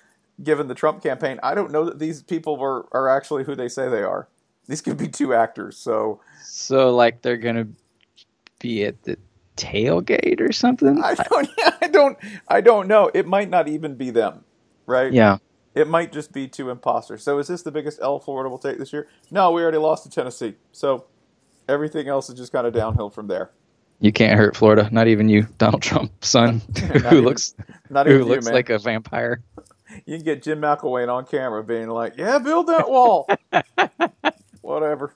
given 0.43 0.67
the 0.69 0.75
Trump 0.75 1.03
campaign, 1.03 1.39
I 1.43 1.55
don't 1.55 1.71
know 1.71 1.85
that 1.85 1.99
these 1.99 2.23
people 2.23 2.57
were 2.57 2.89
are 2.93 3.09
actually 3.09 3.45
who 3.45 3.55
they 3.55 3.69
say 3.69 3.89
they 3.89 4.03
are. 4.03 4.29
These 4.67 4.81
could 4.81 4.97
be 4.97 5.09
two 5.09 5.35
actors. 5.35 5.77
So 5.77 6.21
So 6.43 6.95
like 6.95 7.23
they're 7.23 7.37
gonna 7.37 7.69
be 8.59 8.85
at 8.85 9.03
the 9.03 9.19
tailgate 9.57 10.41
or 10.41 10.53
something? 10.53 11.03
I 11.03 11.15
don't 11.15 11.49
I 11.83 11.87
don't 11.89 12.19
I 12.49 12.61
don't 12.61 12.89
know. 12.89 13.11
It 13.15 13.27
might 13.27 13.51
not 13.51 13.69
even 13.69 13.95
be 13.95 14.11
them. 14.11 14.45
Right? 14.87 15.13
yeah. 15.13 15.39
It 15.75 15.89
might 15.89 16.13
just 16.13 16.33
be 16.33 16.47
two 16.47 16.71
imposters. 16.71 17.23
So 17.25 17.39
is 17.39 17.49
this 17.49 17.63
the 17.63 17.73
biggest 17.73 17.99
L 18.01 18.21
Florida 18.21 18.49
will 18.49 18.59
take 18.59 18.79
this 18.79 18.93
year? 18.93 19.09
No, 19.33 19.51
we 19.51 19.61
already 19.63 19.79
lost 19.79 20.05
to 20.05 20.11
Tennessee. 20.11 20.55
So 20.73 21.07
everything 21.69 22.07
else 22.07 22.29
is 22.29 22.37
just 22.37 22.53
kind 22.53 22.67
of 22.67 22.73
downhill 22.73 23.11
from 23.11 23.27
there. 23.27 23.51
You 24.01 24.13
can't 24.13 24.39
hurt 24.39 24.57
Florida, 24.57 24.89
not 24.93 25.09
even 25.09 25.29
you, 25.29 25.47
Donald 25.59 25.83
Trump's 25.83 26.29
son, 26.29 26.61
who 26.79 26.95
even- 26.97 27.21
looks 27.25 27.55
Not 27.91 28.07
who 28.07 28.19
you, 28.19 28.25
looks 28.25 28.45
man. 28.45 28.55
like 28.55 28.71
a 28.71 28.79
vampire. 28.79 29.43
You 30.07 30.17
can 30.17 30.25
get 30.25 30.43
Jim 30.43 30.61
McElwain 30.61 31.09
on 31.09 31.25
camera 31.25 31.63
being 31.63 31.89
like, 31.89 32.15
"Yeah, 32.17 32.39
build 32.39 32.67
that 32.67 32.89
wall." 32.91 33.29
Whatever. 34.61 35.15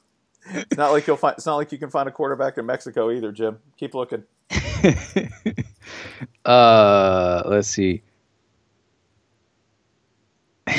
It's 0.50 0.76
not 0.76 0.92
like 0.92 1.06
you'll 1.06 1.16
find. 1.16 1.34
It's 1.36 1.46
not 1.46 1.56
like 1.56 1.72
you 1.72 1.78
can 1.78 1.90
find 1.90 2.08
a 2.08 2.12
quarterback 2.12 2.58
in 2.58 2.66
Mexico 2.66 3.10
either, 3.10 3.32
Jim. 3.32 3.58
Keep 3.78 3.94
looking. 3.94 4.24
uh, 6.44 7.42
let's 7.46 7.68
see. 7.68 8.02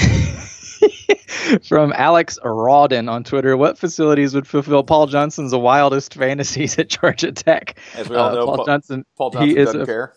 From 1.67 1.91
Alex 1.95 2.37
Rawdon 2.43 3.09
on 3.09 3.23
Twitter, 3.23 3.57
what 3.57 3.77
facilities 3.77 4.35
would 4.35 4.45
fulfill 4.47 4.83
Paul 4.83 5.07
Johnson's 5.07 5.53
wildest 5.55 6.13
fantasies 6.13 6.77
at 6.77 6.89
Georgia 6.89 7.31
Tech? 7.31 7.77
As 7.95 8.07
we 8.07 8.15
all 8.15 8.29
Uh, 8.29 8.35
know, 8.35 8.45
Paul 8.45 8.55
Paul, 8.57 8.65
Johnson. 8.65 9.05
Paul 9.17 9.31
he 9.31 9.37
Johnson 9.37 9.57
is 9.57 9.65
doesn't 9.65 9.81
a- 9.81 9.85
care. 9.85 10.13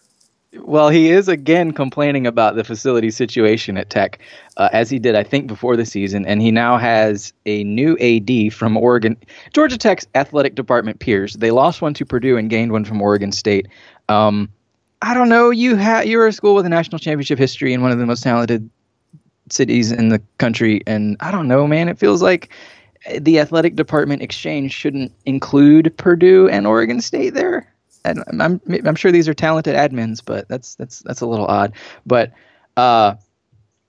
Well, 0.55 0.91
he 0.91 1.11
is 1.11 1.29
again 1.29 1.73
complaining 1.73 2.27
about 2.27 2.57
the 2.57 2.65
facility 2.65 3.11
situation 3.11 3.79
at 3.79 3.88
Tech, 3.88 4.19
uh, 4.59 4.69
as 4.73 4.91
he 4.91 4.99
did, 4.99 5.15
I 5.15 5.23
think, 5.23 5.47
before 5.47 5.77
the 5.77 5.87
season, 5.87 6.27
and 6.27 6.43
he 6.43 6.51
now 6.51 6.77
has 6.77 7.33
a 7.47 7.65
new 7.65 7.97
AD 7.99 8.53
from 8.53 8.77
Oregon. 8.77 9.17
Georgia 9.55 9.79
Tech's 9.79 10.07
athletic 10.15 10.55
department 10.55 11.01
peers. 11.01 11.35
They 11.35 11.51
lost 11.51 11.81
one 11.81 11.95
to 11.95 12.05
Purdue 12.05 12.37
and 12.37 12.51
gained 12.51 12.71
one 12.71 12.85
from 12.85 13.01
Oregon 13.01 13.33
State. 13.33 13.67
Um, 14.11 14.51
I 15.01 15.15
don't 15.15 15.31
know. 15.31 15.49
You 15.49 15.79
ha- 15.79 16.03
you're 16.03 16.27
a 16.27 16.33
school 16.33 16.55
with 16.55 16.67
a 16.67 16.69
national 16.69 16.99
championship 16.99 17.38
history 17.38 17.73
and 17.73 17.83
one 17.83 17.91
of 17.91 17.99
the 17.99 18.07
most 18.07 18.23
talented 18.23 18.69
cities 19.49 19.91
in 19.91 20.11
the 20.11 20.21
country, 20.37 20.83
and 20.87 21.17
I 21.21 21.31
don't 21.31 21.49
know, 21.49 21.67
man. 21.67 21.88
It 21.88 21.99
feels 21.99 22.21
like 22.21 22.53
the 23.19 23.41
athletic 23.41 23.75
department 23.75 24.21
exchange 24.21 24.73
shouldn't 24.73 25.12
include 25.25 25.97
Purdue 25.97 26.49
and 26.51 26.67
Oregon 26.67 27.01
State 27.01 27.33
there. 27.33 27.72
And 28.05 28.25
I'm 28.43 28.61
I'm 28.85 28.95
sure 28.97 29.12
these 29.12 29.29
are 29.29 29.35
talented 29.35 29.77
admins, 29.77 30.23
but 30.25 30.49
that's 30.49 30.75
that's 30.75 31.01
that's 31.01 31.21
a 31.21 31.27
little 31.27 31.47
odd. 31.47 31.73
But 32.05 32.33
uh, 32.77 33.15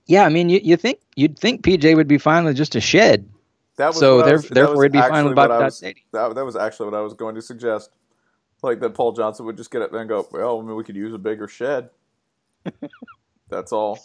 yeah, 0.06 0.24
I 0.24 0.28
mean, 0.28 0.48
you, 0.48 0.60
you 0.62 0.76
think 0.76 1.00
you'd 1.16 1.38
think 1.38 1.62
PJ 1.62 1.96
would 1.96 2.08
be 2.08 2.18
fine 2.18 2.44
with 2.44 2.56
just 2.56 2.74
a 2.76 2.80
shed, 2.80 3.28
That 3.76 3.88
was 3.88 3.98
so 3.98 4.22
there, 4.22 4.36
was- 4.36 4.48
therefore 4.48 4.76
was 4.76 4.84
it'd 4.84 4.92
be 4.92 5.00
fine 5.00 5.24
with 5.24 5.34
Bobby 5.34 5.64
was-. 5.64 5.80
That, 5.80 6.34
that 6.34 6.44
was 6.44 6.56
actually 6.56 6.86
what 6.90 6.94
I 6.94 7.00
was 7.00 7.14
going 7.14 7.34
to 7.34 7.42
suggest. 7.42 7.90
Like 8.62 8.80
that, 8.80 8.94
Paul 8.94 9.12
Johnson 9.12 9.44
would 9.46 9.56
just 9.56 9.70
get 9.70 9.82
up 9.82 9.92
and 9.92 10.08
go, 10.08 10.26
"Well, 10.32 10.58
I 10.58 10.62
mean, 10.62 10.74
we 10.76 10.84
could 10.84 10.96
use 10.96 11.12
a 11.12 11.18
bigger 11.18 11.48
shed." 11.48 11.90
That's 13.50 13.72
all. 13.72 13.98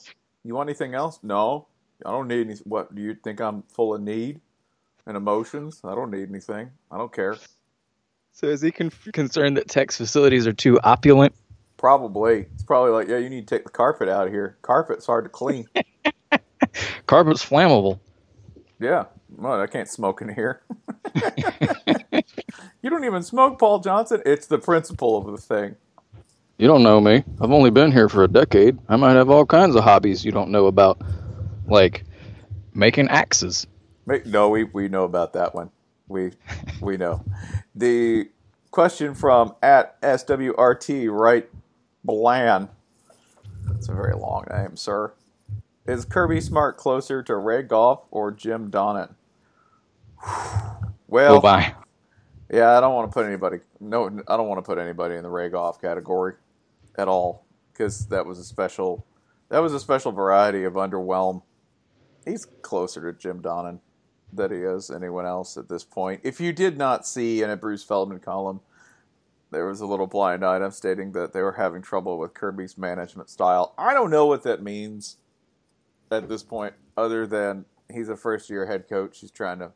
You 0.44 0.56
want 0.56 0.70
anything 0.70 0.96
else? 0.96 1.20
No, 1.24 1.68
I 2.06 2.12
don't 2.12 2.28
need 2.28 2.48
any. 2.48 2.56
What 2.66 2.94
do 2.94 3.02
you 3.02 3.16
think? 3.16 3.40
I'm 3.42 3.64
full 3.64 3.94
of 3.96 4.02
need 4.02 4.42
and 5.06 5.16
emotions. 5.16 5.82
I 5.84 5.96
don't 5.96 6.12
need 6.12 6.30
anything. 6.30 6.72
I 6.92 6.98
don't 6.98 7.14
care. 7.14 7.36
So 8.40 8.48
is 8.48 8.62
he 8.62 8.72
con- 8.72 8.90
concerned 9.12 9.58
that 9.58 9.68
Tech's 9.68 9.98
facilities 9.98 10.48
are 10.48 10.54
too 10.54 10.80
opulent? 10.82 11.36
Probably. 11.76 12.46
It's 12.54 12.64
probably 12.64 12.92
like, 12.92 13.10
yeah, 13.10 13.18
you 13.18 13.30
need 13.30 13.46
to 13.50 13.54
take 13.54 13.66
the 13.66 13.70
carpet 13.70 14.08
out 14.08 14.28
of 14.28 14.32
here. 14.34 14.58
Carpet's 14.62 15.06
hard 15.06 15.26
to 15.26 15.30
clean. 15.30 15.68
Carpet's 17.06 17.46
flammable. 17.46 18.00
yeah. 18.80 19.06
Well, 19.36 19.60
I 19.60 19.68
can't 19.68 19.90
smoke 19.90 20.22
in 20.22 20.30
here. 20.34 20.62
you 22.82 22.90
don't 22.90 23.04
even 23.04 23.24
smoke, 23.24 23.60
Paul 23.60 23.80
Johnson. 23.80 24.22
It's 24.26 24.48
the 24.48 24.58
principle 24.58 25.18
of 25.18 25.26
the 25.26 25.38
thing. 25.38 25.76
You 26.58 26.68
don't 26.68 26.82
know 26.84 27.02
me. 27.02 27.26
I've 27.42 27.52
only 27.52 27.72
been 27.72 27.92
here 27.92 28.08
for 28.08 28.24
a 28.24 28.28
decade. 28.30 28.80
I 28.88 28.96
might 28.96 29.14
have 29.16 29.30
all 29.30 29.46
kinds 29.46 29.76
of 29.76 29.84
hobbies 29.84 30.24
you 30.24 30.32
don't 30.32 30.50
know 30.50 30.68
about, 30.68 31.02
like 31.68 32.06
making 32.74 33.10
axes. 33.10 33.68
Make- 34.06 34.26
No, 34.26 34.48
we, 34.48 34.64
we 34.64 34.88
know 34.88 35.04
about 35.04 35.34
that 35.34 35.54
one. 35.54 35.72
We 36.10 36.32
we 36.82 36.98
know. 36.98 37.24
The 37.76 38.30
question 38.72 39.14
from 39.14 39.56
at 39.62 40.00
SWRT 40.02 41.08
right 41.12 41.48
Bland. 42.04 42.68
That's 43.66 43.88
a 43.90 43.94
very 43.94 44.16
long 44.16 44.46
name, 44.52 44.76
sir. 44.76 45.14
Is 45.86 46.06
Kirby 46.06 46.42
Smart 46.42 46.78
closer 46.78 47.22
to 47.24 47.36
Ray 47.36 47.62
Goff 47.64 48.02
or 48.12 48.32
Jim 48.32 48.70
Donnan? 48.70 49.16
Well, 51.08 51.36
Oh, 51.36 51.40
bye. 51.42 51.74
yeah, 52.52 52.78
I 52.78 52.82
don't 52.82 52.94
want 52.94 53.10
to 53.10 53.14
put 53.14 53.26
anybody. 53.26 53.60
No, 53.80 54.08
I 54.28 54.38
don't 54.38 54.48
want 54.48 54.58
to 54.58 54.62
put 54.68 54.78
anybody 54.78 55.16
in 55.16 55.24
the 55.24 55.30
Ray 55.30 55.50
Goff 55.50 55.80
category 55.82 56.34
at 56.98 57.08
all 57.08 57.46
because 57.72 58.08
that 58.08 58.26
was 58.26 58.38
a 58.40 58.44
special. 58.44 59.06
That 59.50 59.60
was 59.60 59.74
a 59.74 59.80
special 59.80 60.12
variety 60.12 60.64
of 60.64 60.74
underwhelm. 60.74 61.42
He's 62.26 62.46
closer 62.46 63.12
to 63.12 63.18
Jim 63.18 63.42
Donnan 63.42 63.80
than 64.32 64.52
he 64.52 64.58
is 64.58 64.90
anyone 64.90 65.26
else 65.26 65.58
at 65.58 65.70
this 65.70 65.84
point. 65.84 66.22
If 66.24 66.40
you 66.40 66.54
did 66.54 66.78
not 66.78 67.06
see 67.06 67.42
in 67.42 67.50
a 67.50 67.58
Bruce 67.58 67.84
Feldman 67.84 68.20
column, 68.20 68.62
there 69.52 69.66
was 69.66 69.82
a 69.82 69.86
little 69.86 70.08
blind 70.08 70.46
item 70.46 70.72
stating 70.72 71.12
that 71.14 71.34
they 71.34 71.42
were 71.42 71.54
having 71.54 71.82
trouble 71.82 72.20
with 72.20 72.34
Kirby's 72.34 72.78
management 72.78 73.30
style. 73.30 73.74
I 73.78 73.94
don't 73.94 74.12
know 74.12 74.26
what 74.26 74.44
that 74.44 74.62
means 74.62 75.18
at 76.12 76.30
this 76.30 76.44
point, 76.44 76.74
other 76.96 77.26
than 77.26 77.66
he's 77.92 78.10
a 78.10 78.16
first 78.16 78.50
year 78.50 78.68
head 78.68 78.88
coach. 78.88 79.20
He's 79.20 79.32
trying 79.32 79.60
to 79.60 79.72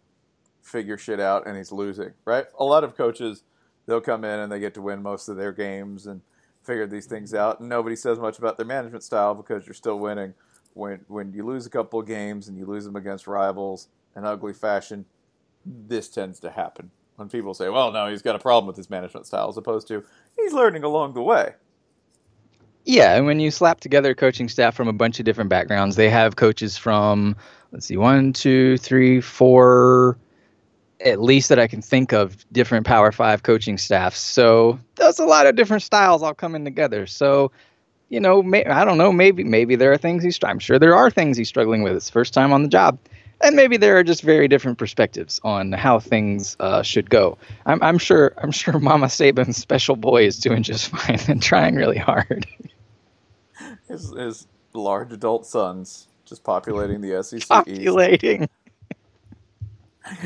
figure 0.62 0.98
shit 0.98 1.20
out 1.20 1.48
and 1.48 1.58
he's 1.58 1.72
losing, 1.72 2.14
right? 2.26 2.46
A 2.60 2.64
lot 2.64 2.84
of 2.84 2.96
coaches, 2.96 3.44
they'll 3.86 4.02
come 4.02 4.24
in 4.24 4.40
and 4.40 4.52
they 4.52 4.60
get 4.60 4.74
to 4.76 4.82
win 4.82 5.02
most 5.02 5.28
of 5.28 5.38
their 5.38 5.52
games 5.52 6.06
and 6.06 6.22
figure 6.64 6.88
these 6.88 7.06
things 7.06 7.34
out, 7.34 7.60
and 7.60 7.68
nobody 7.68 7.96
says 7.96 8.18
much 8.18 8.40
about 8.40 8.56
their 8.58 8.66
management 8.66 9.04
style 9.04 9.36
because 9.36 9.68
you're 9.68 9.74
still 9.74 10.00
winning. 10.00 10.34
When 10.74 11.02
when 11.08 11.34
you 11.34 11.46
lose 11.46 11.66
a 11.66 11.70
couple 11.70 12.00
of 12.00 12.08
games 12.08 12.48
and 12.48 12.58
you 12.58 12.66
lose 12.66 12.86
them 12.86 12.96
against 12.96 13.28
rivals 13.28 13.90
in 14.16 14.26
ugly 14.26 14.54
fashion, 14.54 15.06
this 15.66 16.10
tends 16.10 16.40
to 16.42 16.50
happen. 16.50 16.92
When 17.16 17.30
people 17.30 17.54
say, 17.54 17.70
"Well, 17.70 17.92
no, 17.92 18.08
he's 18.08 18.22
got 18.22 18.36
a 18.36 18.40
problem 18.40 18.68
with 18.68 18.76
his 18.76 18.90
management 18.90 19.28
style," 19.28 19.50
as 19.50 19.58
opposed 19.58 19.88
to 19.90 20.04
he's 20.36 20.54
learning 20.54 20.84
along 20.84 21.14
the 21.14 21.22
way. 21.22 21.54
Yeah, 22.86 23.16
and 23.16 23.26
when 23.26 23.40
you 23.40 23.50
slap 23.52 23.80
together 23.80 24.14
coaching 24.14 24.50
staff 24.50 24.76
from 24.76 24.88
a 24.88 24.94
bunch 24.94 25.20
of 25.20 25.26
different 25.26 25.50
backgrounds, 25.50 25.96
they 25.96 26.10
have 26.10 26.36
coaches 26.36 26.78
from 26.78 27.36
let's 27.72 27.86
see, 27.86 27.98
one, 27.98 28.34
two, 28.34 28.78
three, 28.78 29.22
four, 29.22 30.18
at 31.04 31.22
least 31.22 31.50
that 31.50 31.60
I 31.60 31.68
can 31.68 31.82
think 31.82 32.14
of 32.14 32.46
different 32.52 32.86
Power 32.86 33.12
Five 33.12 33.44
coaching 33.44 33.78
staffs. 33.78 34.20
So 34.20 34.80
there's 34.96 35.20
a 35.20 35.26
lot 35.26 35.48
of 35.48 35.56
different 35.56 35.84
styles 35.84 36.24
all 36.24 36.34
coming 36.34 36.66
together. 36.66 37.06
So 37.06 37.52
you 38.10 38.20
know, 38.20 38.44
may, 38.44 38.64
I 38.66 38.86
don't 38.86 39.00
know, 39.00 39.12
maybe 39.12 39.44
maybe 39.44 39.76
there 39.76 39.92
are 39.92 39.98
things 39.98 40.24
he's. 40.24 40.38
I'm 40.44 40.60
sure 40.60 40.78
there 40.78 40.96
are 40.96 41.10
things 41.10 41.36
he's 41.36 41.50
struggling 41.50 41.82
with. 41.82 41.96
It's 41.96 42.12
first 42.12 42.34
time 42.34 42.54
on 42.54 42.62
the 42.62 42.70
job, 42.70 43.00
and 43.42 43.56
maybe 43.56 43.78
there 43.78 43.98
are 43.98 44.04
just 44.04 44.22
very 44.22 44.48
different 44.48 44.78
perspectives 44.78 45.40
on 45.44 45.72
how 45.72 46.00
things 46.00 46.56
uh, 46.60 46.82
should 46.82 47.10
go. 47.10 47.38
I'm, 47.66 47.82
I'm 47.84 47.98
sure. 47.98 48.34
I'm 48.38 48.52
sure 48.52 48.80
Mama 48.80 49.08
Saban's 49.08 49.58
special 49.58 49.96
boy 49.96 50.26
is 50.26 50.40
doing 50.40 50.64
just 50.64 50.90
fine 50.96 51.20
and 51.28 51.42
trying 51.42 51.76
really 51.76 51.98
hard. 51.98 52.48
His, 53.88 54.12
his 54.12 54.48
large 54.74 55.12
adult 55.12 55.46
sons 55.46 56.08
just 56.26 56.44
populating 56.44 57.02
the 57.02 57.22
SEC 57.24 57.48
Populating. 57.48 58.50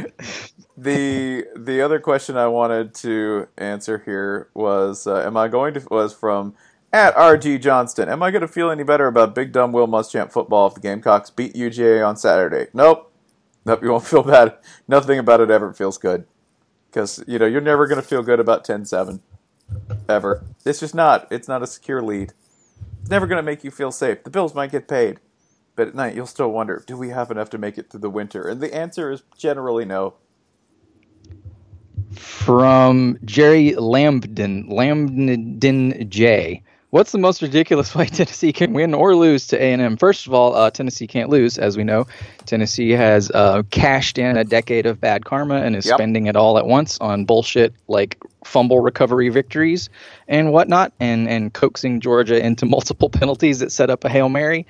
the 0.78 1.46
the 1.56 1.82
other 1.82 2.00
question 2.00 2.38
I 2.38 2.48
wanted 2.48 2.94
to 2.96 3.48
answer 3.58 4.02
here 4.06 4.50
was: 4.54 5.08
uh, 5.08 5.24
Am 5.26 5.38
I 5.38 5.48
going 5.48 5.74
to 5.76 5.86
was 5.90 6.14
from 6.14 6.56
at 6.98 7.16
RG 7.16 7.62
Johnston? 7.62 8.10
Am 8.10 8.24
I 8.24 8.32
going 8.32 8.42
to 8.42 8.48
feel 8.48 8.72
any 8.72 8.82
better 8.82 9.06
about 9.06 9.36
Big 9.36 9.52
Dumb 9.52 9.72
Will 9.72 9.88
Muschamp 9.88 10.32
football 10.32 10.68
if 10.68 10.74
the 10.74 10.80
Gamecocks 10.80 11.30
beat 11.30 11.54
UGA 11.54 12.06
on 12.06 12.18
Saturday? 12.18 12.68
Nope, 12.74 13.14
nope. 13.66 13.84
You 13.84 13.92
won't 13.92 14.06
feel 14.06 14.24
bad. 14.24 14.56
Nothing 14.88 15.20
about 15.20 15.40
it 15.40 15.52
ever 15.52 15.72
feels 15.74 16.00
good 16.00 16.26
because 16.90 17.24
you 17.28 17.38
know 17.38 17.46
you're 17.46 17.62
never 17.62 17.86
going 17.86 18.02
to 18.02 18.08
feel 18.08 18.24
good 18.24 18.40
about 18.40 18.66
10-7 18.66 19.20
ever. 20.10 20.44
It's 20.66 20.80
just 20.80 20.96
not. 20.96 21.28
It's 21.30 21.48
not 21.48 21.62
a 21.62 21.68
secure 21.68 22.02
lead. 22.02 22.34
It's 23.02 23.12
never 23.12 23.28
going 23.28 23.38
to 23.38 23.44
make 23.44 23.64
you 23.64 23.70
feel 23.70 23.92
safe. 23.92 24.24
The 24.24 24.32
Bills 24.32 24.56
might 24.56 24.72
get 24.72 24.88
paid. 24.88 25.20
But 25.76 25.90
at 25.90 25.96
night, 25.96 26.16
you'll 26.16 26.26
still 26.26 26.50
wonder, 26.50 26.84
do 26.88 26.98
we 26.98 27.10
have 27.10 27.30
enough 27.30 27.52
to 27.52 27.60
make 27.60 27.78
it 27.78 27.92
through 27.92 28.00
the 28.00 28.10
winter? 28.10 28.48
And 28.48 28.60
the 28.60 28.74
answer 28.74 29.12
is 29.12 29.22
generally 29.38 29.86
no. 29.86 30.16
From 32.16 33.20
Jerry 33.24 33.74
Lambden, 33.74 34.72
Lambden 34.72 36.10
J. 36.10 36.64
What's 36.90 37.12
the 37.12 37.18
most 37.18 37.42
ridiculous 37.42 37.94
way 37.96 38.06
Tennessee 38.06 38.54
can 38.54 38.72
win 38.74 38.94
or 38.94 39.16
lose 39.16 39.48
to 39.48 39.62
A&M? 39.62 39.98
First 39.98 40.26
of 40.26 40.34
all, 40.34 40.56
uh, 40.56 40.72
Tennessee 40.72 41.06
can't 41.08 41.30
lose, 41.30 41.58
as 41.58 41.76
we 41.76 41.84
know. 41.84 42.08
Tennessee 42.46 42.92
has 42.92 43.30
uh, 43.32 43.64
cashed 43.72 44.18
in 44.18 44.38
a 44.38 44.46
decade 44.46 44.86
of 44.86 45.02
bad 45.02 45.26
karma 45.26 45.56
and 45.56 45.76
is 45.76 45.86
Yep. 45.86 45.96
spending 45.98 46.28
it 46.28 46.36
all 46.38 46.58
at 46.58 46.66
once 46.66 46.98
on 47.00 47.26
bullshit 47.26 47.74
like 47.90 48.18
fumble 48.46 48.80
recovery 48.80 49.28
victories 49.30 49.90
and 50.30 50.54
whatnot, 50.54 50.94
and 51.00 51.28
and 51.28 51.54
coaxing 51.54 52.00
Georgia 52.00 52.44
into 52.44 52.66
multiple 52.78 53.10
penalties 53.10 53.60
that 53.60 53.72
set 53.72 53.90
up 53.90 54.06
a 54.06 54.10
hail 54.10 54.30
mary, 54.30 54.66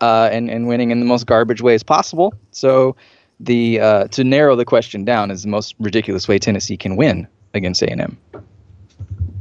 uh, 0.00 0.30
and 0.32 0.48
and 0.50 0.68
winning 0.68 0.90
in 0.90 1.00
the 1.00 1.06
most 1.06 1.26
garbage 1.26 1.60
ways 1.60 1.82
possible. 1.82 2.32
So 2.50 2.96
the 3.40 3.78
uh, 3.80 4.08
to 4.08 4.24
narrow 4.24 4.56
the 4.56 4.64
question 4.64 5.04
down 5.04 5.30
is 5.30 5.42
the 5.42 5.48
most 5.48 5.74
ridiculous 5.78 6.26
way 6.28 6.38
Tennessee 6.38 6.78
can 6.78 6.96
win 6.96 7.28
against 7.52 7.82
A&M. 7.82 8.16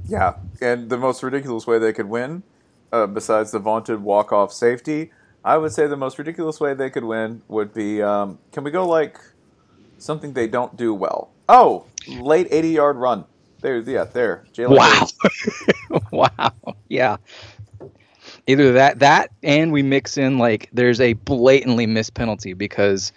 Yeah, 0.07 0.35
and 0.61 0.89
the 0.89 0.97
most 0.97 1.21
ridiculous 1.21 1.67
way 1.67 1.79
they 1.79 1.93
could 1.93 2.07
win, 2.09 2.43
uh, 2.91 3.07
besides 3.07 3.51
the 3.51 3.59
vaunted 3.59 4.01
walk-off 4.01 4.53
safety, 4.53 5.11
I 5.43 5.57
would 5.57 5.71
say 5.71 5.87
the 5.87 5.97
most 5.97 6.17
ridiculous 6.17 6.59
way 6.59 6.73
they 6.73 6.89
could 6.89 7.03
win 7.03 7.41
would 7.47 7.73
be, 7.73 8.01
um, 8.01 8.39
can 8.51 8.63
we 8.63 8.71
go 8.71 8.87
like 8.87 9.17
something 9.97 10.33
they 10.33 10.47
don't 10.47 10.75
do 10.75 10.93
well? 10.93 11.31
Oh, 11.49 11.85
late 12.07 12.49
80-yard 12.49 12.97
run. 12.97 13.25
There, 13.61 13.79
yeah, 13.79 14.03
there. 14.03 14.45
Jalen 14.53 14.77
Wow. 14.77 16.01
Wow. 16.11 16.53
Yeah. 16.89 17.17
Either 18.45 18.71
that 18.73 18.99
that 18.99 19.31
and 19.43 19.71
we 19.71 19.83
mix 19.83 20.17
in 20.17 20.37
like 20.37 20.69
there's 20.71 21.01
a 21.01 21.13
blatantly 21.13 21.85
missed 21.85 22.13
penalty 22.13 22.53
because 22.53 23.11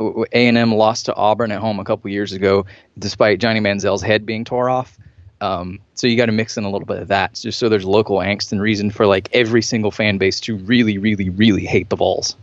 A 0.00 0.46
and 0.46 0.56
M 0.56 0.74
lost 0.74 1.06
to 1.06 1.14
Auburn 1.14 1.50
at 1.52 1.60
home 1.60 1.80
a 1.80 1.84
couple 1.84 2.10
years 2.10 2.32
ago, 2.32 2.66
despite 2.98 3.40
Johnny 3.40 3.60
Manziel's 3.60 4.02
head 4.02 4.24
being 4.24 4.44
tore 4.44 4.70
off. 4.70 4.98
Um, 5.40 5.80
so 5.94 6.06
you 6.06 6.16
got 6.16 6.26
to 6.26 6.32
mix 6.32 6.56
in 6.56 6.64
a 6.64 6.70
little 6.70 6.86
bit 6.86 6.98
of 6.98 7.08
that, 7.08 7.34
just 7.34 7.58
so 7.58 7.68
there's 7.68 7.84
local 7.84 8.18
angst 8.18 8.52
and 8.52 8.60
reason 8.60 8.90
for 8.90 9.06
like 9.06 9.28
every 9.32 9.62
single 9.62 9.90
fan 9.90 10.18
base 10.18 10.40
to 10.40 10.56
really, 10.56 10.98
really, 10.98 11.30
really 11.30 11.64
hate 11.64 11.88
the 11.88 11.96
Vols. 11.96 12.36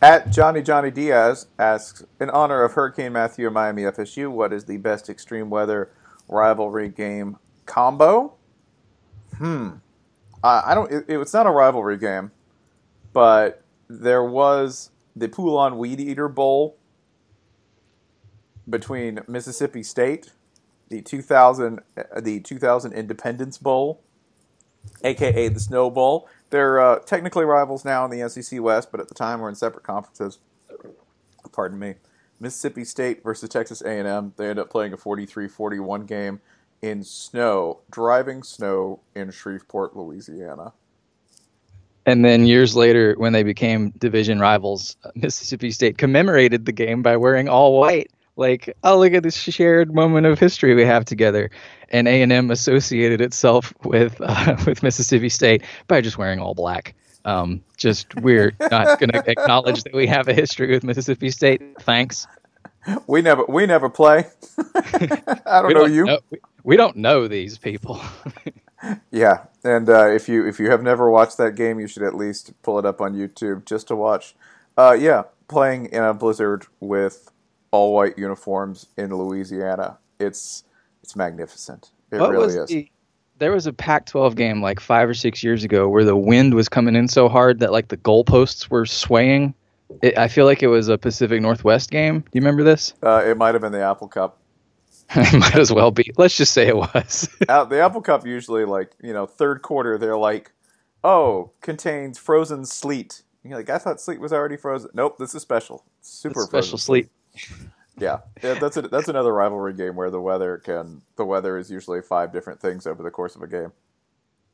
At 0.00 0.30
Johnny 0.30 0.62
Johnny 0.62 0.90
Diaz 0.90 1.48
asks, 1.58 2.04
in 2.20 2.30
honor 2.30 2.62
of 2.62 2.72
Hurricane 2.72 3.12
Matthew 3.12 3.46
and 3.46 3.54
Miami 3.54 3.82
FSU, 3.82 4.30
what 4.30 4.52
is 4.52 4.66
the 4.66 4.76
best 4.76 5.08
extreme 5.08 5.50
weather 5.50 5.90
rivalry 6.28 6.88
game 6.88 7.36
combo? 7.66 8.34
Hmm. 9.38 9.70
I, 10.42 10.62
I 10.66 10.74
don't. 10.74 10.90
It, 10.92 11.04
it's 11.08 11.34
not 11.34 11.46
a 11.46 11.50
rivalry 11.50 11.96
game, 11.96 12.30
but 13.12 13.62
there 13.88 14.22
was 14.22 14.90
the 15.16 15.28
Poulan 15.28 15.76
Weed 15.76 15.98
Eater 15.98 16.28
Bowl 16.28 16.76
between 18.68 19.20
Mississippi 19.26 19.82
State, 19.82 20.32
the 20.88 21.02
2000 21.02 21.80
uh, 21.96 22.20
the 22.20 22.40
2000 22.40 22.92
Independence 22.92 23.58
Bowl, 23.58 24.02
aka 25.02 25.48
the 25.48 25.60
Snow 25.60 25.90
Bowl. 25.90 26.28
They're 26.50 26.80
uh, 26.80 26.98
technically 27.00 27.44
rivals 27.44 27.84
now 27.84 28.04
in 28.04 28.10
the 28.10 28.28
SEC 28.28 28.60
West, 28.60 28.90
but 28.90 29.00
at 29.00 29.08
the 29.08 29.14
time 29.14 29.40
were 29.40 29.48
in 29.48 29.54
separate 29.54 29.84
conferences. 29.84 30.38
Pardon 31.52 31.78
me. 31.78 31.94
Mississippi 32.40 32.84
State 32.84 33.22
versus 33.22 33.48
Texas 33.48 33.82
A&M. 33.82 34.32
They 34.36 34.48
end 34.48 34.58
up 34.58 34.70
playing 34.70 34.92
a 34.92 34.96
43-41 34.96 36.06
game 36.06 36.40
in 36.80 37.02
snow, 37.02 37.80
driving 37.90 38.42
snow 38.42 39.00
in 39.14 39.30
Shreveport, 39.30 39.96
Louisiana. 39.96 40.72
And 42.06 42.24
then 42.24 42.46
years 42.46 42.74
later, 42.74 43.14
when 43.18 43.32
they 43.32 43.42
became 43.42 43.90
division 43.90 44.38
rivals, 44.38 44.96
uh, 45.04 45.10
Mississippi 45.14 45.70
State 45.70 45.98
commemorated 45.98 46.64
the 46.64 46.72
game 46.72 47.02
by 47.02 47.16
wearing 47.16 47.48
all 47.48 47.78
white. 47.78 48.10
Like, 48.38 48.74
oh, 48.84 48.98
look 48.98 49.12
at 49.12 49.22
this 49.24 49.36
shared 49.36 49.92
moment 49.94 50.26
of 50.26 50.38
history 50.38 50.74
we 50.74 50.84
have 50.84 51.04
together. 51.04 51.50
And 51.90 52.06
A 52.06 52.22
and 52.22 52.32
M 52.32 52.50
associated 52.50 53.20
itself 53.20 53.74
with 53.84 54.18
uh, 54.24 54.56
with 54.66 54.82
Mississippi 54.82 55.28
State 55.28 55.62
by 55.88 56.00
just 56.00 56.16
wearing 56.18 56.38
all 56.38 56.54
black. 56.54 56.94
Um, 57.24 57.62
just 57.76 58.14
we're 58.16 58.52
not 58.70 58.98
going 59.00 59.10
to 59.10 59.22
acknowledge 59.28 59.82
that 59.82 59.92
we 59.92 60.06
have 60.06 60.28
a 60.28 60.34
history 60.34 60.70
with 60.70 60.84
Mississippi 60.84 61.30
State. 61.30 61.60
Thanks. 61.80 62.26
We 63.06 63.20
never 63.22 63.44
we 63.48 63.66
never 63.66 63.90
play. 63.90 64.26
I 64.74 65.60
don't 65.60 65.72
know 65.74 65.80
don't 65.80 65.92
you. 65.92 66.04
know- 66.04 66.20
we- 66.30 66.38
we 66.64 66.76
don't 66.76 66.96
know 66.96 67.28
these 67.28 67.56
people. 67.56 68.00
Yeah, 69.10 69.44
and 69.64 69.88
uh, 69.88 70.08
if 70.08 70.28
you 70.28 70.46
if 70.46 70.60
you 70.60 70.70
have 70.70 70.82
never 70.82 71.10
watched 71.10 71.36
that 71.38 71.54
game, 71.56 71.80
you 71.80 71.86
should 71.88 72.02
at 72.02 72.14
least 72.14 72.52
pull 72.62 72.78
it 72.78 72.84
up 72.86 73.00
on 73.00 73.14
YouTube 73.14 73.64
just 73.64 73.88
to 73.88 73.96
watch. 73.96 74.36
Uh, 74.76 74.96
yeah, 74.98 75.22
playing 75.48 75.86
in 75.86 76.02
a 76.04 76.12
blizzard 76.14 76.66
with 76.78 77.30
all 77.70 77.94
white 77.94 78.18
uniforms 78.18 78.86
in 78.96 79.14
Louisiana, 79.14 79.98
it's 80.18 80.64
it's 81.02 81.16
magnificent. 81.16 81.90
It 82.10 82.20
what 82.20 82.30
really 82.30 82.54
is. 82.54 82.68
the? 82.68 82.90
There 83.38 83.52
was 83.52 83.66
a 83.66 83.72
Pac-12 83.72 84.34
game 84.34 84.60
like 84.60 84.80
five 84.80 85.08
or 85.08 85.14
six 85.14 85.44
years 85.44 85.62
ago 85.62 85.88
where 85.88 86.04
the 86.04 86.16
wind 86.16 86.54
was 86.54 86.68
coming 86.68 86.96
in 86.96 87.06
so 87.06 87.28
hard 87.28 87.60
that 87.60 87.70
like 87.70 87.88
the 87.88 87.96
goalposts 87.96 88.68
were 88.68 88.84
swaying. 88.84 89.54
It, 90.02 90.18
I 90.18 90.28
feel 90.28 90.44
like 90.44 90.62
it 90.62 90.66
was 90.66 90.88
a 90.88 90.98
Pacific 90.98 91.40
Northwest 91.40 91.90
game. 91.90 92.20
Do 92.20 92.30
you 92.32 92.40
remember 92.40 92.64
this? 92.64 92.94
Uh, 93.02 93.22
it 93.24 93.36
might 93.36 93.54
have 93.54 93.62
been 93.62 93.72
the 93.72 93.82
Apple 93.82 94.08
Cup. 94.08 94.38
it 95.14 95.38
might 95.38 95.56
as 95.56 95.72
well 95.72 95.90
be. 95.90 96.12
Let's 96.18 96.36
just 96.36 96.52
say 96.52 96.66
it 96.66 96.76
was. 96.76 97.28
Out 97.48 97.70
the 97.70 97.80
Apple 97.80 98.02
Cup 98.02 98.26
usually 98.26 98.64
like 98.64 98.92
you 99.02 99.12
know 99.12 99.26
third 99.26 99.62
quarter 99.62 99.96
they're 99.96 100.18
like, 100.18 100.52
oh 101.02 101.52
contains 101.60 102.18
frozen 102.18 102.66
sleet. 102.66 103.22
You're 103.42 103.56
like 103.56 103.70
I 103.70 103.78
thought 103.78 104.00
sleet 104.00 104.20
was 104.20 104.32
already 104.32 104.56
frozen. 104.56 104.90
Nope, 104.92 105.16
this 105.18 105.34
is 105.34 105.40
special. 105.40 105.84
Super 106.02 106.42
special 106.42 106.50
frozen 106.50 106.78
sleep. 106.78 107.10
Yeah, 107.98 108.18
yeah 108.42 108.54
that's 108.54 108.76
a, 108.76 108.82
that's 108.82 109.08
another 109.08 109.32
rivalry 109.32 109.74
game 109.74 109.96
where 109.96 110.10
the 110.10 110.20
weather 110.20 110.58
can 110.58 111.02
the 111.16 111.24
weather 111.24 111.58
is 111.58 111.70
usually 111.70 112.00
five 112.00 112.32
different 112.32 112.60
things 112.60 112.86
over 112.86 113.02
the 113.02 113.10
course 113.10 113.34
of 113.34 113.42
a 113.42 113.46
game. 113.46 113.72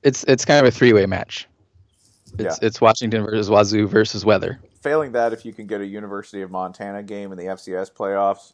It's 0.03 0.25
it's 0.25 0.45
kind 0.45 0.65
of 0.65 0.73
a 0.73 0.77
three 0.77 0.93
way 0.93 1.07
match. 1.07 1.49
It's 2.39 2.61
Yeah. 2.61 2.67
it's 2.67 2.81
Washington 2.81 3.25
versus 3.25 3.51
Wazoo 3.51 3.87
versus 3.87 4.25
weather. 4.25 4.61
Failing 4.83 5.13
that, 5.13 5.33
if 5.33 5.45
you 5.45 5.53
can 5.53 5.67
get 5.67 5.81
a 5.81 5.87
University 5.87 6.43
of 6.43 6.51
Montana 6.51 7.03
game 7.03 7.33
in 7.33 7.39
the 7.39 7.45
FCS 7.45 7.93
playoffs 7.93 8.53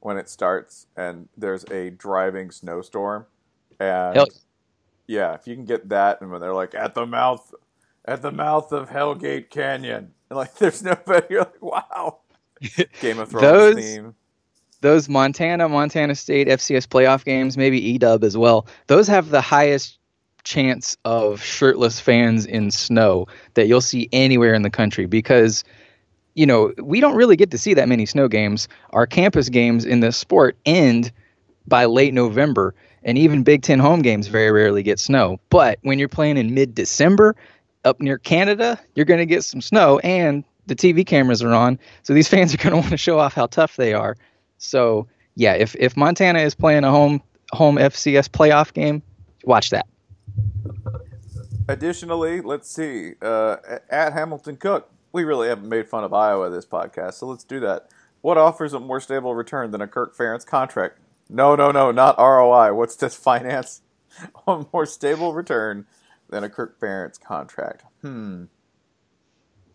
when 0.00 0.16
it 0.16 0.28
starts 0.28 0.86
and 0.96 1.28
there's 1.36 1.64
a 1.70 1.90
driving 1.90 2.50
snowstorm, 2.50 3.26
and 3.80 4.16
Hell- 4.16 4.28
yeah, 5.06 5.34
if 5.34 5.46
you 5.46 5.54
can 5.54 5.64
get 5.64 5.88
that, 5.88 6.20
and 6.20 6.30
when 6.30 6.40
they're 6.40 6.54
like 6.54 6.74
at 6.74 6.94
the 6.94 7.06
mouth, 7.06 7.54
at 8.04 8.22
the 8.22 8.32
mouth 8.32 8.72
of 8.72 8.90
Hellgate 8.90 9.50
Canyon, 9.50 10.12
and 10.30 10.36
like 10.36 10.54
there's 10.56 10.82
nobody, 10.82 11.26
you're 11.30 11.40
like, 11.40 11.62
wow, 11.62 12.18
Game 13.00 13.18
of 13.18 13.28
Thrones 13.30 13.42
Those- 13.42 13.74
theme. 13.76 14.14
those 14.80 15.08
Montana, 15.08 15.68
Montana 15.68 16.14
State 16.14 16.48
FCS 16.48 16.86
playoff 16.86 17.24
games, 17.24 17.56
maybe 17.56 17.98
EDUB 17.98 18.24
as 18.24 18.36
well, 18.36 18.66
those 18.88 19.06
have 19.08 19.30
the 19.30 19.40
highest 19.40 19.98
chance 20.44 20.96
of 21.04 21.40
shirtless 21.42 22.00
fans 22.00 22.44
in 22.46 22.70
snow 22.72 23.26
that 23.54 23.68
you'll 23.68 23.80
see 23.80 24.08
anywhere 24.12 24.54
in 24.54 24.62
the 24.62 24.70
country 24.70 25.06
because 25.06 25.62
you 26.34 26.46
know, 26.46 26.72
we 26.82 26.98
don't 26.98 27.14
really 27.14 27.36
get 27.36 27.50
to 27.50 27.58
see 27.58 27.74
that 27.74 27.88
many 27.90 28.06
snow 28.06 28.26
games. 28.26 28.66
Our 28.90 29.06
campus 29.06 29.50
games 29.50 29.84
in 29.84 30.00
this 30.00 30.16
sport 30.16 30.56
end 30.64 31.12
by 31.68 31.84
late 31.84 32.14
November, 32.14 32.74
and 33.04 33.18
even 33.18 33.42
Big 33.42 33.60
Ten 33.62 33.78
home 33.78 34.00
games 34.00 34.28
very 34.28 34.50
rarely 34.50 34.82
get 34.82 34.98
snow. 34.98 35.38
But 35.50 35.78
when 35.82 35.98
you're 35.98 36.08
playing 36.08 36.38
in 36.38 36.54
mid 36.54 36.74
December 36.74 37.36
up 37.84 38.00
near 38.00 38.16
Canada, 38.16 38.80
you're 38.94 39.04
going 39.04 39.20
to 39.20 39.26
get 39.26 39.44
some 39.44 39.60
snow, 39.60 39.98
and 39.98 40.42
the 40.76 40.92
TV 40.92 41.06
cameras 41.06 41.42
are 41.42 41.52
on. 41.52 41.78
So 42.02 42.14
these 42.14 42.28
fans 42.34 42.54
are 42.54 42.58
going 42.58 42.70
to 42.70 42.76
want 42.76 42.90
to 42.90 42.96
show 42.96 43.18
off 43.18 43.34
how 43.34 43.46
tough 43.46 43.76
they 43.76 43.94
are. 43.94 44.16
So 44.58 45.06
yeah, 45.34 45.54
if 45.54 45.74
if 45.76 45.96
Montana 45.96 46.40
is 46.40 46.54
playing 46.54 46.84
a 46.84 46.90
home 46.90 47.22
home 47.52 47.76
FCS 47.76 48.28
playoff 48.28 48.72
game, 48.72 49.02
watch 49.44 49.70
that. 49.70 49.86
Additionally, 51.68 52.40
let's 52.40 52.70
see. 52.70 53.12
Uh, 53.22 53.56
at 53.88 54.12
Hamilton 54.12 54.56
Cook, 54.56 54.90
we 55.12 55.24
really 55.24 55.48
haven't 55.48 55.68
made 55.68 55.88
fun 55.88 56.04
of 56.04 56.12
Iowa 56.12 56.50
this 56.50 56.66
podcast, 56.66 57.14
so 57.14 57.26
let's 57.26 57.44
do 57.44 57.60
that. 57.60 57.88
What 58.20 58.38
offers 58.38 58.72
a 58.72 58.80
more 58.80 59.00
stable 59.00 59.34
return 59.34 59.70
than 59.70 59.80
a 59.80 59.88
Kirk 59.88 60.16
Ferentz 60.16 60.46
contract? 60.46 60.98
No, 61.28 61.54
no, 61.56 61.70
no, 61.70 61.90
not 61.90 62.18
ROI. 62.18 62.74
What's 62.74 62.96
this 62.96 63.14
finance? 63.30 63.82
A 64.46 64.64
more 64.72 64.86
stable 64.86 65.32
return 65.32 65.86
than 66.28 66.44
a 66.44 66.50
Kirk 66.50 66.78
Ferentz 66.78 67.20
contract. 67.20 67.84
Hmm. 68.02 68.44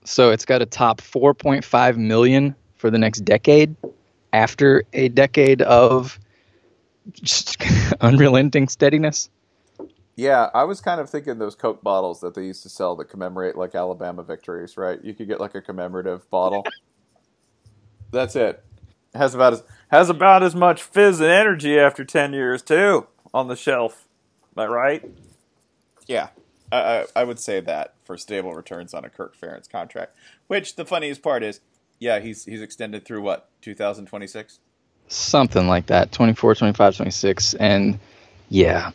So 0.07 0.31
it's 0.31 0.45
got 0.45 0.61
a 0.61 0.65
top 0.65 1.01
4.5 1.01 1.97
million 1.97 2.55
for 2.75 2.89
the 2.89 2.97
next 2.97 3.25
decade 3.25 3.75
after 4.31 4.83
a 4.93 5.09
decade 5.09 5.61
of 5.61 6.17
just 7.11 7.61
unrelenting 8.01 8.69
steadiness. 8.69 9.29
Yeah, 10.15 10.49
I 10.53 10.63
was 10.63 10.79
kind 10.79 11.01
of 11.01 11.09
thinking 11.09 11.39
those 11.39 11.55
Coke 11.55 11.83
bottles 11.83 12.21
that 12.21 12.35
they 12.35 12.45
used 12.45 12.63
to 12.63 12.69
sell 12.69 12.95
that 12.95 13.05
commemorate 13.05 13.57
like 13.57 13.75
Alabama 13.75 14.23
victories, 14.23 14.77
right? 14.77 14.97
You 15.03 15.13
could 15.13 15.27
get 15.27 15.41
like 15.41 15.55
a 15.55 15.61
commemorative 15.61 16.29
bottle. 16.29 16.65
That's 18.11 18.35
it. 18.35 18.63
Has 19.13 19.35
about 19.35 19.53
as 19.53 19.63
has 19.89 20.09
about 20.09 20.41
as 20.41 20.55
much 20.55 20.81
fizz 20.81 21.19
and 21.19 21.29
energy 21.29 21.77
after 21.77 22.05
ten 22.05 22.33
years 22.33 22.61
too 22.61 23.07
on 23.33 23.47
the 23.47 23.55
shelf. 23.55 24.07
Am 24.55 24.63
I 24.63 24.67
right? 24.67 25.05
Yeah, 26.07 26.29
I, 26.29 26.46
I, 26.71 27.05
I 27.15 27.23
would 27.23 27.39
say 27.39 27.59
that 27.61 27.93
for 28.03 28.17
stable 28.17 28.53
returns 28.53 28.93
on 28.93 29.05
a 29.05 29.09
Kirk 29.09 29.37
Ferentz 29.39 29.69
contract. 29.69 30.15
Which 30.47 30.75
the 30.75 30.85
funniest 30.85 31.21
part 31.21 31.43
is, 31.43 31.61
yeah, 31.99 32.19
he's 32.19 32.45
he's 32.45 32.61
extended 32.61 33.05
through 33.05 33.21
what 33.21 33.49
2026. 33.61 34.59
Something 35.07 35.67
like 35.67 35.85
that 35.87 36.11
24, 36.11 36.55
25, 36.55 36.97
26. 36.97 37.53
And 37.55 37.99
yeah, 38.49 38.91